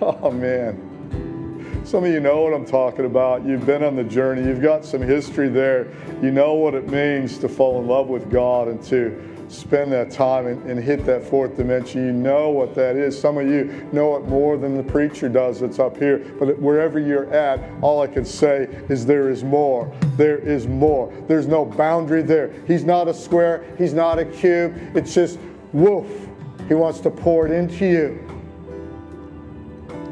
Oh, 0.00 0.30
man. 0.30 1.82
Some 1.84 2.04
of 2.04 2.10
you 2.10 2.20
know 2.20 2.40
what 2.40 2.54
I'm 2.54 2.64
talking 2.64 3.04
about. 3.04 3.44
You've 3.44 3.66
been 3.66 3.84
on 3.84 3.96
the 3.96 4.04
journey, 4.04 4.48
you've 4.48 4.62
got 4.62 4.82
some 4.82 5.02
history 5.02 5.50
there. 5.50 5.88
You 6.22 6.30
know 6.30 6.54
what 6.54 6.72
it 6.72 6.88
means 6.88 7.36
to 7.40 7.50
fall 7.50 7.82
in 7.82 7.86
love 7.86 8.08
with 8.08 8.30
God 8.30 8.68
and 8.68 8.82
to 8.84 9.39
spend 9.50 9.92
that 9.92 10.10
time 10.10 10.46
and, 10.46 10.62
and, 10.70 10.82
hit 10.82 11.04
that 11.04 11.22
fourth 11.22 11.56
dimension. 11.56 12.06
You 12.06 12.12
know 12.12 12.50
what 12.50 12.74
that 12.76 12.96
is. 12.96 13.18
Some 13.18 13.36
of 13.36 13.46
you 13.48 13.88
know 13.92 14.16
it 14.16 14.26
more 14.26 14.56
than 14.56 14.76
the 14.76 14.82
preacher 14.82 15.28
does 15.28 15.60
that's 15.60 15.78
up 15.78 15.96
here. 15.96 16.18
But 16.38 16.58
wherever 16.58 16.98
you're 16.98 17.30
at, 17.32 17.60
all 17.82 18.00
I 18.00 18.06
can 18.06 18.24
say 18.24 18.68
is 18.88 19.04
there 19.04 19.28
is 19.28 19.42
more. 19.42 19.92
There 20.16 20.38
is 20.38 20.66
more. 20.66 21.12
There's 21.26 21.46
no 21.46 21.64
boundary 21.64 22.22
there. 22.22 22.52
He's 22.66 22.84
not 22.84 23.08
a 23.08 23.14
square, 23.14 23.64
He's 23.76 23.92
not 23.92 24.18
a 24.18 24.24
cube. 24.24 24.74
It's 24.96 25.14
just 25.14 25.38
woof. 25.72 26.28
He 26.68 26.74
wants 26.74 27.00
to 27.00 27.10
pour 27.10 27.46
it 27.46 27.52
into 27.52 27.84
you. 27.84 28.26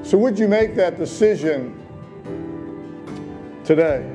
So, 0.02 0.18
would 0.18 0.38
you 0.38 0.48
make 0.48 0.74
that 0.74 0.98
decision 0.98 1.74
today? 3.64 4.10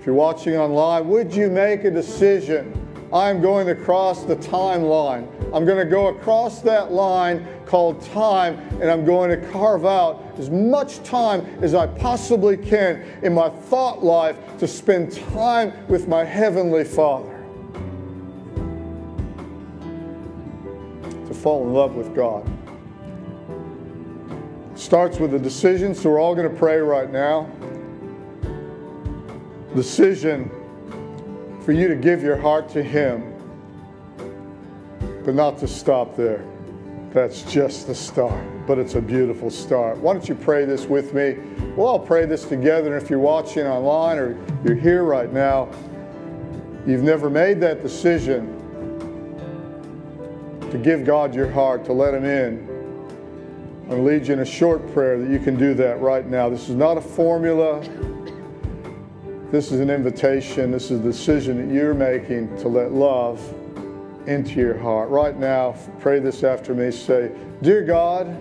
If 0.00 0.06
you're 0.06 0.14
watching 0.14 0.56
online, 0.56 1.08
would 1.08 1.34
you 1.34 1.50
make 1.50 1.84
a 1.84 1.90
decision? 1.90 2.83
I'm 3.14 3.40
going 3.40 3.68
to 3.68 3.76
cross 3.76 4.24
the 4.24 4.34
timeline. 4.34 5.28
I'm 5.54 5.64
going 5.64 5.78
to 5.78 5.84
go 5.84 6.08
across 6.08 6.60
that 6.62 6.90
line 6.90 7.46
called 7.64 8.02
time, 8.02 8.58
and 8.80 8.90
I'm 8.90 9.04
going 9.04 9.30
to 9.30 9.50
carve 9.52 9.86
out 9.86 10.20
as 10.36 10.50
much 10.50 11.00
time 11.04 11.46
as 11.62 11.74
I 11.74 11.86
possibly 11.86 12.56
can 12.56 13.02
in 13.22 13.32
my 13.32 13.48
thought 13.48 14.02
life 14.02 14.36
to 14.58 14.66
spend 14.66 15.12
time 15.12 15.72
with 15.86 16.08
my 16.08 16.24
Heavenly 16.24 16.82
Father. 16.82 17.30
To 21.28 21.34
fall 21.34 21.68
in 21.68 21.72
love 21.72 21.94
with 21.94 22.16
God 22.16 22.50
starts 24.76 25.18
with 25.18 25.34
a 25.34 25.38
decision, 25.38 25.94
so 25.94 26.10
we're 26.10 26.20
all 26.20 26.34
going 26.34 26.50
to 26.50 26.58
pray 26.58 26.78
right 26.78 27.10
now. 27.10 27.48
Decision 29.74 30.50
for 31.64 31.72
you 31.72 31.88
to 31.88 31.96
give 31.96 32.22
your 32.22 32.36
heart 32.36 32.68
to 32.70 32.82
Him, 32.82 33.32
but 35.24 35.34
not 35.34 35.58
to 35.58 35.68
stop 35.68 36.16
there. 36.16 36.44
That's 37.10 37.42
just 37.42 37.86
the 37.86 37.94
start, 37.94 38.44
but 38.66 38.78
it's 38.78 38.96
a 38.96 39.00
beautiful 39.00 39.50
start. 39.50 39.98
Why 39.98 40.12
don't 40.12 40.28
you 40.28 40.34
pray 40.34 40.64
this 40.64 40.86
with 40.86 41.14
me? 41.14 41.36
We'll 41.76 41.86
all 41.86 41.98
pray 41.98 42.26
this 42.26 42.44
together. 42.44 42.94
And 42.94 43.02
if 43.02 43.08
you're 43.08 43.18
watching 43.18 43.66
online 43.66 44.18
or 44.18 44.36
you're 44.64 44.76
here 44.76 45.04
right 45.04 45.32
now, 45.32 45.68
you've 46.86 47.02
never 47.02 47.30
made 47.30 47.60
that 47.60 47.82
decision 47.82 48.60
to 50.70 50.78
give 50.78 51.04
God 51.04 51.34
your 51.34 51.50
heart, 51.50 51.84
to 51.86 51.92
let 51.92 52.14
Him 52.14 52.24
in 52.24 52.74
I'm 53.90 54.02
lead 54.02 54.26
you 54.26 54.32
in 54.32 54.40
a 54.40 54.46
short 54.46 54.90
prayer 54.94 55.18
that 55.18 55.30
you 55.30 55.38
can 55.38 55.58
do 55.58 55.74
that 55.74 56.00
right 56.00 56.26
now. 56.26 56.48
This 56.48 56.70
is 56.70 56.74
not 56.74 56.96
a 56.96 57.02
formula. 57.02 57.82
This 59.50 59.70
is 59.70 59.80
an 59.80 59.90
invitation. 59.90 60.70
This 60.70 60.90
is 60.90 61.00
a 61.00 61.02
decision 61.02 61.66
that 61.68 61.72
you're 61.72 61.94
making 61.94 62.56
to 62.58 62.68
let 62.68 62.92
love 62.92 63.40
into 64.26 64.58
your 64.58 64.76
heart. 64.78 65.10
Right 65.10 65.36
now, 65.36 65.76
pray 66.00 66.18
this 66.18 66.42
after 66.42 66.74
me. 66.74 66.90
Say, 66.90 67.30
Dear 67.62 67.82
God, 67.84 68.36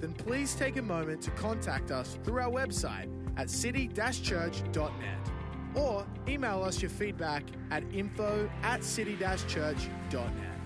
then 0.00 0.12
please 0.14 0.54
take 0.54 0.76
a 0.76 0.82
moment 0.82 1.22
to 1.22 1.30
contact 1.32 1.90
us 1.90 2.18
through 2.24 2.40
our 2.40 2.50
website 2.50 3.08
at 3.36 3.50
city-church.net 3.50 5.30
or 5.74 6.06
email 6.26 6.62
us 6.62 6.80
your 6.80 6.90
feedback 6.90 7.44
at 7.70 7.84
info 7.92 8.50
at 8.62 8.82
city-church.net. 8.82 10.57